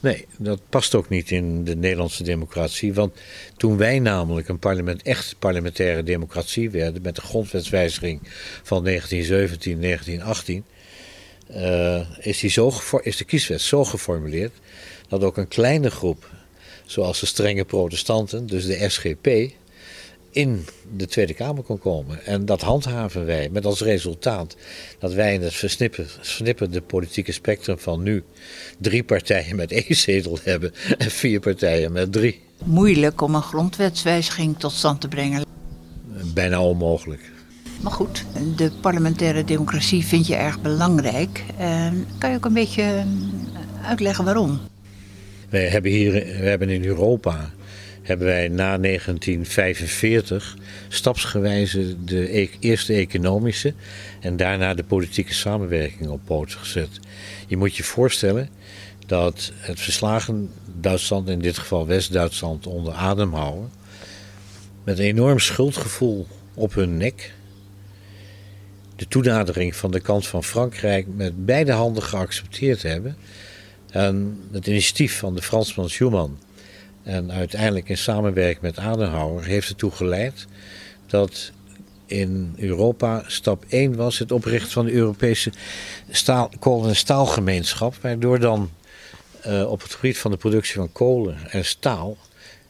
Nee, 0.00 0.26
dat 0.38 0.60
past 0.68 0.94
ook 0.94 1.08
niet 1.08 1.30
in 1.30 1.64
de 1.64 1.76
Nederlandse 1.76 2.22
democratie. 2.22 2.94
Want 2.94 3.14
toen 3.56 3.76
wij 3.76 3.98
namelijk 3.98 4.48
een 4.48 4.58
parlement, 4.58 5.02
echt 5.02 5.36
parlementaire 5.38 6.02
democratie 6.02 6.70
werden, 6.70 7.02
met 7.02 7.14
de 7.14 7.20
grondwetswijziging 7.20 8.20
van 8.62 8.84
1917, 8.84 9.80
1918 9.80 10.64
uh, 11.56 12.00
is, 12.18 12.38
die 12.38 12.50
zo 12.50 12.72
is 13.02 13.16
de 13.16 13.24
kieswet 13.24 13.60
zo 13.60 13.84
geformuleerd 13.84 14.52
dat 15.08 15.24
ook 15.24 15.36
een 15.36 15.48
kleine 15.48 15.90
groep, 15.90 16.30
zoals 16.84 17.20
de 17.20 17.26
strenge 17.26 17.64
protestanten, 17.64 18.46
dus 18.46 18.66
de 18.66 18.88
SGP, 18.88 19.28
in 20.30 20.66
de 20.96 21.06
Tweede 21.06 21.34
Kamer 21.34 21.62
kon 21.62 21.78
komen. 21.78 22.24
En 22.24 22.44
dat 22.44 22.60
handhaven 22.60 23.26
wij 23.26 23.48
met 23.52 23.64
als 23.64 23.80
resultaat 23.80 24.56
dat 24.98 25.12
wij 25.12 25.34
in 25.34 25.42
het 25.42 25.54
versnipperde 25.54 26.80
politieke 26.80 27.32
spectrum 27.32 27.78
van 27.78 28.02
nu 28.02 28.24
drie 28.78 29.04
partijen 29.04 29.56
met 29.56 29.72
één 29.72 29.96
zetel 29.96 30.38
hebben 30.42 30.72
en 30.98 31.10
vier 31.10 31.40
partijen 31.40 31.92
met 31.92 32.12
drie. 32.12 32.40
Moeilijk 32.64 33.20
om 33.20 33.34
een 33.34 33.42
grondwetswijziging 33.42 34.58
tot 34.58 34.72
stand 34.72 35.00
te 35.00 35.08
brengen. 35.08 35.44
Bijna 36.34 36.62
onmogelijk. 36.62 37.30
Maar 37.80 37.92
goed, 37.92 38.24
de 38.56 38.70
parlementaire 38.80 39.44
democratie 39.44 40.04
vind 40.04 40.26
je 40.26 40.34
erg 40.34 40.60
belangrijk. 40.60 41.44
Uh, 41.60 41.86
kan 42.18 42.30
je 42.30 42.36
ook 42.36 42.44
een 42.44 42.52
beetje 42.52 42.82
ehm, 42.82 43.08
uitleggen 43.82 44.24
waarom? 44.24 44.60
Wij 45.48 45.68
hebben 45.68 45.90
hier 45.90 46.12
we 46.12 46.48
hebben 46.48 46.68
in 46.68 46.84
Europa 46.84 47.50
hebben 48.02 48.26
wij 48.26 48.48
na 48.48 48.78
1945 48.78 50.56
stapsgewijze 50.88 52.04
de 52.04 52.38
e- 52.38 52.48
eerste 52.60 52.92
economische 52.92 53.74
en 54.20 54.36
daarna 54.36 54.74
de 54.74 54.84
politieke 54.84 55.34
samenwerking 55.34 56.08
op 56.08 56.20
poten 56.24 56.58
gezet. 56.58 57.00
Je 57.46 57.56
moet 57.56 57.76
je 57.76 57.82
voorstellen 57.82 58.48
dat 59.06 59.52
het 59.56 59.80
verslagen 59.80 60.50
Duitsland, 60.80 61.28
in 61.28 61.38
dit 61.38 61.58
geval 61.58 61.86
West-Duitsland, 61.86 62.66
onder 62.66 62.92
adem 62.92 63.34
houden, 63.34 63.70
met 64.84 64.98
een 64.98 65.04
enorm 65.04 65.38
schuldgevoel 65.38 66.26
op 66.54 66.74
hun 66.74 66.96
nek, 66.96 67.32
de 69.00 69.08
toenadering 69.08 69.76
van 69.76 69.90
de 69.90 70.00
kant 70.00 70.26
van 70.26 70.44
Frankrijk 70.44 71.06
met 71.14 71.44
beide 71.44 71.72
handen 71.72 72.02
geaccepteerd 72.02 72.82
hebben. 72.82 73.16
En 73.90 74.40
het 74.52 74.66
initiatief 74.66 75.18
van 75.18 75.34
de 75.34 75.42
Fransman 75.42 75.88
Schuman 75.88 76.38
en 77.02 77.32
uiteindelijk 77.32 77.88
in 77.88 77.98
samenwerking 77.98 78.62
met 78.62 78.78
Adenauer 78.78 79.44
heeft 79.44 79.68
ertoe 79.68 79.90
geleid 79.90 80.46
dat 81.06 81.52
in 82.06 82.54
Europa 82.56 83.24
stap 83.26 83.64
1 83.68 83.96
was 83.96 84.18
het 84.18 84.32
oprichten 84.32 84.70
van 84.70 84.84
de 84.84 84.92
Europese 84.92 85.52
staal, 86.10 86.50
kolen- 86.58 86.88
en 86.88 86.96
staalgemeenschap, 86.96 87.94
waardoor 88.00 88.38
dan 88.38 88.70
uh, 89.46 89.70
op 89.70 89.82
het 89.82 89.94
gebied 89.94 90.18
van 90.18 90.30
de 90.30 90.36
productie 90.36 90.74
van 90.74 90.92
kolen 90.92 91.50
en 91.50 91.64
staal 91.64 92.16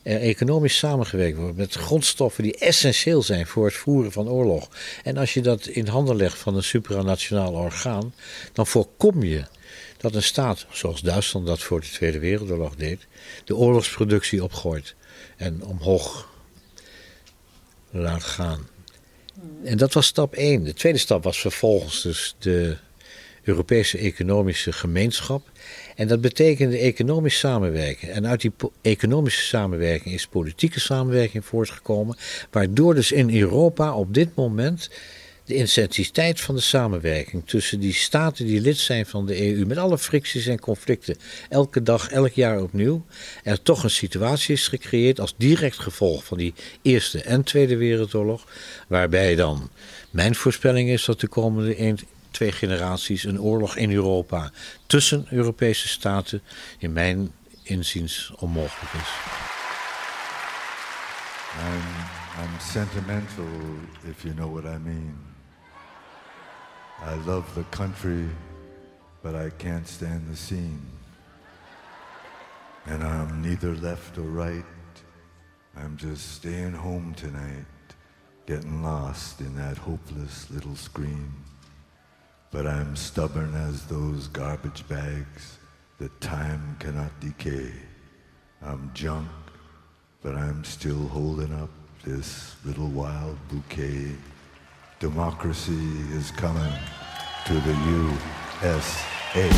er 0.03 0.20
economisch 0.20 0.76
samengewerkt 0.76 1.36
wordt 1.38 1.57
met 1.57 1.74
grondstoffen 1.74 2.42
die 2.42 2.59
essentieel 2.59 3.22
zijn 3.22 3.46
voor 3.46 3.64
het 3.64 3.74
voeren 3.74 4.12
van 4.12 4.28
oorlog. 4.28 4.68
En 5.03 5.16
als 5.16 5.34
je 5.34 5.40
dat 5.40 5.66
in 5.66 5.86
handen 5.86 6.16
legt 6.16 6.38
van 6.38 6.57
een 6.57 6.62
supranationaal 6.62 7.53
orgaan, 7.53 8.14
dan 8.53 8.66
voorkom 8.66 9.22
je 9.22 9.44
dat 9.96 10.14
een 10.14 10.22
staat, 10.22 10.66
zoals 10.70 11.01
Duitsland 11.01 11.46
dat 11.46 11.62
voor 11.62 11.80
de 11.80 11.86
Tweede 11.86 12.18
Wereldoorlog 12.18 12.76
deed, 12.76 13.07
de 13.44 13.57
oorlogsproductie 13.57 14.44
opgooit 14.44 14.94
en 15.36 15.64
omhoog 15.64 16.28
laat 17.90 18.24
gaan. 18.24 18.68
En 19.64 19.76
dat 19.76 19.92
was 19.92 20.07
stap 20.07 20.34
1. 20.34 20.64
De 20.64 20.74
tweede 20.74 20.98
stap 20.98 21.22
was 21.24 21.40
vervolgens 21.40 22.03
dus 22.03 22.34
de 22.38 22.76
Europese 23.43 23.99
Economische 23.99 24.72
Gemeenschap. 24.72 25.51
En 25.97 26.09
dat 26.09 26.20
betekende 26.20 26.78
economisch 26.78 27.38
samenwerken. 27.38 28.11
En 28.11 28.26
uit 28.26 28.41
die 28.41 28.53
economische 28.82 29.45
samenwerking 29.45 30.14
is 30.14 30.26
politieke 30.26 30.80
samenwerking 30.80 31.45
voortgekomen. 31.45 32.16
Waardoor 32.51 32.95
dus 32.95 33.12
in 33.12 33.36
Europa 33.36 33.95
op 33.95 34.14
dit 34.14 34.34
moment 34.34 34.91
de 35.51 35.57
intensiteit 35.57 36.41
van 36.41 36.55
de 36.55 36.61
samenwerking 36.61 37.43
tussen 37.47 37.80
die 37.80 37.93
staten 37.93 38.47
die 38.47 38.61
lid 38.61 38.76
zijn 38.76 39.07
van 39.07 39.26
de 39.26 39.55
EU, 39.55 39.66
met 39.66 39.78
alle 39.78 39.99
fricties 39.99 40.47
en 40.47 40.61
conflicten, 40.61 41.16
elke 41.49 41.82
dag, 41.82 42.11
elk 42.11 42.32
jaar 42.32 42.62
opnieuw, 42.62 43.05
er 43.45 43.62
toch 43.62 43.82
een 43.82 43.91
situatie 43.91 44.55
is 44.55 44.68
gecreëerd 44.68 45.20
als 45.20 45.34
direct 45.36 45.78
gevolg 45.78 46.24
van 46.24 46.38
die 46.38 46.55
Eerste 46.82 47.22
en 47.22 47.43
Tweede 47.43 47.76
Wereldoorlog, 47.76 48.47
waarbij 48.88 49.34
dan 49.34 49.70
mijn 50.11 50.34
voorspelling 50.34 50.88
is 50.88 51.05
dat 51.05 51.20
de 51.20 51.28
komende 51.28 51.76
twee 52.31 52.53
generaties 52.53 53.24
een 53.24 53.41
oorlog 53.41 53.76
in 53.76 53.93
Europa 53.93 54.51
tussen 54.87 55.26
Europese 55.31 55.89
staten 55.89 56.43
in 56.78 56.93
mijn 56.93 57.33
inziens 57.62 58.33
onmogelijk 58.37 58.93
is. 58.93 59.09
I'm, 61.59 61.83
I'm 62.43 62.61
sentimental, 62.61 63.45
if 64.09 64.22
you 64.22 64.35
know 64.35 64.53
what 64.53 64.64
I 64.64 64.78
mean. 64.78 65.16
I 67.03 67.14
love 67.14 67.55
the 67.55 67.64
country, 67.70 68.28
but 69.22 69.35
I 69.35 69.51
can't 69.57 69.89
stand 69.89 70.28
the 70.31 70.37
scene. 70.37 70.81
And 72.87 73.03
I'm 73.03 73.43
neither 73.43 73.74
left 73.74 74.18
or 74.18 74.28
right. 74.28 74.64
I'm 75.76 75.97
just 75.97 76.35
staying 76.35 76.74
home 76.74 77.14
tonight, 77.14 77.66
getting 78.47 78.83
lost 78.83 79.41
in 79.41 79.57
that 79.57 79.78
hopeless 79.78 80.51
little 80.51 80.76
screen. 80.76 81.33
But 82.53 82.66
I'm 82.66 82.96
stubborn 82.96 83.55
as 83.55 83.86
those 83.86 84.26
garbage 84.26 84.86
bags 84.88 85.59
that 85.98 86.20
time 86.20 86.76
cannot 86.80 87.12
decay. 87.20 87.70
I'm 88.61 88.90
junk, 88.92 89.28
but 90.20 90.34
I'm 90.34 90.64
still 90.64 91.07
holding 91.09 91.55
up 91.55 91.70
this 92.05 92.57
little 92.64 92.88
wild 92.88 93.38
bouquet. 93.48 94.16
Democracy 94.98 95.90
is 96.12 96.32
coming 96.32 96.72
to 97.46 97.55
the 97.55 97.74
USA. 98.62 99.51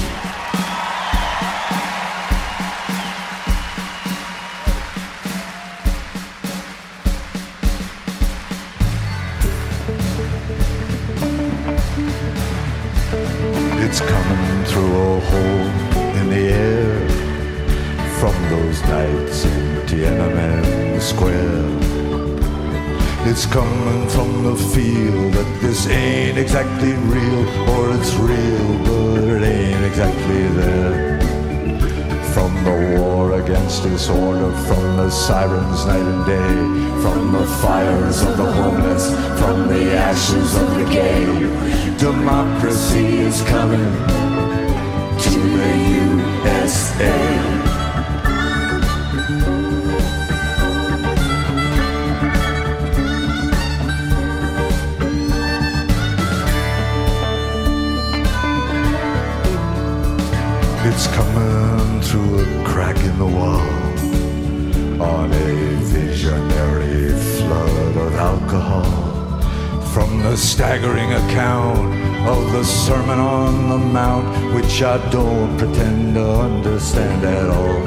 In 15.36 16.28
the 16.28 16.52
air 16.52 17.08
from 18.18 18.34
those 18.50 18.80
nights 18.82 19.44
in 19.44 19.76
Tiananmen 19.86 21.00
Square. 21.00 21.82
It's 23.24 23.46
coming 23.46 24.08
from 24.08 24.44
the 24.44 24.56
feel 24.56 25.30
that 25.30 25.60
this 25.60 25.86
ain't 25.88 26.38
exactly 26.38 26.92
real, 26.92 27.42
or 27.70 27.96
it's 27.96 28.14
real, 28.14 28.78
but 28.84 29.24
it 29.28 29.42
ain't 29.42 29.84
exactly 29.84 30.48
there. 30.60 31.20
From 32.34 32.52
the 32.64 32.98
war 32.98 33.40
against 33.40 33.82
disorder, 33.84 34.52
from 34.66 34.96
the 34.96 35.10
sirens 35.10 35.86
night 35.86 36.06
and 36.14 36.26
day, 36.26 37.02
from 37.02 37.32
the 37.32 37.46
fires 37.62 38.22
of 38.22 38.36
the 38.36 38.52
homeless, 38.52 39.06
from 39.40 39.68
the 39.68 39.92
ashes 39.92 40.56
of 40.56 40.68
the 40.76 40.84
gay, 40.92 41.24
democracy 41.98 43.18
is 43.18 43.40
coming 43.42 44.31
the 45.42 45.70
USA. 46.52 47.52
It's 60.84 61.06
coming 61.08 62.00
through 62.02 62.40
a 62.40 62.64
crack 62.64 62.96
in 62.98 63.18
the 63.18 63.26
wall 63.26 63.82
on 65.00 65.32
a 65.32 65.54
visionary 65.82 67.10
flood 67.36 67.96
of 67.96 68.14
alcohol. 68.14 68.84
From 69.92 70.22
the 70.22 70.36
staggering 70.36 71.12
account 71.12 71.78
of 72.26 72.52
the 72.52 72.64
Sermon 72.64 73.18
on 73.18 73.68
the 73.68 73.78
Mount, 73.78 74.54
which 74.72 74.82
I 74.82 75.10
don't 75.10 75.58
pretend 75.58 76.14
to 76.14 76.24
understand 76.24 77.24
at 77.26 77.50
all. 77.50 77.82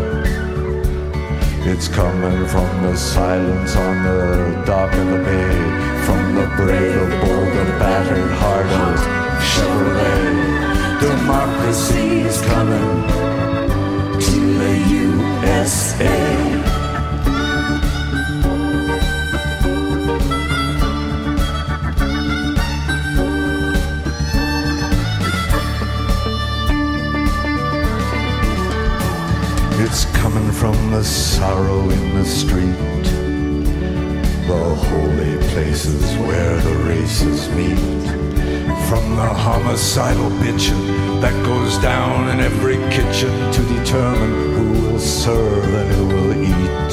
It's 1.67 1.87
coming 1.87 2.45
from 2.47 2.83
the 2.83 2.95
silence 2.95 3.75
on 3.75 4.03
the 4.03 4.63
dock 4.67 4.93
of 4.93 5.07
the 5.07 5.17
bay, 5.17 6.05
from 6.05 6.35
the 6.35 6.45
brave, 6.55 6.93
the 6.93 7.17
bold, 7.25 7.47
the 7.57 7.65
battered 7.79 8.31
heart 8.33 8.67
of 8.83 8.99
Chevrolet. 9.49 10.99
Democracy 11.01 12.21
is 12.21 12.39
coming 12.41 13.07
to 14.19 14.39
the 14.59 14.73
USA. 15.01 16.34
The 30.95 31.03
sorrow 31.03 31.89
in 31.89 32.15
the 32.15 32.23
street, 32.23 33.03
the 34.47 34.75
holy 34.87 35.35
places 35.49 36.15
where 36.19 36.55
the 36.61 36.75
races 36.87 37.49
meet. 37.49 38.05
From 38.87 39.03
the 39.17 39.27
homicidal 39.27 40.29
bitching 40.39 41.19
that 41.19 41.35
goes 41.43 41.77
down 41.79 42.29
in 42.29 42.39
every 42.39 42.77
kitchen 42.95 43.33
to 43.51 43.61
determine 43.75 44.53
who 44.55 44.71
will 44.83 44.99
serve 44.99 45.65
and 45.65 45.91
who 45.95 46.07
will 46.15 46.33
eat. 46.53 46.91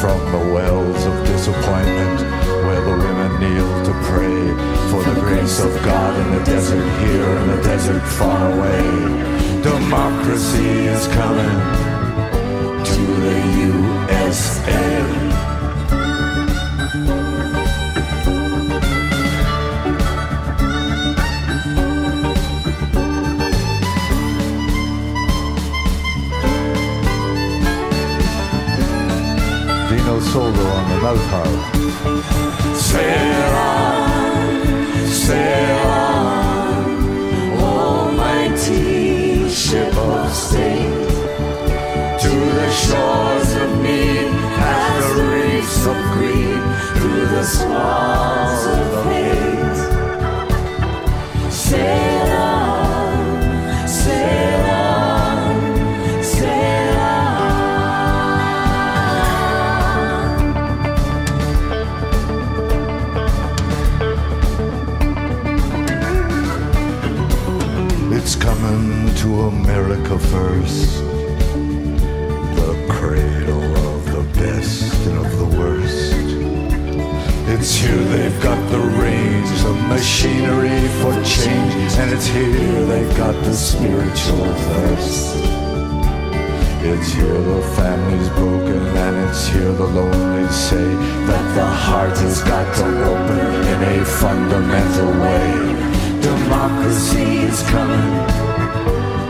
From 0.00 0.18
the 0.32 0.54
wells 0.54 1.04
of 1.04 1.26
disappointment 1.26 2.20
where 2.64 2.80
the 2.80 2.96
women 3.04 3.30
kneel 3.40 3.84
to 3.88 3.92
pray 4.08 4.40
for 4.90 5.02
the 5.04 5.20
grace 5.20 5.60
of 5.60 5.70
God 5.84 6.18
in 6.18 6.38
the 6.38 6.44
desert 6.46 6.88
here 7.04 7.28
and 7.40 7.50
the 7.50 7.62
desert 7.62 8.00
far 8.00 8.52
away. 8.52 9.60
Democracy 9.60 10.86
is 10.94 11.06
coming 11.08 11.99
to 12.84 13.00
the 13.24 13.36
USA. 13.66 15.20
solo 30.32 30.64
on 30.78 30.86
the 30.90 30.98
harp. 31.30 31.56
Sail 32.76 33.54
on, 33.56 35.06
sail 35.08 35.86
on, 35.88 36.84
almighty 37.60 39.48
ship 39.48 39.96
of 39.96 40.32
state, 40.32 40.69
shores 42.90 43.52
of 43.62 43.70
the 45.16 45.26
reefs 45.34 45.86
of 45.86 45.98
green, 46.14 46.60
through 46.96 47.26
the 47.36 47.44
swells 47.44 48.62
of 48.66 49.04
hate. 49.04 49.80
Sail 51.52 51.99
Here 77.80 77.96
they've 77.96 78.42
got 78.42 78.60
the 78.70 78.78
reins 78.78 79.64
of 79.64 79.74
machinery 79.88 80.86
for 81.00 81.14
change, 81.24 81.92
and 81.94 82.12
it's 82.12 82.26
here 82.26 82.84
they've 82.84 83.16
got 83.16 83.32
the 83.42 83.54
spiritual 83.54 84.52
thirst. 84.68 85.36
It's 86.84 87.12
here 87.12 87.40
the 87.40 87.62
family's 87.76 88.28
broken, 88.30 88.86
and 88.86 89.28
it's 89.30 89.46
here 89.46 89.72
the 89.72 89.86
lonely 89.86 90.46
say 90.52 90.94
that 91.24 91.54
the 91.54 91.64
heart 91.64 92.18
has 92.18 92.42
got 92.42 92.66
to 92.76 92.86
open 93.12 93.38
in 93.72 94.00
a 94.00 94.04
fundamental 94.04 95.10
way. 95.24 96.20
Democracy 96.20 97.38
is 97.48 97.62
coming 97.70 98.10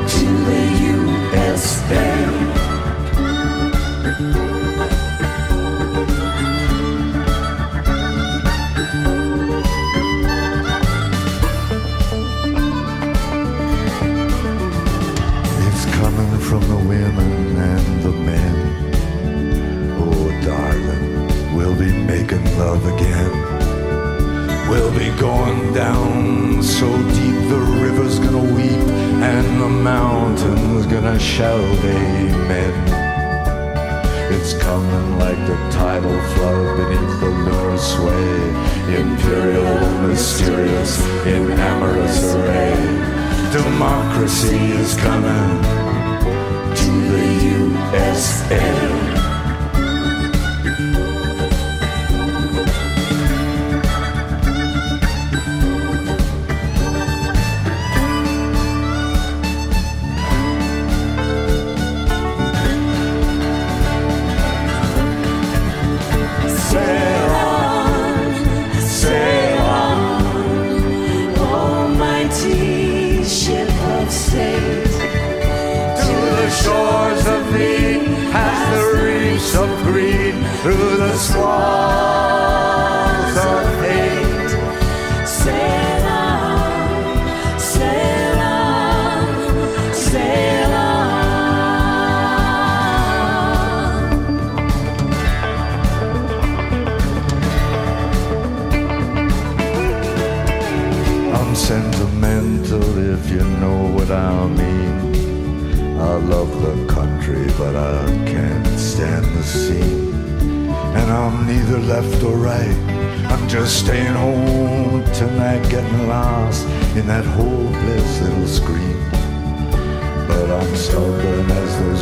to 0.09 0.27
the 0.49 0.63
USA. 1.47 2.40
Down 25.81 26.63
so 26.63 26.89
deep 27.17 27.41
the 27.49 27.63
river's 27.85 28.19
gonna 28.19 28.47
weep 28.55 28.87
and 29.33 29.47
the 29.63 29.73
mountain's 29.93 30.85
gonna 30.85 31.19
shout 31.19 31.79
amen. 31.85 32.75
It's 34.35 34.53
coming 34.67 35.09
like 35.19 35.41
the 35.51 35.57
tidal 35.79 36.21
flood 36.33 36.77
beneath 36.77 37.17
the 37.23 37.31
lunar 37.47 37.79
sway, 37.79 38.31
imperial, 39.01 39.75
mysterious, 40.07 40.93
in 41.35 41.51
amorous 41.71 42.19
array. 42.35 42.77
Democracy 43.61 44.63
is 44.83 44.91
coming 45.07 45.51
to 46.81 46.91
the 47.13 47.27
USA. 47.57 49.00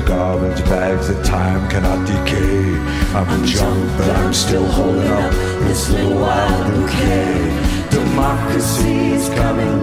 Garbage 0.09 0.65
bags 0.65 1.09
that 1.09 1.23
time 1.23 1.69
cannot 1.69 2.01
decay. 2.07 2.75
I'm 3.15 3.45
junk, 3.45 3.85
but 3.99 4.09
I'm 4.09 4.33
still 4.33 4.65
holding 4.65 5.07
up 5.07 5.33
this 5.69 5.91
little 5.91 6.19
wild 6.19 6.67
bouquet. 6.73 7.37
Democracy 7.91 9.13
is 9.13 9.29
coming 9.29 9.79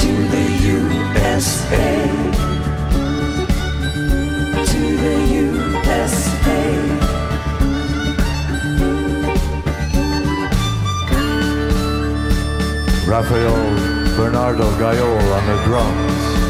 to 0.00 0.10
the 0.32 0.46
USA. 0.72 2.08
To 4.72 4.80
the 5.04 5.16
USA. 5.44 6.64
Rafael 13.06 14.16
Bernardo 14.16 14.70
Gayol 14.80 15.20
on 15.36 15.46
the 15.46 15.64
drums. 15.64 16.45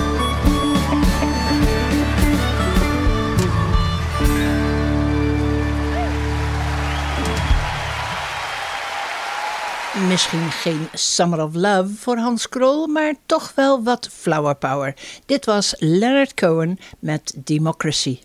Misschien 10.09 10.51
geen 10.51 10.89
Summer 10.93 11.43
of 11.43 11.55
Love 11.55 11.95
voor 11.99 12.17
Hans 12.17 12.49
Krol, 12.49 12.87
maar 12.87 13.15
toch 13.27 13.53
wel 13.55 13.83
wat 13.83 14.09
flower 14.13 14.55
power. 14.55 14.95
Dit 15.27 15.45
was 15.45 15.75
Leonard 15.79 16.35
Cohen 16.35 16.79
met 16.99 17.33
Democracy. 17.37 18.19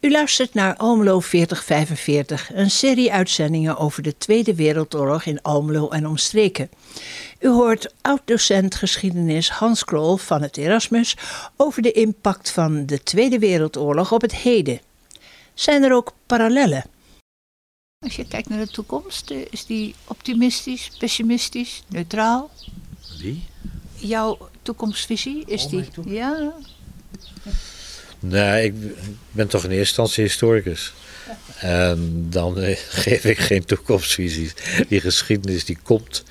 U 0.00 0.10
luistert 0.10 0.54
naar 0.54 0.76
Almelo 0.76 1.20
4045, 1.20 2.50
een 2.54 2.70
serie 2.70 3.12
uitzendingen 3.12 3.76
over 3.76 4.02
de 4.02 4.18
Tweede 4.18 4.54
Wereldoorlog 4.54 5.24
in 5.24 5.42
Almelo 5.42 5.88
en 5.88 6.06
omstreken. 6.06 6.70
U 7.38 7.48
hoort 7.48 7.94
oud-docent 8.00 8.74
geschiedenis 8.74 9.50
Hans 9.50 9.84
Krol 9.84 10.16
van 10.16 10.42
het 10.42 10.56
Erasmus 10.56 11.16
over 11.56 11.82
de 11.82 11.92
impact 11.92 12.50
van 12.50 12.86
de 12.86 13.02
Tweede 13.02 13.38
Wereldoorlog 13.38 14.12
op 14.12 14.20
het 14.20 14.34
heden. 14.34 14.80
Zijn 15.54 15.82
er 15.82 15.92
ook 15.92 16.12
parallellen? 16.26 16.84
Als 18.06 18.16
je 18.16 18.24
kijkt 18.28 18.48
naar 18.48 18.58
de 18.58 18.70
toekomst, 18.72 19.30
eh, 19.30 19.38
is 19.50 19.66
die 19.66 19.94
optimistisch, 20.06 20.90
pessimistisch, 20.98 21.82
neutraal? 21.88 22.50
Wie? 23.18 23.42
Jouw 23.94 24.48
toekomstvisie, 24.62 25.44
is 25.46 25.64
Oh, 25.64 25.70
die... 25.70 25.84
toekomst- 25.88 26.10
Ja, 26.18 26.52
Nee, 28.18 28.64
ik 28.64 28.74
ben 29.30 29.48
toch 29.48 29.64
in 29.64 29.70
eerste 29.70 29.78
instantie 30.00 30.24
historicus. 30.24 30.92
En 31.58 32.26
dan 32.30 32.58
eh, 32.58 32.76
geef 33.04 33.24
ik 33.24 33.38
geen 33.38 33.64
toekomstvisies. 33.64 34.54
Die 34.88 35.00
geschiedenis 35.00 35.64
die 35.64 35.78
komt, 35.82 36.24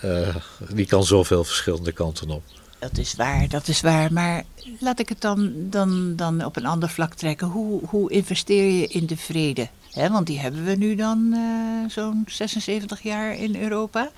eh, 0.00 0.36
die 0.70 0.86
kan 0.86 1.04
zoveel 1.04 1.44
verschillende 1.44 1.92
kanten 1.92 2.30
op. 2.30 2.42
dat 2.78 2.98
is 2.98 3.14
waar, 3.14 3.48
dat 3.48 3.68
is 3.68 3.80
waar. 3.80 4.12
Maar 4.12 4.44
laat 4.80 4.98
ik 5.00 5.08
het 5.08 5.20
dan, 5.20 5.52
dan, 5.70 6.16
dan 6.16 6.44
op 6.44 6.56
een 6.56 6.66
ander 6.66 6.88
vlak 6.88 7.14
trekken. 7.14 7.46
Hoe, 7.48 7.80
hoe 7.84 8.10
investeer 8.10 8.70
je 8.80 8.86
in 8.86 9.06
de 9.06 9.16
vrede? 9.16 9.68
Want 9.96 10.26
die 10.26 10.38
hebben 10.38 10.64
we 10.64 10.74
nu 10.74 10.94
dan 10.94 11.32
eh, 11.32 11.90
zo'n 11.90 12.24
76 12.26 13.02
jaar 13.02 13.38
in 13.38 13.62
Europa. 13.62 14.10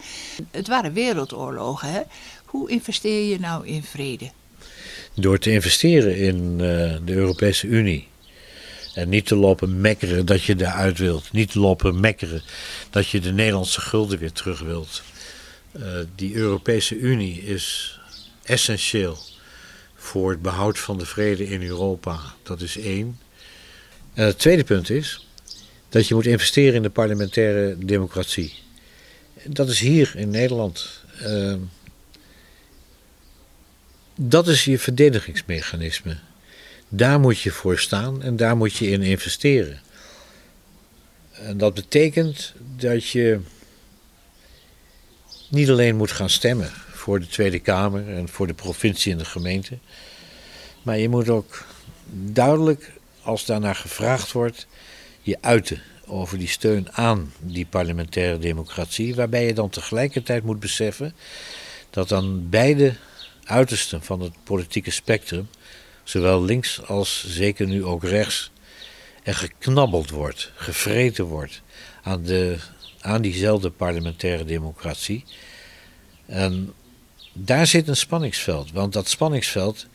Het 0.50 0.68
waren 0.68 0.92
wereldoorlogen. 0.92 1.92
Hè? 1.92 2.00
Hoe 2.44 2.70
investeer 2.70 3.28
je 3.30 3.40
nou 3.40 3.66
in 3.66 3.82
vrede? 3.82 4.30
Door 5.14 5.38
te 5.38 5.52
investeren 5.52 6.16
in 6.16 6.52
eh, 6.52 6.96
de 7.04 7.12
Europese 7.12 7.66
Unie 7.66 8.08
En 8.94 9.08
niet 9.08 9.26
te 9.26 9.36
lopen 9.36 9.80
mekkeren 9.80 10.26
dat 10.26 10.42
je 10.42 10.54
eruit 10.58 10.98
wilt. 10.98 11.32
Niet 11.32 11.50
te 11.50 11.58
lopen 11.58 12.00
mekkeren 12.00 12.42
dat 12.90 13.08
je 13.08 13.20
de 13.20 13.32
Nederlandse 13.32 13.80
gulden 13.80 14.18
weer 14.18 14.32
terug 14.32 14.60
wilt. 14.60 15.02
Uh, 15.76 15.84
die 16.14 16.34
Europese 16.34 16.98
Unie 16.98 17.42
is 17.42 17.98
essentieel 18.42 19.18
voor 19.94 20.30
het 20.30 20.42
behoud 20.42 20.78
van 20.78 20.98
de 20.98 21.06
vrede 21.06 21.48
in 21.48 21.62
Europa. 21.62 22.20
Dat 22.42 22.60
is 22.60 22.78
één. 22.78 23.18
En 24.14 24.26
het 24.26 24.38
tweede 24.38 24.64
punt 24.64 24.90
is 24.90 25.27
dat 25.88 26.08
je 26.08 26.14
moet 26.14 26.26
investeren 26.26 26.74
in 26.74 26.82
de 26.82 26.90
parlementaire 26.90 27.76
democratie. 27.78 28.54
Dat 29.44 29.68
is 29.68 29.80
hier 29.80 30.12
in 30.16 30.30
Nederland. 30.30 31.02
Uh, 31.22 31.54
dat 34.14 34.48
is 34.48 34.64
je 34.64 34.78
verdedigingsmechanisme. 34.78 36.16
Daar 36.88 37.20
moet 37.20 37.40
je 37.40 37.50
voor 37.50 37.78
staan 37.78 38.22
en 38.22 38.36
daar 38.36 38.56
moet 38.56 38.76
je 38.76 38.90
in 38.90 39.02
investeren. 39.02 39.80
En 41.32 41.58
dat 41.58 41.74
betekent 41.74 42.54
dat 42.76 43.08
je 43.08 43.40
niet 45.48 45.70
alleen 45.70 45.96
moet 45.96 46.12
gaan 46.12 46.30
stemmen 46.30 46.70
voor 46.92 47.20
de 47.20 47.26
Tweede 47.26 47.58
Kamer 47.58 48.08
en 48.16 48.28
voor 48.28 48.46
de 48.46 48.54
provincie 48.54 49.12
en 49.12 49.18
de 49.18 49.24
gemeente, 49.24 49.78
maar 50.82 50.98
je 50.98 51.08
moet 51.08 51.28
ook 51.28 51.64
duidelijk, 52.12 52.92
als 53.22 53.44
daarnaar 53.44 53.74
gevraagd 53.74 54.32
wordt, 54.32 54.66
je 55.28 55.38
uiten 55.40 55.82
over 56.06 56.38
die 56.38 56.48
steun 56.48 56.92
aan 56.92 57.32
die 57.40 57.66
parlementaire 57.66 58.38
democratie, 58.38 59.14
waarbij 59.14 59.46
je 59.46 59.54
dan 59.54 59.70
tegelijkertijd 59.70 60.44
moet 60.44 60.60
beseffen 60.60 61.14
dat 61.90 62.12
aan 62.12 62.48
beide 62.48 62.94
uitersten 63.44 64.02
van 64.02 64.20
het 64.20 64.32
politieke 64.44 64.90
spectrum, 64.90 65.48
zowel 66.04 66.42
links 66.44 66.86
als 66.86 67.24
zeker 67.26 67.66
nu 67.66 67.84
ook 67.84 68.04
rechts, 68.04 68.50
er 69.22 69.34
geknabbeld 69.34 70.10
wordt, 70.10 70.52
gevreten 70.54 71.24
wordt 71.24 71.62
aan, 72.02 72.22
de, 72.22 72.56
aan 73.00 73.22
diezelfde 73.22 73.70
parlementaire 73.70 74.44
democratie. 74.44 75.24
En 76.26 76.72
daar 77.32 77.66
zit 77.66 77.88
een 77.88 77.96
spanningsveld, 77.96 78.72
want 78.72 78.92
dat 78.92 79.08
spanningsveld 79.08 79.86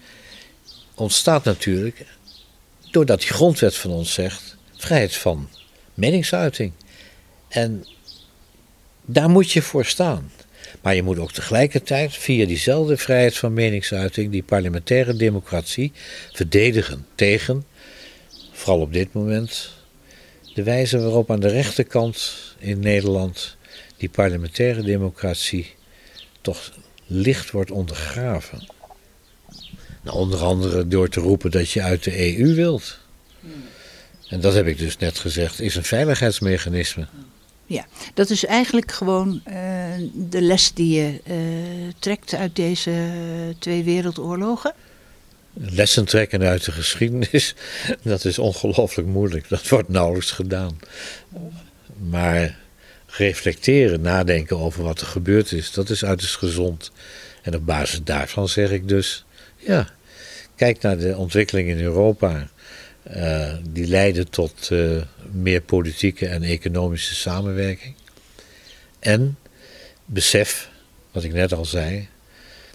ontstaat 0.93 1.43
natuurlijk 1.43 2.05
doordat 2.91 3.19
die 3.19 3.29
grondwet 3.29 3.75
van 3.75 3.91
ons 3.91 4.13
zegt 4.13 4.52
vrijheid 4.83 5.15
van 5.15 5.49
meningsuiting. 5.93 6.71
En 7.47 7.85
daar 9.05 9.29
moet 9.29 9.51
je 9.51 9.61
voor 9.61 9.85
staan. 9.85 10.31
Maar 10.81 10.95
je 10.95 11.03
moet 11.03 11.19
ook 11.19 11.31
tegelijkertijd 11.31 12.13
via 12.13 12.45
diezelfde 12.45 12.97
vrijheid 12.97 13.37
van 13.37 13.53
meningsuiting 13.53 14.31
die 14.31 14.43
parlementaire 14.43 15.15
democratie 15.15 15.91
verdedigen 16.31 17.05
tegen, 17.15 17.65
vooral 18.51 18.79
op 18.79 18.93
dit 18.93 19.13
moment, 19.13 19.71
de 20.53 20.63
wijze 20.63 20.99
waarop 20.99 21.31
aan 21.31 21.39
de 21.39 21.49
rechterkant 21.49 22.33
in 22.59 22.79
Nederland 22.79 23.57
die 23.97 24.09
parlementaire 24.09 24.81
democratie 24.81 25.73
toch 26.41 26.71
licht 27.05 27.51
wordt 27.51 27.71
ondergraven. 27.71 28.67
Nou, 30.01 30.17
onder 30.17 30.39
andere 30.39 30.87
door 30.87 31.09
te 31.09 31.19
roepen 31.19 31.51
dat 31.51 31.69
je 31.69 31.81
uit 31.81 32.03
de 32.03 32.37
EU 32.37 32.55
wilt. 32.55 32.99
En 34.33 34.39
dat 34.39 34.53
heb 34.53 34.67
ik 34.67 34.77
dus 34.77 34.97
net 34.97 35.19
gezegd, 35.19 35.61
is 35.61 35.75
een 35.75 35.83
veiligheidsmechanisme. 35.83 37.07
Ja, 37.65 37.85
dat 38.13 38.29
is 38.29 38.45
eigenlijk 38.45 38.91
gewoon 38.91 39.41
uh, 39.47 39.55
de 40.13 40.41
les 40.41 40.73
die 40.73 41.01
je 41.01 41.21
uh, 41.27 41.35
trekt 41.99 42.33
uit 42.33 42.55
deze 42.55 42.91
twee 43.59 43.83
wereldoorlogen. 43.83 44.73
Lessen 45.53 46.05
trekken 46.05 46.41
uit 46.41 46.65
de 46.65 46.71
geschiedenis, 46.71 47.55
dat 48.01 48.25
is 48.25 48.39
ongelooflijk 48.39 49.07
moeilijk. 49.07 49.49
Dat 49.49 49.69
wordt 49.69 49.89
nauwelijks 49.89 50.31
gedaan. 50.31 50.79
Maar 52.09 52.57
reflecteren, 53.07 54.01
nadenken 54.01 54.59
over 54.59 54.83
wat 54.83 55.01
er 55.01 55.07
gebeurd 55.07 55.51
is, 55.51 55.71
dat 55.71 55.89
is 55.89 56.05
uiterst 56.05 56.35
gezond. 56.35 56.91
En 57.41 57.55
op 57.55 57.65
basis 57.65 58.03
daarvan 58.03 58.49
zeg 58.49 58.71
ik 58.71 58.87
dus, 58.87 59.25
ja, 59.55 59.87
kijk 60.55 60.81
naar 60.81 60.97
de 60.97 61.17
ontwikkeling 61.17 61.69
in 61.69 61.79
Europa. 61.79 62.47
Uh, 63.07 63.53
die 63.69 63.87
leiden 63.87 64.29
tot 64.29 64.69
uh, 64.71 65.01
meer 65.31 65.61
politieke 65.61 66.27
en 66.27 66.43
economische 66.43 67.15
samenwerking. 67.15 67.95
En 68.99 69.37
besef, 70.05 70.69
wat 71.11 71.23
ik 71.23 71.33
net 71.33 71.53
al 71.53 71.65
zei, 71.65 72.07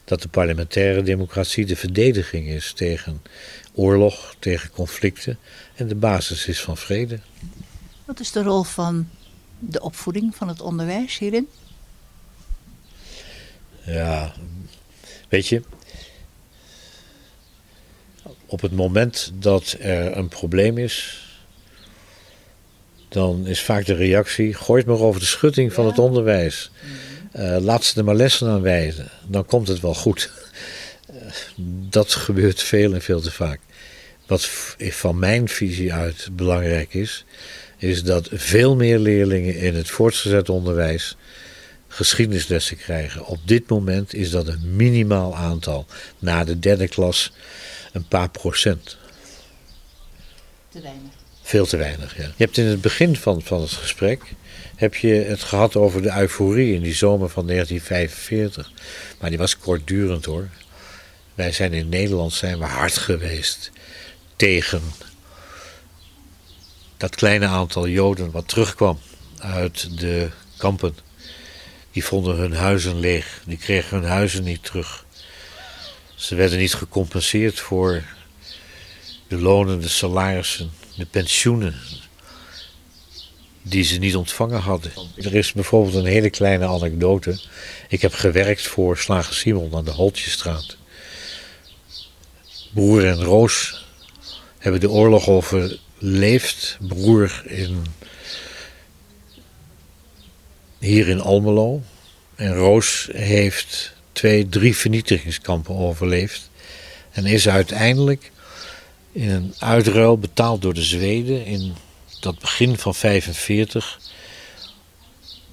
dat 0.04 0.22
de 0.22 0.28
parlementaire 0.28 1.02
democratie 1.02 1.66
de 1.66 1.76
verdediging 1.76 2.46
is 2.46 2.72
tegen 2.72 3.22
oorlog, 3.74 4.34
tegen 4.38 4.70
conflicten 4.70 5.38
en 5.74 5.88
de 5.88 5.94
basis 5.94 6.46
is 6.46 6.60
van 6.60 6.76
vrede. 6.76 7.18
Wat 8.04 8.20
is 8.20 8.32
de 8.32 8.42
rol 8.42 8.62
van 8.62 9.08
de 9.58 9.80
opvoeding, 9.80 10.36
van 10.36 10.48
het 10.48 10.60
onderwijs 10.60 11.18
hierin? 11.18 11.48
Ja, 13.84 14.34
weet 15.28 15.46
je, 15.46 15.62
op 18.48 18.60
het 18.60 18.72
moment 18.72 19.32
dat 19.34 19.76
er 19.80 20.16
een 20.16 20.28
probleem 20.28 20.78
is, 20.78 21.26
dan 23.08 23.46
is 23.46 23.60
vaak 23.60 23.86
de 23.86 23.94
reactie: 23.94 24.54
gooi 24.54 24.80
het 24.80 24.90
maar 24.90 25.00
over 25.00 25.20
de 25.20 25.26
schutting 25.26 25.72
van 25.72 25.86
het 25.86 25.98
onderwijs. 25.98 26.70
Uh, 27.36 27.56
laat 27.60 27.84
ze 27.84 27.98
er 27.98 28.04
maar 28.04 28.14
lessen 28.14 28.48
aan 28.48 28.62
wijzen, 28.62 29.08
dan 29.26 29.44
komt 29.44 29.68
het 29.68 29.80
wel 29.80 29.94
goed. 29.94 30.30
Uh, 31.10 31.16
dat 31.90 32.14
gebeurt 32.14 32.62
veel 32.62 32.94
en 32.94 33.02
veel 33.02 33.20
te 33.20 33.30
vaak. 33.30 33.60
Wat 34.26 34.48
van 34.78 35.18
mijn 35.18 35.48
visie 35.48 35.92
uit 35.92 36.28
belangrijk 36.32 36.94
is, 36.94 37.24
is 37.76 38.02
dat 38.02 38.28
veel 38.32 38.76
meer 38.76 38.98
leerlingen 38.98 39.56
in 39.56 39.74
het 39.74 39.90
voortgezet 39.90 40.48
onderwijs 40.48 41.16
geschiedenislessen 41.98 42.76
krijgen. 42.76 43.26
Op 43.26 43.38
dit 43.44 43.68
moment 43.68 44.14
is 44.14 44.30
dat 44.30 44.46
een 44.46 44.76
minimaal 44.76 45.36
aantal. 45.36 45.86
Na 46.18 46.44
de 46.44 46.58
derde 46.58 46.88
klas 46.88 47.32
een 47.92 48.08
paar 48.08 48.30
procent. 48.30 48.96
Te 50.68 50.80
weinig. 50.80 51.10
Veel 51.42 51.66
te 51.66 51.76
weinig, 51.76 52.16
ja. 52.16 52.22
Je 52.22 52.44
hebt 52.44 52.56
in 52.56 52.64
het 52.64 52.80
begin 52.80 53.16
van, 53.16 53.42
van 53.42 53.60
het 53.60 53.70
gesprek 53.70 54.22
heb 54.76 54.94
je 54.94 55.12
het 55.12 55.42
gehad 55.42 55.76
over 55.76 56.02
de 56.02 56.16
euforie 56.16 56.74
in 56.74 56.82
die 56.82 56.94
zomer 56.94 57.28
van 57.28 57.46
1945. 57.46 58.70
Maar 59.20 59.30
die 59.30 59.38
was 59.38 59.58
kortdurend 59.58 60.24
hoor. 60.24 60.48
Wij 61.34 61.52
zijn 61.52 61.72
in 61.72 61.88
Nederland 61.88 62.32
zijn 62.32 62.58
we 62.58 62.64
hard 62.64 62.96
geweest 62.96 63.70
tegen 64.36 64.82
dat 66.96 67.14
kleine 67.14 67.46
aantal 67.46 67.88
Joden 67.88 68.30
wat 68.30 68.48
terugkwam 68.48 68.98
uit 69.38 69.98
de 69.98 70.28
kampen. 70.56 71.07
Die 71.98 72.06
vonden 72.06 72.36
hun 72.36 72.52
huizen 72.52 73.00
leeg, 73.00 73.42
die 73.46 73.56
kregen 73.56 73.98
hun 73.98 74.08
huizen 74.08 74.44
niet 74.44 74.64
terug. 74.64 75.04
Ze 76.14 76.34
werden 76.34 76.58
niet 76.58 76.74
gecompenseerd 76.74 77.60
voor 77.60 78.02
de 79.28 79.38
lonen, 79.38 79.80
de 79.80 79.88
salarissen, 79.88 80.70
de 80.96 81.06
pensioenen 81.06 81.74
die 83.62 83.84
ze 83.84 83.98
niet 83.98 84.16
ontvangen 84.16 84.60
hadden. 84.60 84.92
Er 85.16 85.34
is 85.34 85.52
bijvoorbeeld 85.52 85.94
een 85.94 86.04
hele 86.04 86.30
kleine 86.30 86.66
anekdote. 86.66 87.40
Ik 87.88 88.02
heb 88.02 88.12
gewerkt 88.12 88.66
voor 88.66 88.98
Slager 88.98 89.34
Simon 89.34 89.74
aan 89.74 89.84
de 89.84 89.90
Holtjestraat. 89.90 90.76
Broer 92.74 93.06
en 93.06 93.22
Roos 93.22 93.86
hebben 94.58 94.80
de 94.80 94.90
oorlog 94.90 95.28
overleefd. 95.28 96.76
Broer 96.80 97.42
in, 97.46 97.86
hier 100.78 101.08
in 101.08 101.20
Almelo. 101.20 101.82
En 102.34 102.54
Roos 102.54 103.08
heeft 103.12 103.94
twee, 104.12 104.48
drie 104.48 104.76
vernietigingskampen 104.76 105.74
overleefd. 105.74 106.50
En 107.10 107.26
is 107.26 107.48
uiteindelijk 107.48 108.30
in 109.12 109.28
een 109.28 109.54
uitruil 109.58 110.18
betaald 110.18 110.62
door 110.62 110.74
de 110.74 110.82
Zweden 110.82 111.44
in 111.44 111.74
dat 112.20 112.38
begin 112.38 112.78
van 112.78 112.94
45 112.94 113.98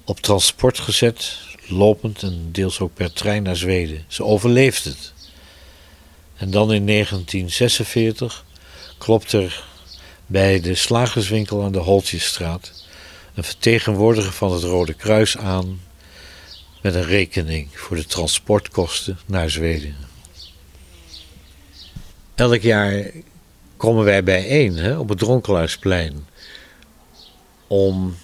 op 0.04 0.20
transport 0.20 0.78
gezet, 0.78 1.38
lopend 1.66 2.22
en 2.22 2.48
deels 2.52 2.80
ook 2.80 2.94
per 2.94 3.12
trein 3.12 3.42
naar 3.42 3.56
Zweden. 3.56 4.04
Ze 4.08 4.24
overleeft 4.24 4.84
het. 4.84 5.12
En 6.36 6.50
dan 6.50 6.72
in 6.72 6.86
1946 6.86 8.44
klopt 8.98 9.32
er 9.32 9.64
bij 10.26 10.60
de 10.60 10.74
slagerswinkel 10.74 11.62
aan 11.62 11.72
de 11.72 11.78
Holtjesstraat 11.78 12.85
een 13.36 13.44
vertegenwoordiger 13.44 14.32
van 14.32 14.52
het 14.52 14.62
Rode 14.62 14.94
Kruis 14.94 15.38
aan 15.38 15.80
met 16.82 16.94
een 16.94 17.04
rekening 17.04 17.68
voor 17.72 17.96
de 17.96 18.06
transportkosten 18.06 19.18
naar 19.26 19.50
Zweden. 19.50 19.96
Elk 22.34 22.60
jaar 22.60 23.10
komen 23.76 24.04
wij 24.04 24.22
bijeen 24.22 24.76
hè, 24.76 24.98
op 24.98 25.08
het 25.08 25.18
Dronkelaasplein 25.18 26.26
om 27.66 28.16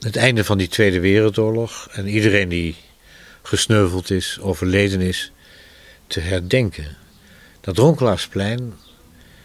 het 0.00 0.16
einde 0.16 0.44
van 0.44 0.58
die 0.58 0.68
Tweede 0.68 1.00
Wereldoorlog 1.00 1.88
en 1.92 2.06
iedereen 2.08 2.48
die 2.48 2.76
gesneuveld 3.42 4.10
is, 4.10 4.38
overleden 4.40 5.00
is, 5.00 5.32
te 6.06 6.20
herdenken. 6.20 6.96
Dat 7.60 7.74
Dronkelaasplein 7.74 8.74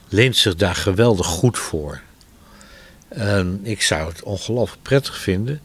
leent 0.10 0.38
zich 0.38 0.56
daar 0.56 0.76
geweldig 0.76 1.26
goed 1.26 1.58
voor. 1.58 2.02
En 3.16 3.60
ik 3.64 3.82
zou 3.82 4.10
het 4.10 4.24
ongelooflijk 4.24 4.82
prettig 4.82 5.18
vinden 5.18 5.62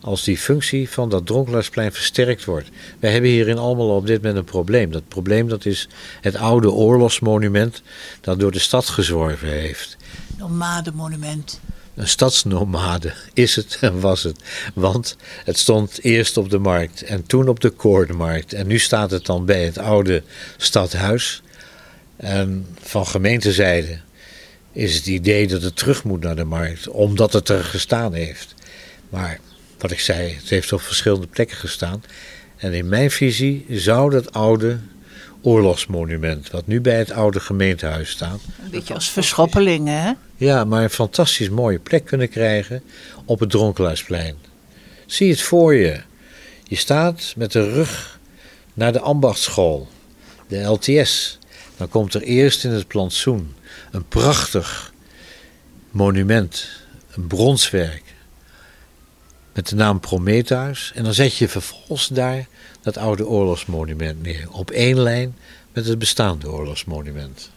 als 0.00 0.24
die 0.24 0.38
functie 0.38 0.90
van 0.90 1.08
dat 1.08 1.26
Dronkenlaarsplein 1.26 1.92
versterkt 1.92 2.44
wordt. 2.44 2.68
Wij 3.00 3.12
hebben 3.12 3.30
hier 3.30 3.48
in 3.48 3.58
Almelo 3.58 3.96
op 3.96 4.06
dit 4.06 4.16
moment 4.16 4.36
een 4.36 4.44
probleem. 4.44 4.90
Dat 4.90 5.08
probleem 5.08 5.48
dat 5.48 5.64
is 5.64 5.88
het 6.20 6.36
oude 6.36 6.70
oorlogsmonument 6.70 7.82
dat 8.20 8.40
door 8.40 8.52
de 8.52 8.58
stad 8.58 8.88
gezworven 8.88 9.48
heeft. 9.48 9.96
Nomademonument. 10.38 11.60
Een 11.94 12.08
stadsnomade 12.08 13.12
is 13.32 13.56
het 13.56 13.78
en 13.80 14.00
was 14.10 14.22
het. 14.22 14.40
Want 14.74 15.16
het 15.44 15.58
stond 15.58 16.02
eerst 16.02 16.36
op 16.36 16.50
de 16.50 16.58
markt 16.58 17.02
en 17.02 17.26
toen 17.26 17.48
op 17.48 17.60
de 17.60 17.70
Koordenmarkt. 17.70 18.52
En 18.52 18.66
nu 18.66 18.78
staat 18.78 19.10
het 19.10 19.26
dan 19.26 19.44
bij 19.44 19.64
het 19.64 19.78
oude 19.78 20.22
stadhuis. 20.56 21.42
En 22.16 22.66
van 22.80 23.06
gemeentezijde 23.06 23.98
is 24.74 24.94
het 24.96 25.06
idee 25.06 25.46
dat 25.46 25.62
het 25.62 25.76
terug 25.76 26.04
moet 26.04 26.20
naar 26.20 26.36
de 26.36 26.44
markt, 26.44 26.88
omdat 26.88 27.32
het 27.32 27.48
er 27.48 27.64
gestaan 27.64 28.12
heeft. 28.12 28.54
Maar 29.08 29.38
wat 29.78 29.90
ik 29.90 30.00
zei, 30.00 30.34
het 30.34 30.48
heeft 30.48 30.72
op 30.72 30.80
verschillende 30.80 31.26
plekken 31.26 31.56
gestaan. 31.56 32.02
En 32.56 32.72
in 32.72 32.88
mijn 32.88 33.10
visie 33.10 33.66
zou 33.68 34.10
dat 34.10 34.32
oude 34.32 34.78
oorlogsmonument, 35.42 36.50
wat 36.50 36.66
nu 36.66 36.80
bij 36.80 36.98
het 36.98 37.10
oude 37.10 37.40
gemeentehuis 37.40 38.10
staat. 38.10 38.40
Een 38.64 38.70
beetje 38.70 38.94
als 38.94 39.10
verschoppeling, 39.10 39.88
hè? 39.88 40.12
Ja, 40.36 40.64
maar 40.64 40.82
een 40.82 40.90
fantastisch 40.90 41.50
mooie 41.50 41.78
plek 41.78 42.04
kunnen 42.04 42.28
krijgen 42.28 42.82
op 43.24 43.40
het 43.40 43.50
Dronkelaasplein. 43.50 44.36
Zie 45.06 45.30
het 45.30 45.42
voor 45.42 45.74
je. 45.74 46.00
Je 46.62 46.76
staat 46.76 47.32
met 47.36 47.52
de 47.52 47.70
rug 47.70 48.18
naar 48.74 48.92
de 48.92 49.00
ambachtschool, 49.00 49.88
de 50.48 50.62
LTS. 50.62 51.38
Dan 51.76 51.88
komt 51.88 52.14
er 52.14 52.22
eerst 52.22 52.64
in 52.64 52.70
het 52.70 52.86
plantsoen 52.86 53.54
een 53.90 54.08
prachtig 54.08 54.92
monument, 55.90 56.68
een 57.10 57.26
bronswerk 57.26 58.14
met 59.52 59.68
de 59.68 59.74
naam 59.74 60.00
Prometheus. 60.00 60.92
En 60.94 61.04
dan 61.04 61.14
zet 61.14 61.36
je 61.36 61.48
vervolgens 61.48 62.08
daar 62.08 62.46
dat 62.80 62.96
oude 62.96 63.26
oorlogsmonument 63.26 64.22
neer. 64.22 64.50
Op 64.50 64.70
één 64.70 65.00
lijn 65.00 65.36
met 65.72 65.86
het 65.86 65.98
bestaande 65.98 66.50
oorlogsmonument. 66.50 67.50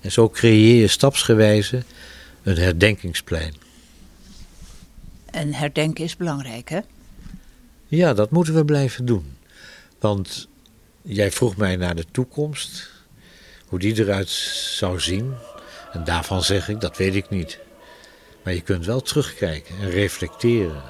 En 0.00 0.12
zo 0.12 0.28
creëer 0.28 0.80
je 0.80 0.88
stapsgewijze 0.88 1.82
een 2.42 2.56
herdenkingsplein. 2.56 3.54
En 5.30 5.52
herdenken 5.54 6.04
is 6.04 6.16
belangrijk, 6.16 6.68
hè? 6.68 6.80
Ja, 7.88 8.14
dat 8.14 8.30
moeten 8.30 8.54
we 8.54 8.64
blijven 8.64 9.04
doen. 9.04 9.36
Want 9.98 10.48
jij 11.02 11.30
vroeg 11.30 11.56
mij 11.56 11.76
naar 11.76 11.94
de 11.94 12.04
toekomst, 12.10 12.90
hoe 13.72 13.80
die 13.80 13.98
eruit 13.98 14.28
zou 14.76 15.00
zien. 15.00 15.34
En 15.92 16.04
daarvan 16.04 16.42
zeg 16.42 16.68
ik, 16.68 16.80
dat 16.80 16.96
weet 16.96 17.14
ik 17.14 17.30
niet. 17.30 17.58
Maar 18.42 18.54
je 18.54 18.60
kunt 18.60 18.86
wel 18.86 19.00
terugkijken 19.00 19.74
en 19.80 19.90
reflecteren. 19.90 20.82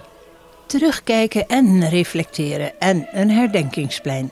Terugkijken 0.67 1.49
en 1.49 1.89
reflecteren 1.89 2.81
en 2.81 3.09
een 3.13 3.31
herdenkingsplein. 3.31 4.31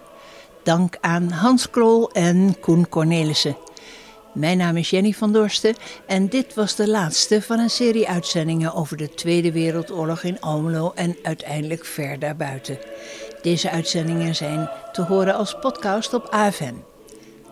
Dank 0.63 0.97
aan 1.01 1.31
Hans 1.31 1.71
Krol 1.71 2.11
en 2.13 2.61
Koen 2.61 2.89
Cornelissen. 2.89 3.57
Mijn 4.35 4.59
naam 4.59 4.77
is 4.77 4.91
Jenny 4.91 5.13
van 5.13 5.33
Dorsten 5.33 5.77
en 6.07 6.29
dit 6.29 6.55
was 6.55 6.75
de 6.77 6.89
laatste 6.89 7.43
van 7.43 7.59
een 7.59 7.71
serie 7.71 8.09
uitzendingen 8.09 8.75
over 8.75 8.97
de 8.97 9.15
Tweede 9.15 9.53
Wereldoorlog 9.53 10.23
in 10.23 10.41
Almelo 10.41 10.93
en 10.95 11.17
uiteindelijk 11.23 11.85
ver 11.85 12.19
daarbuiten. 12.19 12.79
Deze 13.43 13.71
uitzendingen 13.71 14.35
zijn 14.35 14.71
te 14.93 15.03
horen 15.03 15.35
als 15.35 15.57
podcast 15.61 16.15
op 16.15 16.27
AFN. 16.31 16.90